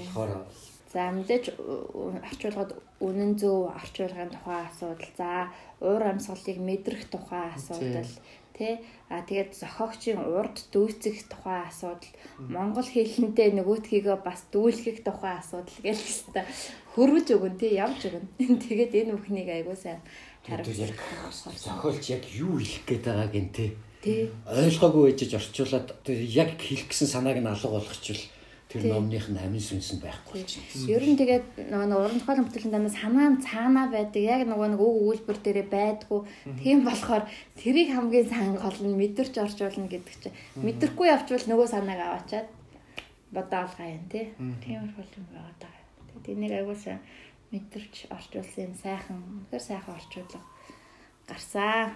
За 0.88 1.12
мэдээж 1.12 1.52
ө- 1.60 2.16
орчуулгад 2.24 2.72
үнэн 3.00 3.38
зөв 3.38 3.70
орчуулгын 3.70 4.32
тухай 4.34 4.66
асуудал. 4.66 5.12
За 5.18 5.54
уур 5.82 6.04
амьсгалыг 6.04 6.58
мэдрэх 6.58 7.10
тухай 7.14 7.54
асуудал. 7.54 8.10
Тэ 8.58 8.82
а 9.14 9.22
тэгээд 9.22 9.54
зохиогчийн 9.54 10.18
урд 10.18 10.66
дүүцэх 10.74 11.30
тухай 11.30 11.70
асуудал. 11.70 12.10
Монгол 12.42 12.90
хэлнтэй 12.90 13.54
нөгөөтгийгөө 13.54 14.18
бас 14.26 14.50
дүүлгэх 14.50 15.06
тухай 15.06 15.38
асуудал 15.38 15.78
гэж 15.86 16.00
хэвээр 16.02 16.48
хөрвж 16.98 17.28
өгөн 17.38 17.56
тий 17.62 17.78
явж 17.78 18.10
өгөн. 18.10 18.26
Тэгээд 18.66 18.98
энэ 18.98 19.14
бүхнийг 19.14 19.50
айгуу 19.54 19.78
сайн 19.78 20.02
харуулсан. 20.42 20.90
зохиолч 21.54 22.04
яг 22.10 22.24
юу 22.34 22.58
хэлэх 22.58 22.84
гээд 22.90 23.06
байгааг 23.06 23.36
нь 23.38 23.54
те 23.54 23.66
Тий. 24.02 24.32
ойлгоогүй 24.46 25.12
ээжж 25.12 25.38
орчуулад 25.38 25.88
яг 26.08 26.56
хэлэх 26.58 26.90
гэсэн 26.90 27.10
санааг 27.10 27.38
нь 27.42 27.50
алга 27.50 27.78
болгочихвол 27.78 28.26
тэр 28.68 28.84
номных 28.92 29.32
нь 29.32 29.40
амин 29.40 29.64
сүнс 29.64 29.96
нь 29.96 30.04
байхгүй 30.04 30.44
болчихно. 30.44 30.92
Ер 30.92 31.04
нь 31.08 31.16
тэгээд 31.16 31.72
нөгөө 31.72 32.04
уран 32.04 32.20
зохиолын 32.20 32.48
бүтээлийн 32.52 32.76
дамаас 32.76 33.00
санаа 33.00 33.28
нь 33.32 33.40
цаанаа 33.40 33.88
байдаг. 33.88 34.20
Яг 34.20 34.44
нөгөө 34.44 34.68
нэг 34.76 34.82
үг 34.84 34.96
өгүүлбэр 35.00 35.40
дээрээ 35.40 35.68
байдгүй. 35.72 36.22
Тийм 36.60 36.84
болохоор 36.84 37.24
тэрийг 37.56 37.96
хамгийн 37.96 38.28
сайн 38.28 38.60
гол 38.60 38.80
нь 38.84 39.00
мэдэрч 39.00 39.34
орчуулна 39.40 39.88
гэдэг 39.88 40.16
чинь. 40.20 40.36
Мэдрэхгүй 40.60 41.08
явчвал 41.08 41.48
нөгөө 41.48 41.68
санааг 41.72 42.02
аваачаад 42.04 42.48
бодаалгаа 43.32 43.88
юм 43.88 44.06
тий. 44.12 44.36
Тиймэрхүү 44.36 45.04
юм 45.16 45.26
байгаа 45.32 45.56
даа. 45.64 45.76
Тэгээд 46.12 46.36
энийг 46.36 46.54
аягуулсан 46.60 47.00
мэдэрч 47.56 48.12
орчуулсан 48.12 48.62
юм 48.68 48.76
сайхан. 48.76 49.20
Тэгэхээр 49.48 49.64
сайхан 49.64 49.96
орчуулга 49.96 50.40
гарсан. 51.24 51.96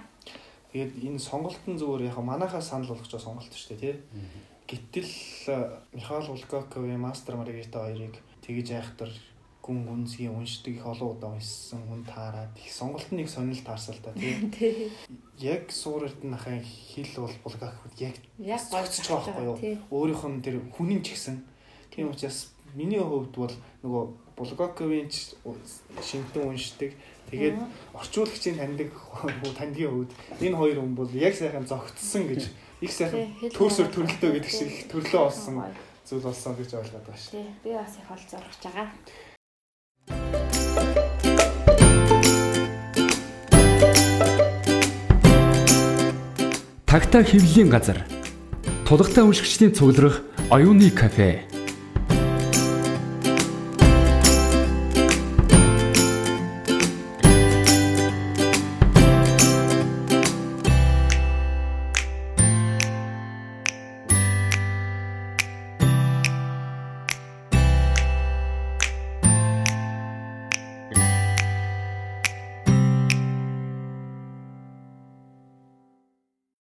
Тэгээд 0.72 1.03
энэ 1.03 1.19
сонголтын 1.19 1.76
зүгээр 1.76 2.07
яг 2.07 2.17
манайхаа 2.24 2.63
санал 2.63 2.95
болгож 2.95 3.11
байгаа 3.11 3.28
сонголт 3.28 3.51
шүү 3.51 3.76
дээ 3.76 3.80
тий. 3.80 3.95
Гэтэл 4.72 5.11
э, 5.51 5.80
Михаил 5.91 6.28
Булгаковын 6.32 6.95
мастер 6.95 7.36
Маргарита 7.36 7.84
хоёрыг 7.84 8.15
тэгж 8.39 8.72
айхтар 8.72 9.11
гүн 9.59 9.84
гүнзгий 9.84 10.32
уншдаг 10.32 10.74
их 10.74 10.86
олон 10.88 11.11
удаа 11.11 11.36
уншсан 11.36 11.84
хүн 11.91 12.07
таарад 12.07 12.55
их 12.55 12.72
сонголтын 12.72 13.19
нэг 13.19 13.28
сонирхол 13.28 13.65
таарсал 13.67 13.99
та 13.99 14.15
тий. 14.15 14.39
Тий. 14.57 14.91
Яг 15.43 15.72
суурд 15.76 16.24
нь 16.24 16.34
ахын 16.34 16.63
хэл 16.63 17.11
бол 17.19 17.36
Булгаков 17.43 17.91
яг 17.99 18.15
Яг 18.39 18.63
байгаа 18.72 18.95
байхгүй 18.95 19.76
юу? 19.76 19.84
Өөрийнх 19.91 20.24
нь 20.32 20.41
тэр 20.41 20.63
хүнийн 20.72 21.03
ч 21.03 21.19
гэсэн 21.19 21.43
тийм 21.91 22.15
учраас 22.15 22.55
миний 22.74 23.03
хувьд 23.03 23.36
бол 23.36 23.55
нөгөө 23.84 24.03
Булгаковын 24.39 25.11
шинтэн 25.99 26.47
уншдаг 26.47 26.95
Тэгээд 27.32 27.55
орчуулагчийн 27.95 28.59
таньдаг 28.59 28.91
хүү 29.19 29.51
таньдгийн 29.55 29.91
хувьд 29.91 30.11
энэ 30.43 30.57
хоёр 30.59 30.78
хүн 30.84 30.95
бол 30.95 31.11
яг 31.15 31.32
сайхан 31.32 31.63
зогтсон 31.63 32.28
гэж 32.28 32.51
их 32.82 32.90
сайхан 32.90 33.30
төрсөр 33.54 33.94
төрөлтөө 33.94 34.32
гэдэг 34.42 34.50
шиг 34.50 34.70
их 34.74 34.90
төрлөө 34.90 35.30
олсон 35.30 35.62
зүйл 36.02 36.26
болсон 36.26 36.58
гэж 36.58 36.74
ойлгоод 36.82 37.06
байгаа 37.06 37.22
шүү. 37.22 37.38
Тий. 37.38 37.46
Би 37.62 37.78
бас 37.78 37.94
их 37.94 38.10
ол 38.10 38.18
зоргож 38.26 38.58
байгаа. 38.66 38.90
Тагтаа 46.90 47.24
хэвлэлийн 47.24 47.70
газар. 47.70 48.02
Тулгатай 48.90 49.24
уншигчдийн 49.30 49.78
цугларах 49.78 50.26
оюуны 50.50 50.90
кафе. 50.90 51.51